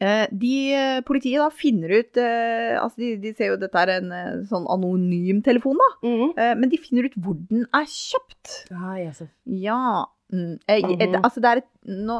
Eh, 0.00 0.26
de, 0.32 0.52
eh, 0.76 0.98
politiet 1.08 1.40
da 1.40 1.46
finner 1.56 1.88
ut 2.02 2.18
eh, 2.20 2.74
Altså, 2.76 2.98
de, 3.00 3.14
de 3.22 3.30
ser 3.32 3.48
jo 3.54 3.56
dette 3.56 3.80
er 3.80 3.94
en 3.94 4.10
eh, 4.12 4.32
sånn 4.50 4.66
anonym 4.68 5.38
telefon, 5.44 5.78
da. 5.80 5.86
Mm. 6.04 6.34
Eh, 6.36 6.50
men 6.60 6.68
de 6.72 6.80
finner 6.82 7.08
ut 7.08 7.16
hvor 7.24 7.38
den 7.48 7.64
er 7.74 7.86
kjøpt. 7.88 8.58
Ah, 8.76 8.98
yes. 9.00 9.22
Ja. 9.48 10.04
Mm, 10.32 10.58
eh, 10.68 10.82
Mhm. 10.84 11.00
eh, 11.00 11.20
altså, 11.22 11.40
det 11.40 11.50
er 11.52 11.62
et 11.62 11.70
nå, 11.88 12.18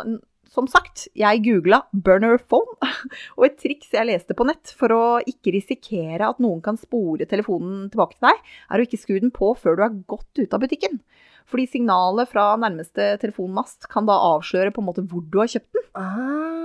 Som 0.52 0.68
sagt, 0.70 1.08
jeg 1.16 1.42
googla 1.44 1.82
'burner 1.92 2.38
phone', 2.38 2.78
og 3.36 3.46
et 3.48 3.58
triks 3.60 3.92
jeg 3.92 4.06
leste 4.08 4.34
på 4.36 4.46
nett 4.46 4.72
for 4.78 4.94
å 4.94 5.04
ikke 5.26 5.52
risikere 5.56 6.28
at 6.28 6.38
noen 6.42 6.62
kan 6.64 6.78
spore 6.80 7.26
telefonen 7.28 7.90
tilbake 7.90 8.16
til 8.16 8.28
deg, 8.30 8.44
er 8.70 8.78
å 8.78 8.86
ikke 8.86 9.00
skru 9.00 9.18
den 9.20 9.34
på 9.34 9.52
før 9.58 9.76
du 9.76 9.82
er 9.86 9.98
gått 10.06 10.38
ut 10.38 10.54
av 10.54 10.62
butikken. 10.62 11.00
Fordi 11.46 11.66
signalet 11.70 12.30
fra 12.30 12.56
nærmeste 12.58 13.12
telefonmast 13.22 13.86
kan 13.92 14.06
da 14.08 14.16
avsløre 14.34 14.72
på 14.74 14.82
en 14.82 14.88
måte 14.88 15.04
hvor 15.06 15.22
du 15.22 15.38
har 15.38 15.50
kjøpt 15.50 15.78
den. 15.78 15.84
Ah. 15.94 16.56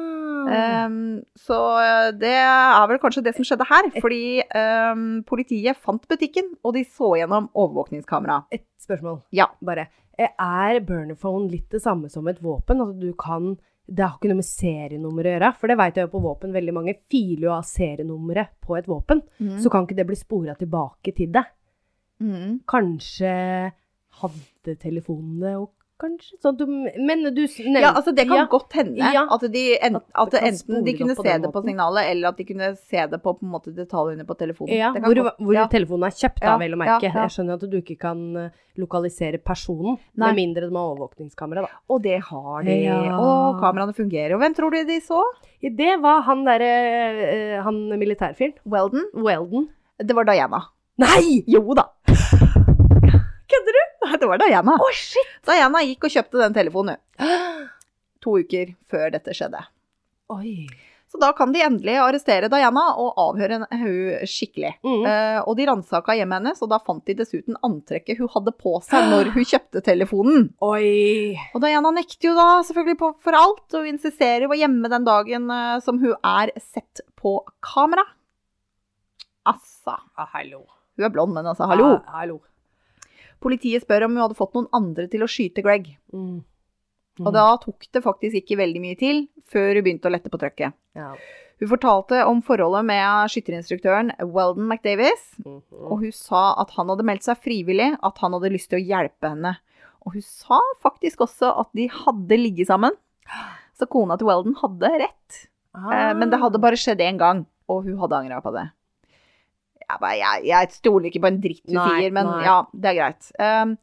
Um, 0.41 1.21
så 1.37 1.57
eh, 1.77 2.07
det 2.17 2.33
er 2.33 2.87
vel 2.89 2.97
kanskje 3.01 3.21
det 3.27 3.35
som 3.37 3.45
skjedde 3.45 3.67
her. 3.69 3.89
Fordi 4.01 4.41
um, 4.57 5.03
politiet 5.27 5.77
fant 5.77 6.05
butikken, 6.09 6.55
og 6.65 6.73
de 6.77 6.85
så 6.87 7.13
gjennom 7.19 7.51
overvåkningskamera. 7.53 8.43
Et 8.49 8.65
spørsmål, 8.81 9.21
Ja. 9.37 9.51
bare. 9.61 9.89
Er 10.17 10.33
Er 10.39 10.79
burnerphone 10.85 11.49
litt 11.49 11.69
det 11.69 11.81
samme 11.81 12.09
som 12.09 12.27
et 12.27 12.41
våpen? 12.41 12.81
Altså 12.81 12.99
du 12.99 13.13
kan 13.13 13.57
Det 13.91 14.05
har 14.05 14.15
ikke 14.15 14.29
noe 14.31 14.39
med 14.39 14.47
serienummer 14.47 15.27
å 15.27 15.33
gjøre, 15.33 15.47
for 15.59 15.71
det 15.71 15.75
vet 15.81 15.97
jeg 15.99 16.07
jo 16.07 16.11
på 16.13 16.23
våpen. 16.23 16.53
Veldig 16.55 16.73
mange 16.77 16.93
filer 17.11 17.49
jo 17.49 17.55
av 17.57 17.65
serienummeret 17.67 18.53
på 18.63 18.77
et 18.77 18.87
våpen. 18.87 19.19
Så 19.59 19.71
kan 19.73 19.83
ikke 19.83 19.97
det 19.97 20.05
bli 20.07 20.15
spora 20.19 20.55
tilbake 20.55 21.11
til 21.17 21.33
det. 21.35 21.43
Mm. 22.23 22.61
Kanskje 22.69 23.33
hadde 24.21 24.75
telefonen 24.79 25.41
det 25.43 25.53
òg, 25.59 25.69
kanskje? 26.01 26.37
Sånn 26.43 26.57
du, 26.59 26.65
men 26.67 27.21
du 27.29 27.41
nevnte 27.45 27.81
Ja, 27.83 27.91
altså 27.93 28.11
det 28.17 28.25
kan 28.27 28.41
ja. 28.41 28.47
godt 28.51 28.73
hende 28.79 28.97
Ja. 29.13 29.23
at, 29.31 29.45
de, 29.53 29.63
en, 29.77 29.95
At 30.01 30.25
at 30.25 30.31
det 30.35 30.41
enten 30.49 30.83
de 30.87 30.95
kunne 30.97 31.15
se 31.19 31.35
det 31.45 31.51
på 31.53 31.61
signalet, 31.65 32.09
eller 32.11 32.31
at 32.33 32.41
de 32.41 32.45
kunne 32.49 32.71
se 32.75 33.05
det 33.13 33.21
på, 33.23 33.35
på 33.39 33.45
en 33.45 33.53
måte 33.53 33.73
detaljene 33.77 34.25
på 34.27 34.35
telefonen. 34.39 34.73
Ja, 34.75 34.89
hvor, 34.97 35.15
godt- 35.21 35.39
hvor 35.39 35.69
telefonen 35.71 36.09
er 36.09 36.17
kjøpt, 36.17 36.41
da, 36.41 36.57
vel 36.61 36.73
å 36.75 36.81
merke. 36.81 37.13
Jeg 37.13 37.35
skjønner 37.37 37.59
at 37.61 37.67
du 37.71 37.77
ikke 37.79 37.97
kan 38.01 38.25
eh, 38.47 38.49
lokalisere 38.81 39.37
personen, 39.43 39.97
Nei. 40.15 40.31
med 40.31 40.39
mindre 40.41 40.67
de 40.67 40.75
har 40.75 40.91
overvåkningskamera, 40.95 41.61
da. 41.67 41.79
Og 41.91 42.01
det 42.03 42.17
har 42.31 42.63
de. 42.67 42.77
Og 43.13 43.61
kameraene 43.61 43.93
fungerer. 43.95 44.35
Og 44.35 44.41
hvem 44.43 44.55
tror 44.57 44.71
du 44.75 44.81
de 44.89 44.99
så? 45.05 45.21
Det 45.61 45.93
var 46.01 46.23
han 46.25 46.43
derre 46.47 46.69
eh, 47.29 47.57
Han 47.61 47.83
militærfyren. 48.01 48.55
Weldon? 48.65 49.05
Weldon. 49.13 49.67
Det 50.01 50.15
var 50.17 50.25
Diana. 50.25 50.63
Nei! 51.01 51.43
Jo 51.49 51.61
da. 51.77 51.87
Det 54.21 54.29
var 54.29 54.37
Diana. 54.37 54.77
Oh, 54.77 54.93
shit! 54.93 55.35
Diana 55.49 55.81
gikk 55.81 56.05
og 56.05 56.13
kjøpte 56.13 56.43
den 56.43 56.53
telefonen, 56.57 57.01
hun. 57.17 57.67
To 58.21 58.35
uker 58.37 58.75
før 58.85 59.09
dette 59.15 59.33
skjedde. 59.33 59.63
Oi. 60.29 60.67
Så 61.11 61.17
da 61.19 61.31
kan 61.35 61.49
de 61.51 61.59
endelig 61.65 61.95
arrestere 61.99 62.47
Diana 62.53 62.83
og 63.01 63.17
avhøre 63.19 63.57
hun 63.65 64.27
skikkelig. 64.29 64.75
Mm. 64.85 65.01
Eh, 65.09 65.39
og 65.41 65.57
de 65.57 65.65
ransaka 65.67 66.13
hjemmet 66.15 66.37
hennes, 66.39 66.61
og 66.63 66.69
da 66.71 66.77
fant 66.85 67.01
de 67.09 67.15
dessuten 67.19 67.57
antrekket 67.67 68.21
hun 68.21 68.29
hadde 68.31 68.53
på 68.61 68.77
seg 68.85 69.09
når 69.09 69.33
hun 69.33 69.47
kjøpte 69.49 69.81
telefonen. 69.89 70.45
Oi. 70.69 71.33
Og 71.51 71.65
Diana 71.65 71.91
nekter 71.97 72.29
jo 72.29 72.35
da 72.37 72.47
selvfølgelig 72.69 72.99
på, 73.01 73.11
for 73.25 73.39
alt, 73.41 73.65
og 73.81 73.89
insisterer 73.89 74.47
på 74.47 74.59
gjemme 74.61 74.93
den 74.93 75.09
dagen 75.09 75.49
eh, 75.51 75.81
som 75.83 75.99
hun 75.99 76.13
er 76.21 76.53
sett 76.61 77.01
på 77.19 77.39
kamera. 77.65 78.05
Altså, 79.49 79.97
Ah, 80.15 80.29
hallo. 80.37 80.61
Hun 80.95 81.09
er 81.09 81.11
blond, 81.11 81.33
men 81.33 81.49
altså, 81.49 81.65
hallo. 81.67 81.95
Ja, 81.97 82.19
hallo. 82.21 82.39
Politiet 83.41 83.83
spør 83.83 84.05
om 84.05 84.15
hun 84.15 84.21
hadde 84.23 84.37
fått 84.37 84.53
noen 84.57 84.69
andre 84.77 85.07
til 85.11 85.23
å 85.25 85.29
skyte 85.29 85.63
Greg. 85.65 85.87
Mm. 86.13 86.43
Og 87.21 87.31
da 87.35 87.45
tok 87.61 87.87
det 87.93 88.01
faktisk 88.05 88.37
ikke 88.39 88.57
veldig 88.61 88.81
mye 88.81 88.97
til 88.97 89.23
før 89.51 89.75
hun 89.75 89.83
begynte 89.85 90.07
å 90.09 90.13
lette 90.13 90.29
på 90.31 90.39
trøkket. 90.41 90.73
Ja. 90.97 91.11
Hun 91.61 91.69
fortalte 91.69 92.23
om 92.25 92.39
forholdet 92.41 92.85
med 92.87 93.29
skytterinstruktøren 93.29 94.13
Weldon 94.33 94.65
McDavis, 94.67 95.25
Mhm. 95.45 95.61
og 95.91 95.99
hun 96.01 96.11
sa 96.11 96.55
at 96.61 96.71
han 96.77 96.87
hadde 96.89 97.05
meldt 97.05 97.23
seg 97.27 97.37
frivillig, 97.37 97.97
at 98.01 98.17
han 98.17 98.33
hadde 98.33 98.49
lyst 98.53 98.69
til 98.71 98.79
å 98.79 98.87
hjelpe 98.87 99.29
henne. 99.29 99.57
Og 100.05 100.13
hun 100.13 100.21
sa 100.25 100.59
faktisk 100.81 101.17
også 101.27 101.51
at 101.59 101.69
de 101.77 101.87
hadde 101.87 102.37
ligget 102.39 102.67
sammen. 102.67 102.91
Så 103.77 103.85
kona 103.87 104.17
til 104.17 104.25
Weldon 104.27 104.55
hadde 104.55 104.89
rett. 105.05 105.47
Eh, 105.75 106.13
Men 106.13 106.29
det 106.31 106.39
hadde 106.39 106.59
bare 106.59 106.73
skjedd 106.75 106.99
én 106.99 107.17
gang, 107.19 107.45
og 107.69 107.83
hun 107.85 107.97
hadde 107.97 108.17
angra 108.17 108.41
på 108.41 108.51
det. 108.53 108.71
Jeg, 109.91 110.01
bare, 110.01 110.17
jeg, 110.19 110.45
jeg 110.49 110.75
stoler 110.79 111.09
ikke 111.11 111.23
på 111.23 111.31
en 111.31 111.41
dritt 111.43 111.63
du 111.65 111.75
sier, 111.75 112.11
men 112.15 112.29
nei. 112.31 112.43
ja, 112.47 112.59
det 112.73 112.91
er 112.91 112.99
greit. 112.99 113.31
Um, 113.37 113.75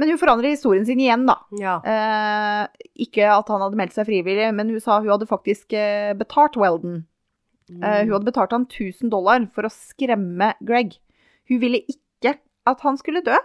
men 0.00 0.10
hun 0.10 0.18
forandrer 0.18 0.50
historien 0.50 0.86
sin 0.86 0.98
igjen, 0.98 1.26
da. 1.28 1.36
Ja. 1.60 1.76
Eh, 1.86 2.86
ikke 3.06 3.28
at 3.30 3.50
han 3.52 3.62
hadde 3.62 3.78
meldt 3.78 3.94
seg 3.94 4.08
frivillig, 4.08 4.48
men 4.56 4.72
hun 4.74 4.82
sa 4.82 4.98
hun 4.98 5.12
hadde 5.12 5.28
faktisk 5.30 5.76
eh, 5.78 6.10
betalt 6.18 6.58
Weldon. 6.58 7.04
Eh, 7.70 8.00
hun 8.02 8.16
hadde 8.16 8.26
betalt 8.26 8.54
han 8.56 8.66
1000 8.66 9.12
dollar 9.12 9.46
for 9.54 9.68
å 9.68 9.72
skremme 9.72 10.50
Greg. 10.66 10.98
Hun 11.50 11.62
ville 11.62 11.84
ikke 11.86 12.34
at 12.66 12.82
han 12.84 12.98
skulle 12.98 13.22
dø. 13.24 13.38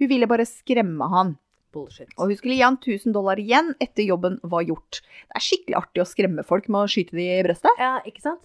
Hun 0.00 0.10
ville 0.10 0.28
bare 0.30 0.48
skremme 0.48 1.10
han. 1.12 1.36
Bullshit. 1.72 2.08
Og 2.16 2.32
hun 2.32 2.38
skulle 2.40 2.56
gi 2.56 2.64
han 2.64 2.80
1000 2.80 3.14
dollar 3.16 3.40
igjen 3.40 3.72
etter 3.80 4.04
jobben 4.08 4.38
var 4.42 4.64
gjort. 4.64 5.00
Det 5.28 5.38
er 5.38 5.44
skikkelig 5.44 5.78
artig 5.78 6.04
å 6.04 6.08
skremme 6.08 6.44
folk 6.46 6.68
med 6.72 6.84
å 6.86 6.90
skyte 6.90 7.16
de 7.16 7.28
i 7.36 7.44
brøstet. 7.44 7.80
Ja, 7.80 7.98
ikke 8.08 8.24
sant? 8.24 8.42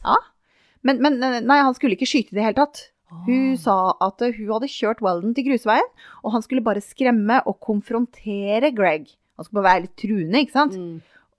Men, 0.87 1.01
men 1.03 1.19
eh, 1.23 1.41
nei, 1.43 1.59
han 1.65 1.75
skulle 1.75 1.97
ikke 1.97 2.07
skyte 2.07 2.33
i 2.33 2.39
det 2.39 2.45
hele 2.45 2.59
tatt. 2.61 2.87
Hun 3.27 3.53
Åh. 3.53 3.59
sa 3.59 3.77
at 4.03 4.23
eh, 4.23 4.35
hun 4.35 4.51
hadde 4.55 4.71
kjørt 4.71 5.03
Weldon 5.03 5.35
til 5.35 5.47
grusveien, 5.49 5.87
og 6.23 6.33
han 6.35 6.43
skulle 6.43 6.65
bare 6.65 6.83
skremme 6.83 7.41
og 7.47 7.59
konfrontere 7.63 8.73
Greg. 8.75 9.07
Han 9.37 9.47
skulle 9.47 9.61
bare 9.61 9.71
være 9.73 9.85
litt 9.85 9.95
truende, 9.99 10.43
ikke 10.43 10.55
sant? 10.55 10.75
Mm. 10.75 10.97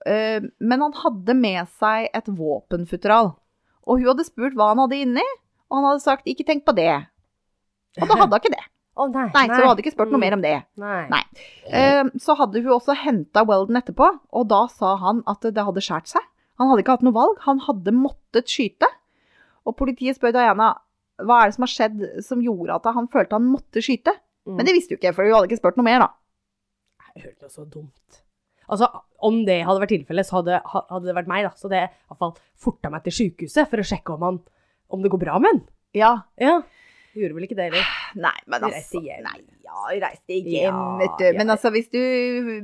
Eh, 0.09 0.49
men 0.61 0.85
han 0.85 0.97
hadde 1.03 1.35
med 1.37 1.69
seg 1.81 2.09
et 2.15 2.31
våpenfutteral. 2.31 3.33
Og 3.89 4.01
hun 4.01 4.11
hadde 4.11 4.27
spurt 4.27 4.57
hva 4.57 4.71
han 4.73 4.83
hadde 4.85 5.01
inni, 5.05 5.25
og 5.69 5.79
han 5.79 5.87
hadde 5.91 6.05
sagt 6.05 6.27
'ikke 6.29 6.45
tenk 6.45 6.65
på 6.65 6.73
det'. 6.77 7.07
Og 7.99 8.05
da 8.05 8.15
hadde 8.15 8.33
han 8.33 8.41
ikke 8.41 8.57
det. 8.57 8.65
Oh, 8.99 9.07
nei, 9.07 9.29
Nei, 9.31 9.45
så 9.47 9.61
hun 9.61 9.69
hadde 9.69 9.79
ikke 9.79 9.93
spurt 9.93 10.09
noe 10.11 10.19
mer 10.19 10.33
om 10.35 10.41
det. 10.43 10.57
Nei. 10.75 11.07
Nei. 11.07 11.21
Så 12.19 12.33
hadde 12.35 12.59
hun 12.59 12.73
også 12.75 12.91
henta 12.99 13.45
Weldon 13.47 13.79
etterpå, 13.79 14.09
og 14.35 14.49
da 14.51 14.65
sa 14.67 14.97
han 14.99 15.21
at 15.23 15.39
det 15.39 15.63
hadde 15.63 15.79
skåret 15.79 16.11
seg. 16.11 16.25
Han 16.59 16.67
hadde 16.67 16.83
ikke 16.83 16.97
hatt 16.97 17.05
noe 17.07 17.15
valg, 17.15 17.37
han 17.45 17.61
hadde 17.63 17.93
måttet 17.95 18.51
skyte. 18.51 18.89
Og 19.67 19.75
politiet 19.79 20.19
spør 20.19 20.35
Diana 20.35 20.73
hva 21.19 21.41
er 21.41 21.49
det 21.49 21.57
som 21.57 21.65
har 21.65 21.73
skjedd 21.73 22.03
som 22.23 22.41
gjorde 22.43 22.77
at 22.79 22.87
han 22.95 23.09
følte 23.11 23.35
han 23.35 23.49
måtte 23.51 23.83
skyte. 23.83 24.13
Mm. 24.47 24.55
Men 24.55 24.67
det 24.67 24.75
visste 24.77 24.95
jo 24.95 24.99
ikke, 25.01 25.13
for 25.17 25.27
hun 25.27 25.35
hadde 25.35 25.49
ikke 25.49 25.59
spurt 25.59 25.79
noe 25.79 25.87
mer, 25.87 26.05
da. 26.05 26.09
Jeg 27.15 27.25
hørte 27.25 27.47
det 27.47 27.53
så 27.53 27.65
dumt. 27.67 28.21
Altså, 28.69 28.87
om 29.25 29.41
det 29.47 29.63
hadde 29.65 29.81
vært 29.81 29.93
tilfellet, 29.95 30.27
så 30.27 30.39
hadde, 30.39 30.61
hadde 30.69 31.05
det 31.07 31.15
vært 31.17 31.29
meg, 31.31 31.45
da. 31.47 31.53
Så 31.57 31.67
hadde 31.67 31.87
iallfall 31.89 32.35
forta 32.61 32.91
meg 32.93 33.05
til 33.05 33.15
sykehuset 33.17 33.69
for 33.69 33.81
å 33.81 33.87
sjekke 33.91 34.15
om, 34.15 34.25
han, 34.27 34.41
om 34.93 35.03
det 35.03 35.11
går 35.11 35.23
bra 35.25 35.39
med 35.41 35.51
han. 35.51 35.63
Ja. 35.97 36.11
Ja. 36.39 36.59
Gjorde 37.17 37.35
vel 37.35 37.47
ikke 37.47 37.57
det, 37.57 37.71
eller? 37.71 37.93
Nei, 38.21 38.35
men 38.45 38.65
altså 38.67 38.77
reiste 38.77 39.01
hjem. 39.01 39.25
Nei, 39.25 39.39
ja, 39.65 39.85
reiste 40.05 40.37
hjem, 40.45 40.83
vet 41.01 41.15
du. 41.17 41.25
Men 41.39 41.53
altså, 41.55 41.71
hvis 41.73 41.89
du 41.91 42.01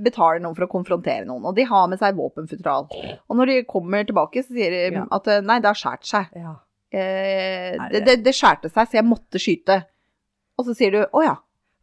betaler 0.05 0.43
noen 0.43 0.55
for 0.57 0.67
å 0.67 0.71
konfrontere 0.71 1.25
noen, 1.27 1.47
og 1.49 1.57
de 1.57 1.65
har 1.67 1.89
med 1.91 1.99
seg 2.01 2.17
våpenfutteral, 2.17 2.85
og 2.93 3.39
når 3.39 3.51
de 3.51 3.57
kommer 3.69 4.05
tilbake, 4.05 4.45
så 4.45 4.55
sier 4.55 4.77
de 4.77 5.01
at 5.03 5.31
eh, 5.33 5.41
nei, 5.45 5.57
det 5.63 5.71
har 5.71 5.79
skåret 5.79 6.07
seg. 6.07 6.37
Ja. 6.37 6.53
Eh, 6.95 7.89
det, 7.91 8.03
det- 8.05 8.21
det, 8.23 8.33
skjærte 8.37 8.69
seg, 8.71 8.87
så 8.87 8.99
jeg 8.99 9.05
måtte 9.07 9.41
skyte. 9.41 9.81
Og 10.57 10.65
så 10.69 10.75
sier 10.77 10.91
du 10.95 11.01
å 11.11 11.23
ja, 11.25 11.35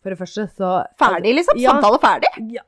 For 0.02 0.10
det 0.10 0.18
første, 0.18 0.48
så 0.56 0.68
ferdig 0.98 1.34
liksom? 1.36 1.58
Ja. 1.60 1.74
Samtale 1.76 1.98
ferdig? 2.02 2.30
Ja. 2.56 2.62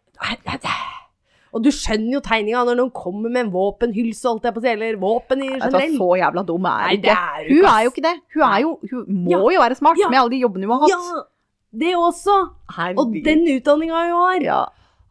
Og 1.54 1.62
du 1.62 1.68
skjønner 1.74 2.16
jo 2.16 2.20
tegninga 2.24 2.64
når 2.66 2.76
noen 2.80 2.90
kommer 2.94 3.30
med 3.30 3.44
en 3.46 3.50
våpenhylse, 3.54 4.26
holdt 4.26 4.46
jeg 4.48 4.54
på 4.56 4.60
å 4.60 4.64
si, 4.64 4.70
eller 4.72 4.96
våpen 4.98 5.42
i 5.44 5.48
Vet 5.52 5.62
generell. 5.68 5.92
så 6.00 6.08
jævla 6.18 6.42
dum 6.48 6.66
er 6.66 6.88
hun 6.88 6.96
ikke. 6.98 7.16
hun 7.48 7.68
er 7.70 7.80
jo 7.84 7.90
ikke 7.92 8.04
det. 8.06 8.14
Hun, 8.34 8.56
jo, 8.64 8.72
hun 8.90 9.20
må 9.30 9.52
jo 9.54 9.60
være 9.62 9.76
smart 9.78 9.98
Ja. 10.02 10.08
med 10.10 10.18
alle 10.20 10.30
de 10.34 10.40
jobbene 10.42 10.66
hun 10.66 10.74
har 10.74 10.82
hatt. 10.82 10.90
Ja, 10.90 11.22
det 11.84 11.92
også. 11.98 12.36
Og 12.98 13.14
den 13.24 13.44
utdanninga 13.54 14.02
hun 14.02 14.16
har. 14.18 14.40
ja. 14.42 14.60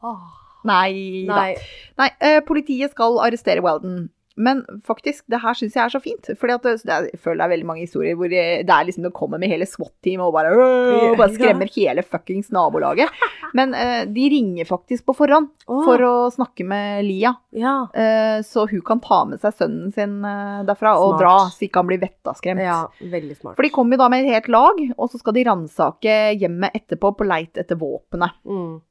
Åh, 0.03 0.19
Nei 0.65 1.25
da. 1.27 1.35
Nei. 1.35 1.55
Nei, 1.99 2.09
eh, 2.21 2.39
politiet 2.47 2.91
skal 2.91 3.17
arrestere 3.19 3.63
Weldon. 3.63 4.09
Men 4.35 4.63
faktisk, 4.85 5.25
det 5.29 5.39
her 5.43 5.53
syns 5.57 5.75
jeg 5.77 5.83
er 5.83 5.93
så 5.93 5.99
fint. 6.01 6.25
Det 6.25 6.89
er, 6.89 7.07
jeg 7.11 7.19
føler 7.21 7.43
det 7.43 7.45
er 7.45 7.51
veldig 7.53 7.67
mange 7.69 7.83
historier 7.85 8.17
hvor 8.17 8.31
det 8.31 8.43
det 8.65 8.73
er 8.73 8.87
liksom 8.87 9.05
det 9.05 9.13
kommer 9.13 9.41
med 9.41 9.51
hele 9.51 9.67
SWAT-team 9.69 10.23
og 10.25 10.33
bare, 10.33 10.53
øh, 10.57 11.11
og 11.11 11.17
bare 11.19 11.33
skremmer 11.35 11.69
hele 11.75 12.03
fuckings 12.05 12.49
nabolaget. 12.53 13.11
Men 13.57 13.75
uh, 13.77 14.01
de 14.09 14.29
ringer 14.33 14.65
faktisk 14.65 15.05
på 15.05 15.15
forhånd 15.17 15.51
oh. 15.67 15.83
for 15.85 16.01
å 16.01 16.13
snakke 16.33 16.65
med 16.65 17.03
Lia. 17.05 17.35
Ja. 17.53 17.75
Uh, 17.93 18.39
så 18.45 18.65
hun 18.71 18.81
kan 18.85 19.03
ta 19.03 19.21
med 19.29 19.43
seg 19.43 19.53
sønnen 19.59 19.93
sin 19.93 20.15
uh, 20.25 20.63
derfra 20.65 20.95
og 21.01 21.19
dra, 21.21 21.35
så 21.53 21.67
ikke 21.67 21.83
han 21.83 21.91
blir 21.91 22.01
vettaskremt. 22.01 22.63
ja. 22.63 22.79
Veldig 23.13 23.37
smart. 23.37 23.57
For 23.59 23.67
de 23.67 23.73
kommer 23.73 23.97
jo 23.97 24.01
da 24.01 24.09
med 24.09 24.25
et 24.25 24.39
helt 24.39 24.49
lag, 24.53 24.81
og 24.97 25.11
så 25.11 25.21
skal 25.21 25.37
de 25.37 25.45
ransake 25.45 26.17
hjemmet 26.41 26.73
etterpå 26.81 27.13
på 27.19 27.29
leit 27.29 27.61
etter 27.61 27.77
våpenet. 27.77 28.41
Mm. 28.49 28.81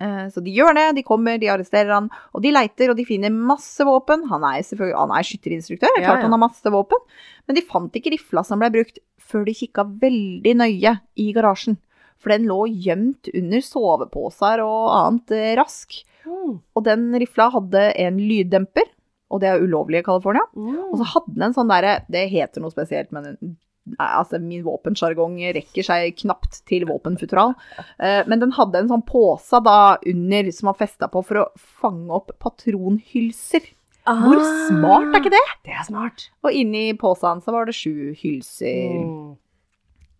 Eh, 0.00 0.26
Så 0.28 0.42
de 0.44 0.52
gjør 0.52 0.74
det, 0.76 0.86
de 0.98 1.02
kommer, 1.06 1.38
de 1.40 1.48
arresterer 1.48 1.92
han, 1.94 2.10
og 2.34 2.42
de 2.44 2.52
leiter, 2.52 2.90
og 2.92 2.96
de 2.98 3.04
finner 3.08 3.30
masse 3.32 3.80
våpen. 3.84 4.26
Han 4.28 4.44
er 4.44 4.60
han 4.92 5.10
er 5.16 5.24
skytterinstruktør, 5.24 5.88
det 5.96 6.02
er 6.02 6.08
klart 6.08 6.20
ja. 6.20 6.26
han 6.28 6.36
har 6.36 6.42
masse 6.48 6.72
våpen. 6.72 6.98
Men 7.46 7.56
de 7.56 7.62
fant 7.62 7.92
ikke 7.96 8.12
rifla 8.12 8.44
som 8.44 8.60
ble 8.60 8.70
brukt, 8.74 8.98
før 9.18 9.44
de 9.46 9.54
kikka 9.54 9.84
veldig 10.02 10.54
nøye 10.56 10.92
i 11.16 11.32
garasjen. 11.32 11.78
For 12.18 12.32
den 12.32 12.46
lå 12.48 12.66
gjemt 12.72 13.28
under 13.34 13.60
soveposer 13.60 14.62
og 14.64 14.92
annet 14.96 15.30
eh, 15.36 15.54
rask. 15.58 15.98
Mm. 16.26 16.60
Og 16.74 16.84
den 16.84 17.08
rifla 17.20 17.50
hadde 17.54 17.92
en 18.02 18.16
lyddemper, 18.18 18.88
og 19.30 19.40
det 19.42 19.48
er 19.50 19.62
ulovlig 19.62 20.00
i 20.00 20.06
California. 20.06 20.42
Og 20.54 20.92
Mm. 20.92 20.98
så 21.00 21.06
hadde 21.14 21.34
den 21.34 21.42
en 21.42 21.54
sånn 21.54 21.68
derre 21.68 22.04
Det 22.10 22.28
heter 22.30 22.60
noe 22.62 22.70
spesielt, 22.70 23.10
men 23.12 23.36
nei, 23.40 23.56
altså, 23.98 24.40
min 24.42 24.64
våpensjargong 24.66 25.38
rekker 25.56 25.86
seg 25.86 26.16
knapt 26.22 26.60
til 26.66 26.86
våpenfutteral. 26.88 27.54
Eh, 27.98 28.22
men 28.26 28.42
den 28.42 28.52
hadde 28.56 28.80
en 28.82 28.88
sånn 28.90 29.04
pose 29.06 29.60
da 29.64 29.96
under 30.06 30.50
som 30.52 30.70
var 30.72 30.78
festa 30.80 31.08
på 31.12 31.22
for 31.24 31.42
å 31.44 31.46
fange 31.80 32.10
opp 32.10 32.32
patronhylser. 32.42 33.72
Hvor 34.06 34.38
Ah. 34.38 34.68
smart 34.68 35.14
er 35.14 35.18
ikke 35.20 35.32
det? 35.34 35.44
Det 35.64 35.72
er 35.74 35.82
smart. 35.88 36.28
Og 36.44 36.52
inni 36.54 36.92
posen 36.98 37.40
så 37.42 37.50
var 37.50 37.66
det 37.66 37.74
sju 37.74 38.14
hylser. 38.14 39.02
Mm. 39.02 39.36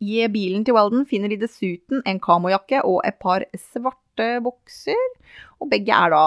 I 0.03 0.27
bilen 0.29 0.65
til 0.67 0.75
Weldon 0.75 1.07
finner 1.07 1.31
de 1.31 1.39
dessuten 1.41 2.03
en 2.05 2.19
kamojakke 2.21 2.83
og 2.85 3.01
et 3.07 3.19
par 3.23 3.45
svarte 3.57 4.43
bukser. 4.43 4.99
Og 5.61 5.71
begge 5.71 5.95
er 5.95 6.11
da 6.11 6.25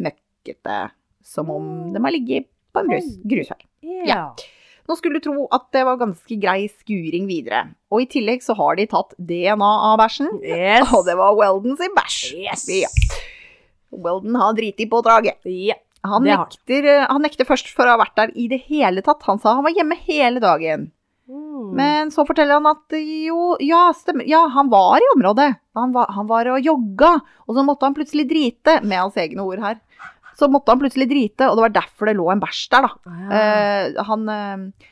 møkkete, 0.00 0.90
som 1.22 1.50
om 1.50 1.92
de 1.92 2.00
har 2.02 2.10
ligget 2.16 2.48
på 2.74 2.80
en 2.80 2.88
grus, 2.88 3.12
grusvei. 3.28 3.60
Ja. 4.08 4.32
Nå 4.88 4.96
skulle 4.98 5.20
du 5.20 5.26
tro 5.28 5.46
at 5.54 5.68
det 5.74 5.84
var 5.86 6.00
ganske 6.00 6.38
grei 6.42 6.66
skuring 6.70 7.28
videre. 7.30 7.64
Og 7.92 8.04
i 8.04 8.08
tillegg 8.10 8.42
så 8.44 8.56
har 8.58 8.78
de 8.78 8.88
tatt 8.90 9.14
DNA 9.18 9.70
av 9.92 9.98
bæsjen. 10.00 10.30
Yes. 10.42 10.90
Og 10.96 11.06
det 11.06 11.14
var 11.20 11.36
Weldon 11.38 11.78
sin 11.78 11.94
bæsj. 11.96 12.18
Yes. 12.42 12.66
Ja. 12.72 12.90
Weldon 13.92 14.38
har 14.40 14.56
driti 14.58 14.88
på 14.90 15.02
draget. 15.04 15.38
Ja. 15.46 15.78
Han 16.02 16.26
nekter, 16.26 16.86
eh, 16.90 17.06
han 17.06 17.22
nekter 17.22 17.46
først 17.46 17.70
for 17.70 17.86
å 17.86 17.94
ha 17.94 18.00
vært 18.00 18.16
der 18.18 18.32
i 18.34 18.48
det 18.50 18.64
hele 18.66 19.04
tatt. 19.06 19.22
Han 19.28 19.38
sa 19.38 19.54
han 19.54 19.66
var 19.66 19.76
hjemme 19.76 19.94
hele 20.02 20.42
dagen. 20.42 20.90
Mm. 21.30 21.68
Men 21.78 22.10
så 22.10 22.24
forteller 22.26 22.58
han 22.58 22.66
at 22.66 22.96
jo, 22.98 23.54
ja, 23.62 23.84
stemmer. 23.94 24.26
Ja, 24.28 24.42
han 24.50 24.70
var 24.72 24.98
i 24.98 25.10
området. 25.14 25.54
Han 25.78 25.94
var, 25.94 26.10
han 26.12 26.26
var 26.26 26.50
og 26.56 26.66
jogga, 26.66 27.14
og 27.46 27.54
så 27.56 27.64
måtte 27.64 27.86
han 27.86 27.94
plutselig 27.96 28.26
drite, 28.28 28.80
med 28.82 28.98
hans 28.98 29.16
egne 29.20 29.46
ord 29.46 29.62
her. 29.62 29.78
Så 30.42 30.48
måtte 30.50 30.74
han 30.74 30.80
plutselig 30.82 31.06
drite, 31.10 31.46
og 31.46 31.58
det 31.58 31.66
var 31.68 31.76
derfor 31.76 32.10
det 32.10 32.16
lå 32.18 32.26
en 32.32 32.42
bæsj 32.42 32.62
der, 32.72 32.88
da. 32.88 33.18
Ja. 33.30 33.42
Uh, 33.92 34.06
han, 34.08 34.24
uh, 34.26 34.88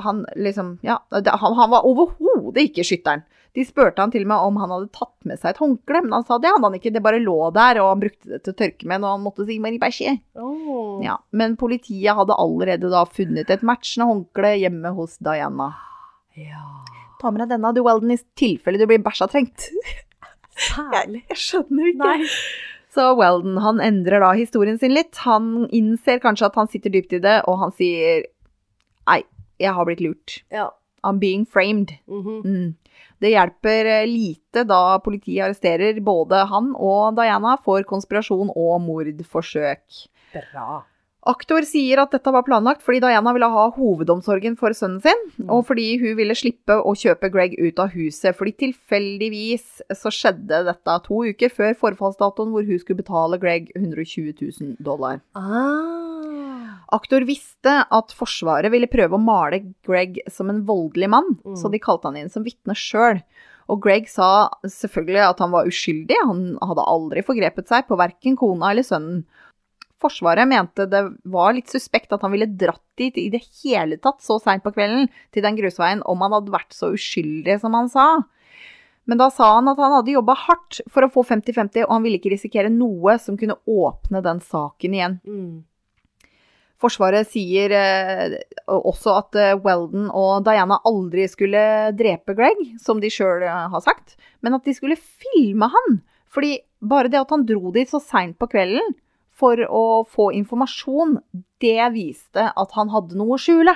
han 0.00 0.22
liksom 0.36 0.78
Ja, 0.86 1.02
det, 1.12 1.34
han, 1.42 1.56
han 1.58 1.74
var 1.74 1.88
overhodet 1.88 2.70
ikke 2.70 2.86
skytteren. 2.88 3.26
De 3.56 3.64
spurte 3.66 4.02
han 4.02 4.12
til 4.12 4.22
og 4.22 4.30
med 4.30 4.44
om 4.46 4.58
han 4.60 4.70
hadde 4.70 4.90
tatt 4.94 5.26
med 5.26 5.40
seg 5.40 5.50
et 5.50 5.60
håndkle, 5.62 6.02
men 6.04 6.14
han 6.14 6.24
sa 6.28 6.36
det 6.38 6.52
hadde 6.52 6.68
han 6.68 6.76
ikke, 6.78 6.92
det 6.94 7.02
bare 7.02 7.20
lå 7.22 7.36
der, 7.56 7.80
og 7.82 7.90
han 7.90 8.02
brukte 8.04 8.30
det 8.30 8.40
til 8.44 8.54
å 8.54 8.58
tørke 8.60 8.88
med 8.90 9.02
når 9.02 9.14
han 9.16 9.24
måtte 9.24 9.46
si 9.48 9.58
Marie 9.62 9.82
bæsje. 9.82 10.14
Oh. 10.38 11.00
Ja, 11.04 11.16
men 11.34 11.56
politiet 11.58 12.14
hadde 12.18 12.36
allerede 12.38 12.92
da 12.92 13.02
funnet 13.08 13.50
et 13.50 13.64
matchende 13.66 14.08
håndkle 14.12 14.52
hjemme 14.62 14.92
hos 14.94 15.16
Diana. 15.24 15.72
Ja. 16.38 16.64
Ta 17.18 17.32
med 17.32 17.42
deg 17.42 17.56
denne, 17.56 17.74
du 17.74 17.82
Weldon, 17.82 18.14
i 18.14 18.20
tilfelle 18.38 18.78
du 18.78 18.86
blir 18.86 19.02
bæsja 19.02 19.26
trengt. 19.32 19.70
Særlig. 20.68 21.24
Jeg 21.32 21.40
skjønner 21.48 21.94
ikke. 21.94 22.04
Nei. 22.04 22.76
Så 22.98 23.12
Weldon 23.14 23.60
han 23.62 23.78
endrer 23.78 24.18
da 24.24 24.32
historien 24.34 24.78
sin 24.78 24.90
litt. 24.90 25.20
Han 25.22 25.68
innser 25.70 26.18
kanskje 26.18 26.48
at 26.48 26.56
han 26.58 26.70
sitter 26.70 26.90
dypt 26.90 27.14
i 27.14 27.22
det, 27.22 27.36
og 27.46 27.60
han 27.62 27.74
sier 27.78 28.24
Nei, 29.08 29.22
jeg 29.62 29.72
har 29.72 29.86
blitt 29.86 30.02
lurt. 30.02 30.40
Ja. 30.52 30.72
I'm 31.06 31.20
being 31.22 31.46
framed. 31.46 31.94
Mhm. 32.10 32.42
Mm. 32.42 32.74
Det 33.22 33.30
hjelper 33.30 33.86
eh, 33.86 34.06
lite 34.06 34.64
da 34.66 34.98
politiet 35.02 35.44
arresterer 35.46 36.00
både 36.02 36.42
han 36.50 36.72
og 36.74 37.14
Diana 37.18 37.54
for 37.62 37.86
konspirasjon 37.86 38.50
og 38.50 38.74
mordforsøk. 38.82 40.02
Bra. 40.34 40.82
Aktor 41.28 41.60
sier 41.68 42.00
at 42.00 42.14
dette 42.14 42.32
var 42.32 42.44
planlagt 42.46 42.80
fordi 42.86 43.02
Diana 43.04 43.34
ville 43.36 43.50
ha 43.52 43.66
hovedomsorgen 43.74 44.54
for 44.56 44.72
sønnen 44.72 45.02
sin, 45.04 45.20
og 45.52 45.66
fordi 45.68 45.98
hun 46.00 46.14
ville 46.16 46.32
slippe 46.38 46.78
å 46.80 46.94
kjøpe 46.96 47.28
Greg 47.34 47.56
ut 47.60 47.82
av 47.84 47.92
huset. 47.92 48.32
Fordi 48.38 48.54
tilfeldigvis 48.64 49.82
så 49.98 50.12
skjedde 50.14 50.62
dette 50.70 50.94
to 51.04 51.20
uker 51.28 51.52
før 51.52 51.76
forfallsdatoen 51.82 52.54
hvor 52.54 52.64
hun 52.64 52.80
skulle 52.80 53.02
betale 53.02 53.40
Greg 53.42 53.68
120 53.76 54.32
000 54.40 54.76
dollar. 54.80 55.20
Ah. 55.36 56.78
Aktor 56.96 57.26
visste 57.28 57.74
at 57.92 58.14
Forsvaret 58.16 58.72
ville 58.72 58.88
prøve 58.88 59.18
å 59.18 59.20
male 59.20 59.60
Greg 59.84 60.22
som 60.32 60.48
en 60.48 60.64
voldelig 60.64 61.10
mann, 61.12 61.34
Mm. 61.44 61.56
så 61.60 61.68
de 61.70 61.78
kalte 61.78 62.08
han 62.08 62.16
inn 62.16 62.30
som 62.32 62.42
vitne 62.44 62.72
sjøl. 62.74 63.20
Og 63.68 63.82
Greg 63.84 64.08
sa 64.08 64.48
selvfølgelig 64.64 65.20
at 65.28 65.38
han 65.44 65.50
var 65.52 65.66
uskyldig, 65.68 66.16
han 66.24 66.56
hadde 66.64 66.86
aldri 66.88 67.20
forgrepet 67.22 67.68
seg 67.68 67.84
på 67.86 67.98
verken 68.00 68.34
kona 68.40 68.70
eller 68.72 68.82
sønnen. 68.86 69.26
Forsvaret 69.98 70.46
mente 70.46 70.86
det 70.86 71.00
var 71.26 71.54
litt 71.56 71.70
suspekt 71.72 72.12
at 72.14 72.22
han 72.22 72.30
ville 72.30 72.46
dratt 72.46 72.84
dit 72.98 73.16
i 73.18 73.28
det 73.32 73.40
hele 73.64 73.98
tatt 73.98 74.22
så 74.22 74.36
seint 74.42 74.62
på 74.62 74.70
kvelden 74.76 75.08
til 75.34 75.42
den 75.42 75.58
grusveien 75.58 76.04
om 76.06 76.22
han 76.22 76.36
hadde 76.36 76.54
vært 76.54 76.76
så 76.76 76.92
uskyldig 76.94 77.58
som 77.62 77.74
han 77.74 77.90
sa. 77.90 78.08
Men 79.08 79.18
da 79.18 79.30
sa 79.32 79.54
han 79.56 79.70
at 79.70 79.80
han 79.80 79.96
hadde 79.96 80.12
jobba 80.12 80.36
hardt 80.36 80.82
for 80.92 81.06
å 81.06 81.10
få 81.10 81.24
50-50, 81.26 81.86
og 81.86 81.94
han 81.96 82.04
ville 82.04 82.20
ikke 82.20 82.34
risikere 82.34 82.70
noe 82.70 83.16
som 83.22 83.38
kunne 83.40 83.56
åpne 83.64 84.20
den 84.22 84.42
saken 84.44 84.94
igjen. 84.94 85.16
Mm. 85.24 85.64
Forsvaret 86.78 87.26
sier 87.26 87.72
eh, 87.74 88.36
også 88.70 89.16
at 89.16 89.38
eh, 89.40 89.56
Weldon 89.64 90.12
og 90.14 90.44
Diana 90.46 90.78
aldri 90.86 91.24
skulle 91.30 91.90
drepe 91.98 92.36
Greg, 92.38 92.60
som 92.78 93.00
de 93.02 93.10
sjøl 93.10 93.42
eh, 93.48 93.64
har 93.72 93.82
sagt, 93.82 94.14
men 94.44 94.54
at 94.54 94.68
de 94.68 94.76
skulle 94.76 95.00
filme 95.00 95.66
han. 95.72 95.98
Fordi 96.30 96.58
bare 96.78 97.10
det 97.10 97.18
at 97.24 97.32
han 97.34 97.48
dro 97.48 97.72
dit 97.74 97.90
så 97.90 97.98
seint 98.04 98.36
på 98.38 98.46
kvelden 98.52 98.92
for 99.38 99.60
å 99.64 99.84
få 100.08 100.30
informasjon, 100.38 101.18
det 101.62 101.92
viste 101.94 102.48
at 102.50 102.74
han 102.78 102.90
hadde 102.92 103.18
noe 103.18 103.36
å 103.36 103.40
skjule. 103.42 103.74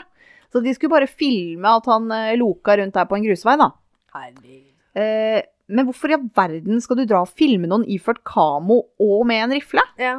Så 0.53 0.61
de 0.61 0.75
skulle 0.75 0.93
bare 0.93 1.09
filme 1.09 1.71
at 1.79 1.87
han 1.89 2.11
eh, 2.13 2.35
loka 2.41 2.77
rundt 2.77 2.97
der 2.99 3.09
på 3.09 3.17
en 3.17 3.25
grusvei, 3.25 3.57
da. 3.61 3.71
Herlig. 4.13 4.61
Eh, 4.99 5.41
men 5.73 5.89
hvorfor 5.89 6.13
i 6.13 6.19
all 6.19 6.29
verden 6.37 6.83
skal 6.85 7.01
du 7.01 7.07
dra 7.09 7.23
og 7.25 7.33
filme 7.33 7.71
noen 7.71 7.87
iført 7.89 8.21
kamo 8.29 8.83
og 9.01 9.25
med 9.29 9.47
en 9.47 9.57
rifle? 9.57 9.85
Ja. 10.01 10.19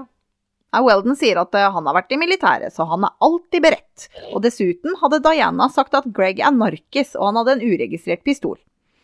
Weldon 0.82 1.18
sier 1.20 1.38
at 1.44 1.54
eh, 1.54 1.70
han 1.70 1.86
har 1.86 1.98
vært 2.00 2.16
i 2.16 2.18
militæret, 2.18 2.74
så 2.74 2.88
han 2.90 3.06
er 3.06 3.14
alltid 3.22 3.62
beredt. 3.62 4.08
Og 4.32 4.42
dessuten 4.46 4.98
hadde 5.04 5.22
Diana 5.22 5.70
sagt 5.70 5.94
at 5.98 6.10
Greg 6.16 6.42
er 6.42 6.56
narkis, 6.56 7.14
og 7.20 7.30
han 7.30 7.42
hadde 7.42 7.60
en 7.60 7.66
uregistrert 7.68 8.26
pistol. 8.26 8.58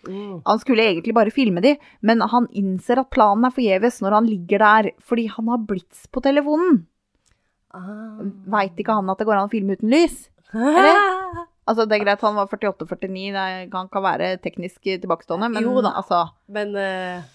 Mm. 0.09 0.39
Han 0.47 0.61
skulle 0.61 0.87
egentlig 0.89 1.15
bare 1.15 1.33
filme 1.33 1.61
de, 1.63 1.75
men 2.01 2.23
han 2.33 2.49
innser 2.57 3.03
at 3.03 3.11
planen 3.13 3.47
er 3.47 3.55
forgjeves 3.55 4.01
når 4.03 4.17
han 4.17 4.29
ligger 4.29 4.65
der, 4.65 4.91
fordi 5.05 5.29
han 5.31 5.51
har 5.53 5.61
blitz 5.69 6.07
på 6.11 6.23
telefonen. 6.25 6.83
Ah. 7.69 8.25
Veit 8.49 8.79
ikke 8.81 8.95
han 8.97 9.09
at 9.13 9.21
det 9.21 9.29
går 9.29 9.37
an 9.37 9.49
å 9.49 9.53
filme 9.53 9.77
uten 9.77 9.93
lys? 9.93 10.27
Eller? 10.53 10.99
Altså, 11.69 11.85
det 11.85 11.99
er 11.99 12.01
greit, 12.01 12.23
han 12.25 12.33
var 12.33 12.47
48-49, 12.49 13.27
han 13.75 13.89
kan 13.93 14.01
være 14.01 14.29
teknisk 14.41 14.87
tilbakestående, 14.87 15.51
men 15.53 15.67
Jo 15.67 15.83
da. 15.85 15.91
altså 15.99 16.23
Men 16.49 16.71
uh... 16.73 17.27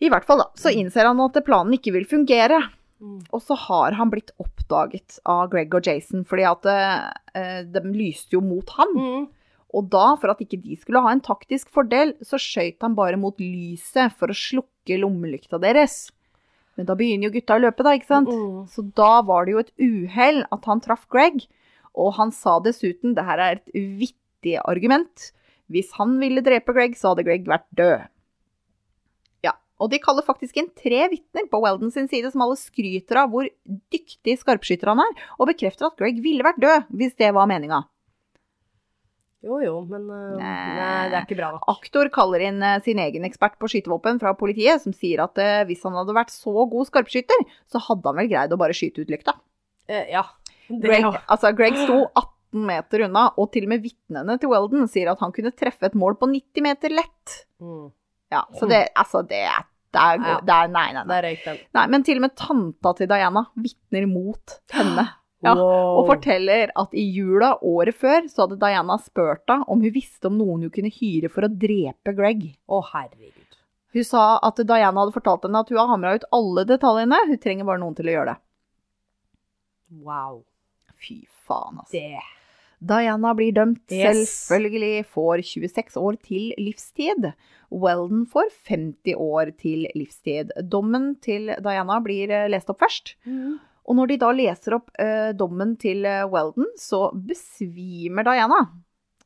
I 0.00 0.08
hvert 0.08 0.24
fall, 0.24 0.40
da, 0.40 0.46
så 0.56 0.72
innser 0.72 1.04
han 1.04 1.20
at 1.20 1.36
planen 1.44 1.76
ikke 1.76 1.92
vil 1.92 2.06
fungere. 2.08 2.62
mm. 3.04 3.18
Og 3.36 3.42
så 3.44 3.58
har 3.66 3.98
han 3.98 4.08
blitt 4.08 4.32
oppdaget 4.40 5.18
av 5.28 5.50
Greg 5.52 5.76
og 5.76 5.84
Jason, 5.84 6.24
fordi 6.24 6.46
at 6.48 6.70
uh, 6.72 7.60
de 7.68 7.84
lyste 7.92 8.32
jo 8.32 8.40
mot 8.40 8.72
han. 8.78 8.96
Mm. 8.96 9.28
Og 9.76 9.86
da, 9.92 10.14
for 10.18 10.32
at 10.32 10.40
ikke 10.42 10.58
de 10.62 10.76
skulle 10.78 11.02
ha 11.04 11.12
en 11.14 11.22
taktisk 11.22 11.70
fordel, 11.74 12.16
så 12.26 12.40
skøyt 12.40 12.80
han 12.82 12.96
bare 12.98 13.18
mot 13.20 13.36
lyset 13.38 14.16
for 14.18 14.32
å 14.32 14.36
slukke 14.36 14.98
lommelykta 14.98 15.60
deres. 15.62 16.08
Men 16.78 16.88
da 16.88 16.96
begynner 16.98 17.28
jo 17.28 17.34
gutta 17.36 17.58
å 17.58 17.62
løpe, 17.62 17.84
da, 17.86 17.94
ikke 17.94 18.08
sant? 18.08 18.30
Mm. 18.30 18.62
Så 18.72 18.86
da 18.96 19.20
var 19.26 19.46
det 19.46 19.54
jo 19.54 19.62
et 19.62 19.74
uhell 19.84 20.42
at 20.48 20.66
han 20.70 20.82
traff 20.82 21.06
Greg. 21.12 21.44
Og 21.98 22.14
han 22.18 22.32
sa 22.34 22.58
dessuten, 22.64 23.14
det 23.14 23.26
her 23.26 23.42
er 23.42 23.58
et 23.58 23.74
vittig 23.74 24.56
argument, 24.62 25.30
hvis 25.70 25.92
han 25.98 26.16
ville 26.22 26.42
drepe 26.46 26.74
Greg, 26.74 26.96
så 26.98 27.12
hadde 27.12 27.26
Greg 27.26 27.46
vært 27.50 27.66
død. 27.78 28.08
Ja, 29.46 29.54
og 29.78 29.92
de 29.92 30.00
kaller 30.02 30.26
faktisk 30.26 30.58
inn 30.58 30.70
tre 30.74 31.04
vitner 31.12 31.46
på 31.50 31.60
Weldon 31.62 31.92
sin 31.94 32.10
side, 32.10 32.32
som 32.32 32.42
alle 32.46 32.58
skryter 32.58 33.22
av 33.22 33.34
hvor 33.34 33.46
dyktig 33.92 34.40
skarpskytter 34.40 34.90
han 34.90 35.02
er, 35.04 35.14
og 35.38 35.50
bekrefter 35.52 35.90
at 35.90 35.98
Greg 36.00 36.18
ville 36.24 36.46
vært 36.46 36.62
død, 36.62 36.90
hvis 36.90 37.14
det 37.20 37.30
var 37.36 37.50
meninga. 37.50 37.84
Jo 39.40 39.56
jo, 39.64 39.74
men 39.88 40.02
uh, 40.12 40.34
Nei. 40.36 40.74
nei, 40.76 41.04
det 41.08 41.16
er 41.16 41.24
ikke 41.24 41.38
bra 41.38 41.50
nok. 41.54 41.62
Aktor 41.72 42.10
kaller 42.12 42.42
inn 42.44 42.58
eh, 42.66 42.80
sin 42.84 42.98
egen 43.00 43.24
ekspert 43.24 43.54
på 43.60 43.70
skytevåpen 43.72 44.18
fra 44.20 44.34
politiet, 44.36 44.82
som 44.82 44.92
sier 44.92 45.22
at 45.24 45.38
uh, 45.40 45.62
hvis 45.68 45.80
han 45.86 45.96
hadde 45.96 46.12
vært 46.16 46.32
så 46.34 46.52
god 46.68 46.90
skarpskytter, 46.90 47.46
så 47.72 47.80
hadde 47.86 48.04
han 48.10 48.18
vel 48.20 48.28
greid 48.28 48.52
å 48.52 48.58
bare 48.60 48.76
skyte 48.76 49.00
ut 49.06 49.12
lykta. 49.14 49.38
Uh, 49.88 50.04
ja. 50.12 50.26
Det, 50.68 50.82
Greg, 50.84 51.06
altså, 51.24 51.54
Greg 51.56 51.78
sto 51.80 52.02
18 52.12 52.66
meter 52.68 53.06
unna, 53.08 53.24
og 53.40 53.48
til 53.54 53.64
og 53.64 53.72
med 53.72 53.82
vitnene 53.88 54.36
til 54.42 54.52
Weldon 54.52 54.84
sier 54.92 55.08
at 55.14 55.24
han 55.24 55.32
kunne 55.34 55.54
treffe 55.56 55.88
et 55.88 55.96
mål 55.98 56.18
på 56.20 56.28
90 56.30 56.66
meter 56.66 56.92
lett. 56.94 57.40
Mm. 57.64 57.88
Ja, 58.30 58.44
så 58.54 58.68
det, 58.70 58.84
altså, 58.94 59.24
det, 59.26 59.40
er- 59.48 59.64
det 59.90 60.04
er, 60.04 60.20
Ja. 60.22 60.36
det 60.46 60.54
er 60.54 60.68
Nei, 60.70 60.84
nei, 60.94 61.02
nei. 61.08 61.16
Er 61.32 61.64
nei. 61.74 61.86
Men 61.90 62.04
til 62.06 62.20
og 62.20 62.26
med 62.28 62.36
tanta 62.38 62.92
til 63.00 63.08
Diana 63.10 63.46
vitner 63.58 64.06
mot 64.06 64.60
henne. 64.76 65.08
Ja, 65.42 65.54
Wow. 65.56 66.00
Og 66.02 66.06
forteller 66.10 66.68
at 66.76 66.92
i 66.92 67.04
jula 67.14 67.54
året 67.64 67.94
før 67.96 68.26
så 68.28 68.44
hadde 68.44 68.58
Diana 68.60 68.98
spurt 69.00 69.46
henne 69.48 69.64
om 69.72 69.80
hun 69.80 69.94
visste 69.94 70.28
om 70.28 70.36
noen 70.36 70.66
hun 70.66 70.72
kunne 70.74 70.90
hyre 70.92 71.30
for 71.32 71.46
å 71.46 71.48
drepe 71.48 72.12
Greg. 72.18 72.42
Å, 72.68 72.82
herregud. 72.92 73.56
Hun 73.96 74.04
sa 74.04 74.24
at 74.46 74.60
Diana 74.62 75.00
hadde 75.00 75.14
fortalt 75.16 75.46
henne 75.48 75.62
at 75.64 75.72
hun 75.72 75.80
har 75.80 75.88
hamra 75.94 76.12
ut 76.18 76.26
alle 76.36 76.66
detaljene, 76.68 77.22
hun 77.26 77.40
trenger 77.42 77.64
bare 77.66 77.80
noen 77.82 77.96
til 77.98 78.10
å 78.12 78.14
gjøre 78.18 78.34
det. 78.34 78.40
Wow. 80.04 80.42
Fy 81.00 81.22
faen, 81.48 81.80
altså. 81.80 81.96
Det 81.96 82.20
Diana 82.80 83.34
blir 83.36 83.52
dømt, 83.52 83.82
Yes. 83.92 84.30
selvfølgelig 84.48 85.04
får 85.12 85.42
26 85.44 85.96
år 86.00 86.16
til 86.24 86.54
livstid. 86.56 87.32
Weldon 87.70 88.22
får 88.26 88.48
50 88.68 89.14
år 89.20 89.50
til 89.60 89.86
livstid. 89.94 90.52
Dommen 90.68 91.14
til 91.20 91.50
Diana 91.60 91.98
blir 92.00 92.30
eh, 92.30 92.46
lest 92.48 92.70
opp 92.72 92.80
først. 92.80 93.16
mm. 93.26 93.58
Og 93.90 93.96
når 93.98 94.12
de 94.12 94.20
da 94.22 94.30
leser 94.30 94.76
opp 94.76 94.92
eh, 95.02 95.32
dommen 95.34 95.74
til 95.82 96.04
eh, 96.06 96.22
Weldon, 96.30 96.68
så 96.78 97.08
besvimer 97.10 98.26
Diana. 98.28 98.62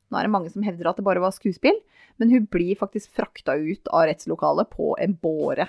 Nå 0.09 0.17
er 0.17 0.25
det 0.25 0.33
mange 0.33 0.53
som 0.53 0.65
hevder 0.65 0.89
at 0.89 1.01
det 1.01 1.05
bare 1.05 1.21
var 1.21 1.35
skuespill, 1.37 1.77
men 2.17 2.33
hun 2.33 2.47
blir 2.49 2.79
faktisk 2.81 3.13
frakta 3.13 3.59
ut 3.61 3.91
av 3.93 4.07
rettslokalet 4.09 4.71
på 4.73 4.95
en 5.05 5.17
båre. 5.21 5.69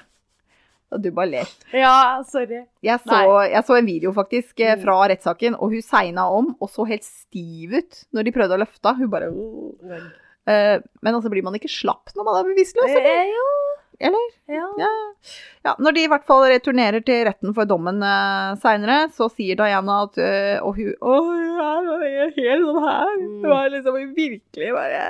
Og 0.95 1.01
du 1.03 1.09
bare 1.11 1.31
ler. 1.33 1.51
Ja, 1.83 2.23
sorry. 2.29 2.63
Jeg 2.85 3.03
så, 3.03 3.19
jeg 3.49 3.67
så 3.67 3.75
en 3.75 3.89
video 3.89 4.15
faktisk 4.15 4.63
eh, 4.63 4.77
fra 4.79 4.95
rettssaken, 5.11 5.59
og 5.59 5.75
hun 5.75 5.83
segna 5.83 6.29
om 6.31 6.53
og 6.55 6.71
så 6.71 6.87
helt 6.87 7.03
stiv 7.03 7.75
ut 7.75 8.03
når 8.15 8.29
de 8.29 8.35
prøvde 8.37 8.55
å 8.55 8.63
løfte 8.63 8.95
henne. 8.95 9.03
Hun 9.03 9.11
bare 9.11 9.31
uh, 10.47 10.77
Men 11.03 11.11
altså, 11.11 11.33
blir 11.33 11.43
man 11.43 11.59
ikke 11.59 11.73
slapp 11.73 12.15
når 12.15 12.29
man 12.29 12.39
er 12.39 12.51
bevisstløs? 12.53 12.95
eller? 12.95 13.64
Eh. 13.99 14.07
Eller? 14.07 14.31
Ja. 14.51 14.67
Ja. 14.77 14.89
ja. 15.63 15.73
Når 15.79 15.95
de 15.95 16.03
i 16.05 16.09
hvert 16.11 16.25
fall 16.27 16.45
returnerer 16.51 17.03
til 17.05 17.23
retten 17.27 17.53
for 17.55 17.69
dommen 17.69 18.03
uh, 18.03 18.55
seinere, 18.61 19.09
så 19.15 19.29
sier 19.31 19.57
Diana 19.59 20.01
at 20.05 20.19
uh, 20.19 20.65
Og 20.67 20.79
hun 20.79 20.93
Å, 20.99 21.17
hun 21.25 22.05
er 22.05 22.31
helt 22.35 22.67
sånn 22.67 22.81
her. 22.85 23.11
Mm. 23.19 23.35
Hun 23.43 23.55
er 23.57 23.73
liksom 23.77 23.99
virkelig 24.17 24.71
bare 24.75 25.03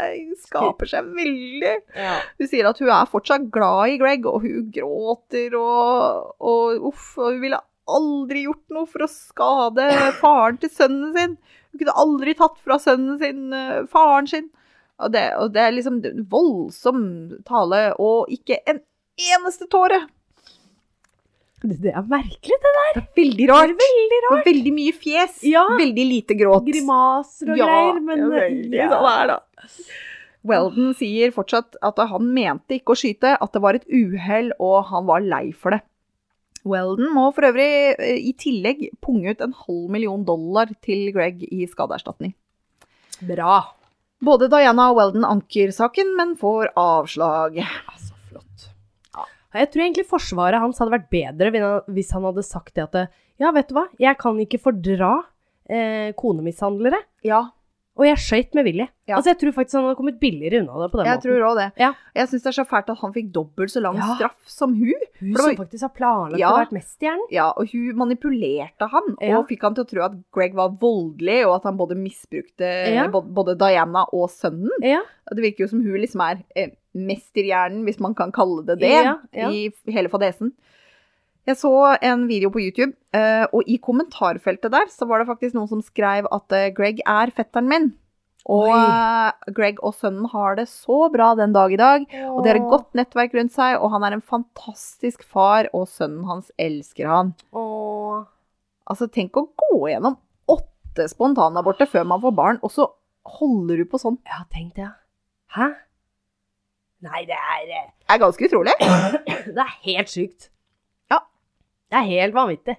Skaper 0.46 0.92
seg 0.92 1.14
veldig. 1.18 1.76
ja. 1.98 2.18
Hun 2.40 2.52
sier 2.52 2.70
at 2.70 2.82
hun 2.82 2.92
er 2.94 3.12
fortsatt 3.12 3.50
glad 3.54 3.96
i 3.96 4.02
Greg, 4.02 4.28
og 4.30 4.46
hun 4.46 4.70
gråter 4.74 5.56
og, 5.60 6.36
og 6.40 6.92
uff, 6.92 7.16
og 7.20 7.34
hun 7.34 7.42
ville 7.44 7.62
aldri 7.86 8.46
gjort 8.46 8.74
noe 8.74 8.90
for 8.90 9.06
å 9.06 9.12
skade 9.12 9.86
faren 10.22 10.58
til 10.62 10.72
sønnen 10.74 11.14
sin. 11.16 11.36
Hun 11.72 11.82
kunne 11.82 11.98
aldri 12.02 12.34
tatt 12.38 12.58
fra 12.64 12.80
sønnen 12.82 13.20
sin 13.22 13.54
eh, 13.54 13.84
faren 13.92 14.30
sin. 14.32 14.50
Og 15.04 15.12
det, 15.12 15.24
og 15.36 15.52
det 15.56 15.64
er 15.64 15.74
liksom 15.76 16.00
voldsom 16.32 17.00
tale, 17.48 17.90
og 18.00 18.32
ikke 18.32 18.62
en 18.70 18.80
eneste 19.36 19.68
tåre. 19.72 20.06
Det, 21.66 21.78
det 21.84 21.94
er 21.98 22.06
merkelig, 22.08 22.58
det 22.62 22.74
der. 22.78 22.90
Det 22.96 23.02
er 23.02 23.20
veldig 23.20 23.48
rart. 23.52 23.74
Veldig 23.82 24.20
Og 24.32 24.42
veldig 24.46 24.74
mye 24.76 24.96
fjes. 24.96 25.40
Ja. 25.48 25.66
Veldig 25.80 26.06
lite 26.12 26.38
gråt. 26.40 26.68
Grimaser 26.68 27.54
og 27.54 27.62
greier, 27.62 28.02
men 28.04 28.22
ja, 28.22 28.30
veldig 28.36 28.80
ja. 28.80 28.90
sånn 28.94 29.10
er 29.12 29.32
det. 29.34 29.40
Weldon 30.46 30.94
sier 30.98 31.34
fortsatt 31.34 31.78
at 31.84 32.00
han 32.12 32.30
mente 32.36 32.78
ikke 32.78 32.94
å 32.94 33.00
skyte, 33.00 33.34
at 33.42 33.56
det 33.56 33.62
var 33.66 33.78
et 33.80 33.88
uhell, 33.90 34.52
og 34.62 34.92
han 34.92 35.08
var 35.10 35.26
lei 35.26 35.50
for 35.58 35.76
det. 35.76 35.82
Weldon 36.66 37.12
må 37.14 37.28
for 37.34 37.46
øvrig 37.50 37.70
eh, 37.94 38.20
i 38.30 38.34
tillegg 38.38 38.88
punge 39.04 39.34
ut 39.34 39.42
en 39.46 39.54
halv 39.66 39.90
million 39.94 40.24
dollar 40.26 40.72
til 40.86 41.12
Greg 41.14 41.44
i 41.46 41.66
skadeerstatning. 41.70 42.34
Bra. 43.26 43.60
Både 44.24 44.48
Diana 44.52 44.90
og 44.92 45.00
Weldon 45.00 45.26
anker 45.28 45.74
saken, 45.76 46.14
men 46.18 46.36
får 46.40 46.72
avslag. 46.80 47.60
Altså, 47.92 48.16
flott. 48.30 48.70
Jeg 49.56 49.72
tror 49.72 49.84
egentlig 49.86 50.08
forsvaret 50.10 50.60
hans 50.60 50.80
hadde 50.82 50.96
vært 50.98 51.12
bedre 51.14 51.52
hvis 51.96 52.12
han 52.16 52.28
hadde 52.28 52.44
sagt 52.44 52.76
det 52.76 52.88
at 52.90 53.14
Ja, 53.40 53.52
vet 53.56 53.68
du 53.70 53.76
hva, 53.76 53.86
jeg 54.00 54.16
kan 54.20 54.38
ikke 54.40 54.62
fordra 54.64 55.12
eh, 55.68 56.12
konemishandlere. 56.16 57.02
Ja, 57.28 57.42
Og 57.96 58.04
jeg 58.04 58.18
skøyt 58.20 58.56
med 58.58 58.66
vilje. 58.68 58.86
Ja. 59.08 59.16
Altså, 59.16 59.30
jeg 59.32 59.38
tror 59.40 59.54
faktisk 59.56 59.78
han 59.78 59.86
hadde 59.86 59.96
kommet 59.96 60.18
billigere 60.20 60.60
unna 60.60 60.82
det 60.84 60.88
på 60.92 60.98
den 61.00 61.06
Jeg 61.08 61.16
måten. 61.16 61.24
tror 61.30 61.44
òg 61.48 61.56
det. 61.62 61.68
Ja. 61.80 61.90
Jeg 62.18 62.28
syns 62.28 62.44
det 62.44 62.50
er 62.52 62.56
så 62.58 62.66
fælt 62.68 62.90
at 62.92 63.00
han 63.00 63.14
fikk 63.16 63.30
dobbelt 63.32 63.72
så 63.72 63.80
lang 63.86 63.96
Ja. 64.02 64.08
straff 64.18 64.50
som 64.52 64.74
hun. 64.76 65.06
Hun 65.22 65.32
var... 65.32 65.46
som 65.46 65.56
faktisk 65.62 65.82
har 65.88 65.94
planlagt 65.96 66.44
å 66.44 66.58
være 66.60 66.76
mesterhjernen. 66.76 67.28
Ja, 67.32 67.46
og 67.56 67.72
hun 67.72 67.96
manipulerte 67.96 68.90
han, 68.92 69.08
og 69.16 69.48
fikk 69.48 69.64
han 69.64 69.76
til 69.78 69.86
å 69.86 69.90
tro 69.94 70.04
at 70.10 70.18
Greg 70.36 70.54
var 70.60 70.76
voldelig, 70.82 71.46
og 71.48 71.56
at 71.56 71.64
han 71.70 71.78
både 71.80 71.96
misbrukte 71.96 72.74
Ja. 72.92 73.08
både, 73.08 73.56
Diana 73.58 74.04
og 74.12 74.28
sønnen. 74.30 74.76
Ja. 74.84 75.00
Det 75.32 75.42
virker 75.42 75.64
jo 75.64 75.68
som 75.72 75.82
hun 75.82 75.96
liksom 76.02 76.20
er 76.28 76.44
eh, 76.56 76.76
mesterhjernen, 76.94 77.86
hvis 77.88 78.00
man 78.04 78.14
kan 78.14 78.32
kalle 78.36 78.66
det 78.66 78.80
det, 78.84 78.92
i 79.34 79.70
hele 79.92 80.10
fadesen. 80.12 80.52
Jeg 81.46 81.60
så 81.60 81.72
en 82.02 82.24
video 82.26 82.50
på 82.50 82.62
YouTube, 82.64 82.96
eh, 83.14 83.44
og 83.54 83.68
i 83.70 83.78
kommentarfeltet 83.78 84.72
der 84.74 84.90
så 84.90 85.06
var 85.06 85.22
det 85.22 85.28
faktisk 85.30 85.54
noen 85.54 85.70
som 85.70 85.84
skrev 85.86 86.26
at 86.34 86.56
eh, 86.58 86.72
Greg 86.74 87.04
er 87.06 87.30
fetteren 87.38 87.70
min. 87.70 87.92
Og 88.50 88.72
Oi. 88.72 88.80
eh, 88.82 89.52
Greg 89.54 89.78
og 89.86 89.94
sønnen 89.98 90.26
har 90.32 90.58
det 90.58 90.66
så 90.72 91.06
bra 91.14 91.32
den 91.38 91.54
dag 91.54 91.74
i 91.74 91.78
dag. 91.82 92.08
Og 92.32 92.40
de 92.42 92.50
har 92.50 92.58
et 92.58 92.72
godt 92.72 92.98
nettverk 92.98 93.38
rundt 93.38 93.54
seg, 93.54 93.78
og 93.78 93.94
han 93.94 94.08
er 94.08 94.18
en 94.18 94.26
fantastisk 94.26 95.22
far, 95.22 95.70
og 95.74 95.86
sønnen 95.90 96.26
hans 96.30 96.50
elsker 96.62 97.10
han. 97.14 97.34
Åh. 97.54 98.26
Altså, 98.90 99.06
tenk 99.10 99.38
å 99.38 99.46
gå 99.62 99.84
gjennom 99.90 100.18
åtte 100.50 101.08
spontanaborter 101.14 101.90
før 101.90 102.10
man 102.10 102.26
får 102.26 102.36
barn, 102.42 102.62
og 102.66 102.74
så 102.74 102.90
holder 103.38 103.82
du 103.82 103.86
på 103.90 104.02
sånn. 104.02 104.18
Ja, 104.30 104.44
tenk 104.54 104.74
det. 104.78 104.90
Hæ? 105.54 105.72
Nei, 107.06 107.22
det 107.30 107.38
er 107.38 107.70
Det 107.70 108.14
er 108.18 108.22
ganske 108.22 108.50
utrolig. 108.50 108.74
Det 109.56 109.62
er 109.62 109.74
helt 109.86 110.10
sykt. 110.10 110.50
Det 111.96 112.02
er 112.02 112.08
helt 112.12 112.36
vanvittig. 112.36 112.76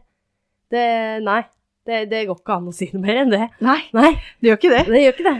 Det 0.76 0.86
Nei. 1.24 1.42
Det, 1.86 2.00
det 2.10 2.24
går 2.26 2.40
ikke 2.40 2.54
an 2.56 2.64
å 2.66 2.72
si 2.74 2.88
noe 2.92 3.00
mer 3.04 3.18
enn 3.22 3.30
det. 3.30 3.44
Nei, 3.62 3.78
Nei, 3.94 4.08
det 4.42 4.48
gjør 4.50 4.56
ikke 4.58 4.70
det. 4.72 4.80
det 4.90 5.02
gjør 5.04 5.12
ikke 5.14 5.26
det. 5.28 5.36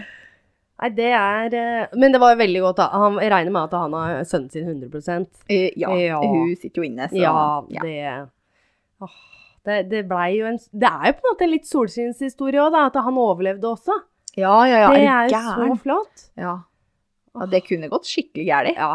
Nei, 0.77 0.91
det 0.95 1.09
er 1.19 1.55
eh, 1.59 1.95
Men 1.99 2.13
det 2.15 2.21
var 2.23 2.35
jo 2.35 2.39
veldig 2.39 2.61
godt. 2.63 2.83
Han, 2.93 3.17
jeg 3.25 3.33
regner 3.33 3.55
med 3.57 3.65
at 3.67 3.75
han 3.81 3.97
har 3.97 4.21
sønnen 4.31 4.53
sin 4.55 4.69
100 4.69 5.27
Eh, 5.51 5.73
ja, 5.75 5.91
Ja. 5.99 6.21
hun 6.23 6.53
sitter 6.55 6.83
jo 6.83 6.87
inne, 6.87 7.09
så 7.11 7.19
Ja, 7.19 7.65
ja. 7.75 7.83
det 7.83 7.97
åh, 9.03 9.17
det, 9.67 9.81
det 9.91 10.05
blei 10.07 10.37
jo 10.39 10.47
en 10.53 10.59
Det 10.71 10.87
er 10.93 11.11
jo 11.11 11.17
på 11.19 11.25
en 11.27 11.31
måte 11.33 11.45
en 11.49 11.55
litt 11.57 11.67
solskinnshistorie 11.67 12.63
òg, 12.63 12.71
da. 12.77 12.87
At 12.93 13.01
han 13.03 13.19
overlevde 13.19 13.67
også. 13.73 13.99
Ja, 14.39 14.55
ja, 14.71 14.85
ja. 14.85 14.91
det 14.95 15.03
Er 15.03 15.11
er 15.27 15.35
jo 15.35 15.43
så 15.75 15.79
flott. 15.83 16.27
Ja. 16.39 16.55
ja, 17.35 17.47
det 17.51 17.65
kunne 17.67 17.91
gått 17.91 18.07
skikkelig 18.07 18.47
gærent. 18.47 18.79
Ja. 18.79 18.95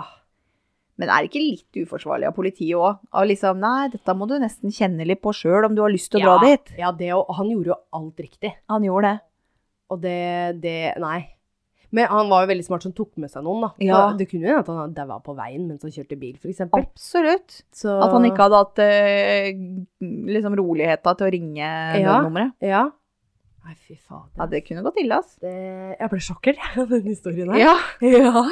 Men 1.02 1.10
er 1.10 1.26
det 1.26 1.32
ikke 1.32 1.42
litt 1.42 1.82
uforsvarlig 1.82 2.30
av 2.30 2.36
politiet 2.38 2.78
òg? 2.78 3.02
Av 3.18 3.26
liksom, 3.26 3.58
nei, 3.64 3.90
dette 3.90 4.14
må 4.18 4.28
du 4.30 4.36
nesten 4.42 4.74
kjenne 4.76 5.08
litt 5.10 5.22
på 5.26 5.34
sjøl 5.34 5.66
om 5.66 5.74
du 5.78 5.82
har 5.82 5.90
lyst 5.94 6.12
til 6.14 6.22
å 6.22 6.24
ja, 6.24 6.38
dra 6.38 6.52
dit. 6.52 6.74
Ja, 6.78 6.92
det, 6.94 7.10
og 7.18 7.32
han 7.40 7.50
gjorde 7.50 7.74
jo 7.74 7.78
alt 7.98 8.22
riktig. 8.22 8.54
Han 8.70 8.86
gjorde 8.86 9.16
det. 9.16 9.24
Og 9.92 10.04
det, 10.06 10.18
det 10.64 10.78
Nei. 11.02 11.20
Men 11.92 12.08
han 12.08 12.30
var 12.32 12.46
jo 12.46 12.52
veldig 12.54 12.64
smart 12.64 12.86
som 12.86 12.94
tok 12.96 13.18
med 13.20 13.32
seg 13.34 13.44
noen, 13.44 13.66
da. 13.66 13.70
Ja. 13.84 13.98
Det 14.16 14.30
kunne 14.32 14.46
jo 14.48 14.54
hende 14.54 14.62
at 14.64 14.70
han 14.72 14.94
daua 14.96 15.18
på 15.26 15.34
veien 15.36 15.66
mens 15.68 15.84
han 15.84 15.92
kjørte 15.92 16.16
bil, 16.22 16.38
f.eks. 16.40 16.62
Absolutt. 16.70 17.58
Så 17.76 17.98
At 18.00 18.14
han 18.16 18.28
ikke 18.30 18.46
hadde 18.46 18.62
hatt 18.62 18.80
eh, 18.86 19.50
liksom 20.38 20.56
roligheta 20.62 21.18
til 21.20 21.28
å 21.28 21.34
ringe 21.36 21.66
Ja. 21.66 22.22
nødnummeret. 22.22 22.56
Ja. 22.64 22.86
Nei, 23.62 23.76
fy 23.78 23.96
fader. 24.00 24.30
Ja, 24.40 24.48
det 24.50 24.64
kunne 24.66 24.82
gått 24.86 24.98
ille, 24.98 25.20
ass. 25.22 25.36
Det, 25.42 25.52
jeg 26.00 26.10
ble 26.14 26.22
sjokkert 26.26 26.64
av 26.82 26.90
den 26.90 27.06
historien 27.12 27.52
her. 27.54 27.62
Ja, 27.62 27.76
Ja. 28.18 28.46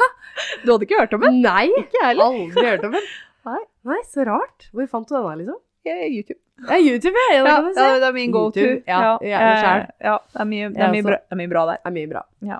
Du 0.63 0.73
hadde 0.73 0.85
ikke 0.85 0.99
hørt 1.01 1.15
om 1.17 1.25
den? 1.25 1.39
Nei! 1.45 1.65
Ikke 1.79 1.97
jeg 1.97 2.11
heller. 2.11 2.35
Aldri 2.35 2.67
hørt 2.67 2.85
om 2.85 2.93
den. 2.97 3.09
Nei. 3.49 3.63
Nei, 3.89 3.97
så 4.11 4.27
rart. 4.27 4.69
Hvor 4.75 4.89
fant 4.91 5.09
du 5.09 5.15
den 5.17 5.25
her, 5.25 5.41
liksom? 5.41 5.59
YouTube. 5.89 6.39
Ja, 6.67 6.75
YouTube, 6.77 7.21
ja. 7.31 7.37
Ja, 7.39 7.53
ja, 7.71 7.85
det 7.97 8.07
er 8.09 8.13
min 8.13 8.33
go 8.35 8.49
to. 8.53 8.65
Ja, 8.85 9.15
eh, 9.23 9.29
ja, 9.31 10.17
det 10.19 10.41
er 10.43 10.49
mye, 10.49 10.67
det 10.75 10.83
er 10.85 10.91
mye, 10.93 11.05
bra, 11.07 11.17
det 11.23 11.33
er 11.33 11.39
mye 11.39 11.51
bra 11.53 11.63
der. 11.69 11.79
Det 11.79 11.89
er 11.89 11.95
mye 11.95 12.09
bra. 12.11 12.23
Ja. 12.45 12.59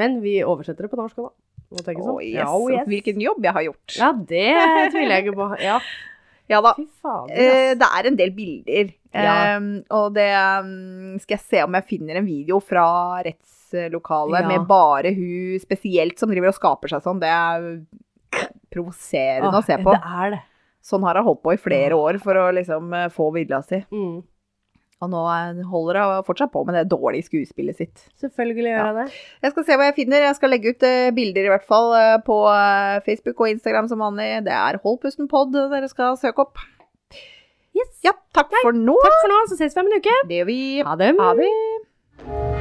Men 0.00 0.16
vi 0.24 0.38
oversetter 0.42 0.88
det 0.88 0.90
på 0.90 0.98
norsk 0.98 1.20
òg, 1.20 1.28
da. 1.28 1.94
Oh, 2.00 2.18
yes. 2.24 2.88
Hvilken 2.90 3.20
jobb 3.22 3.44
jeg 3.46 3.54
har 3.54 3.66
gjort. 3.68 3.94
Ja, 3.94 4.08
det 4.16 4.46
tviler 4.90 5.12
jeg 5.14 5.26
ikke 5.28 5.36
på. 5.38 5.46
Ja, 5.62 5.76
Ja 6.50 6.58
da. 6.64 6.74
fader. 7.02 7.30
Eh, 7.38 7.72
det 7.78 7.86
er 7.86 8.08
en 8.10 8.16
del 8.18 8.32
bilder. 8.34 8.90
Ja. 9.14 9.34
Eh, 9.56 9.60
og 9.94 10.12
det 10.16 10.28
mm, 10.66 11.18
skal 11.22 11.36
jeg 11.38 11.44
se 11.46 11.62
om 11.64 11.74
jeg 11.78 11.86
finner 11.88 12.18
en 12.20 12.26
video 12.26 12.58
fra 12.62 12.84
rettslokalet 13.26 14.42
Ja. 14.42 14.48
med 14.50 14.66
bare 14.70 15.12
hun 15.14 15.58
spesielt 15.62 16.18
som 16.18 16.30
driver 16.32 16.50
og 16.52 16.58
skaper 16.58 16.90
seg 16.96 17.02
sånn. 17.06 17.20
Det 17.22 17.30
er 17.30 17.68
provoserende 18.70 19.50
Ah, 19.50 19.58
å 19.60 19.64
se 19.66 19.76
på. 19.82 19.94
Det 19.94 20.14
er 20.24 20.30
det. 20.36 20.40
Sånn 20.82 21.02
har 21.04 21.18
hun 21.20 21.26
holdt 21.26 21.42
på 21.44 21.52
i 21.54 21.60
flere 21.60 21.92
år 21.98 22.18
for 22.22 22.38
å 22.40 22.46
liksom 22.56 22.92
eh, 22.96 23.08
få 23.12 23.30
vilja 23.34 23.60
si. 23.66 23.82
Mm. 23.92 24.22
Og 25.00 25.08
nå 25.08 25.20
eh, 25.32 25.60
holder 25.70 25.98
hun 26.00 26.26
fortsatt 26.26 26.52
på 26.52 26.62
med 26.68 26.76
det 26.76 26.90
dårlige 26.92 27.28
skuespillet 27.30 27.78
sitt. 27.78 28.02
Selvfølgelig 28.20 28.66
gjør 28.68 28.82
jeg 28.90 28.96
det. 28.98 29.06
Jeg 29.46 29.54
skal 29.54 29.66
se 29.68 29.78
hva 29.80 29.88
jeg 29.88 29.96
finner. 29.96 30.26
Jeg 30.26 30.36
skal 30.36 30.52
legge 30.52 30.74
ut 30.74 30.86
eh, 30.86 31.08
bilder 31.16 31.48
i 31.48 31.54
hvert 31.54 31.66
fall 31.68 31.94
eh, 31.96 32.18
på 32.26 32.36
Facebook 33.06 33.40
og 33.40 33.54
Instagram 33.54 33.88
som 33.88 34.04
vanlig. 34.04 34.28
Det 34.48 34.54
er 34.56 34.80
Hold 34.84 35.00
pusten 35.00 35.28
pod 35.30 35.56
dere 35.56 35.88
skal 35.88 36.20
søke 36.20 36.44
opp. 36.44 36.60
Yes. 37.76 37.92
Ja, 38.04 38.12
takk 38.36 38.52
for 38.60 38.76
nå. 38.76 38.96
Takk 39.04 39.20
for 39.22 39.32
nå, 39.32 39.42
så 39.48 39.60
ses 39.60 39.76
vi 39.76 39.84
om 39.84 39.92
en 39.92 40.00
uke. 40.00 40.16
Det 40.28 40.42
gjør 40.42 40.50
vi. 40.52 40.62
Ha 40.84 40.98
det. 41.00 41.14
Ha 41.20 41.36
det. 41.38 42.59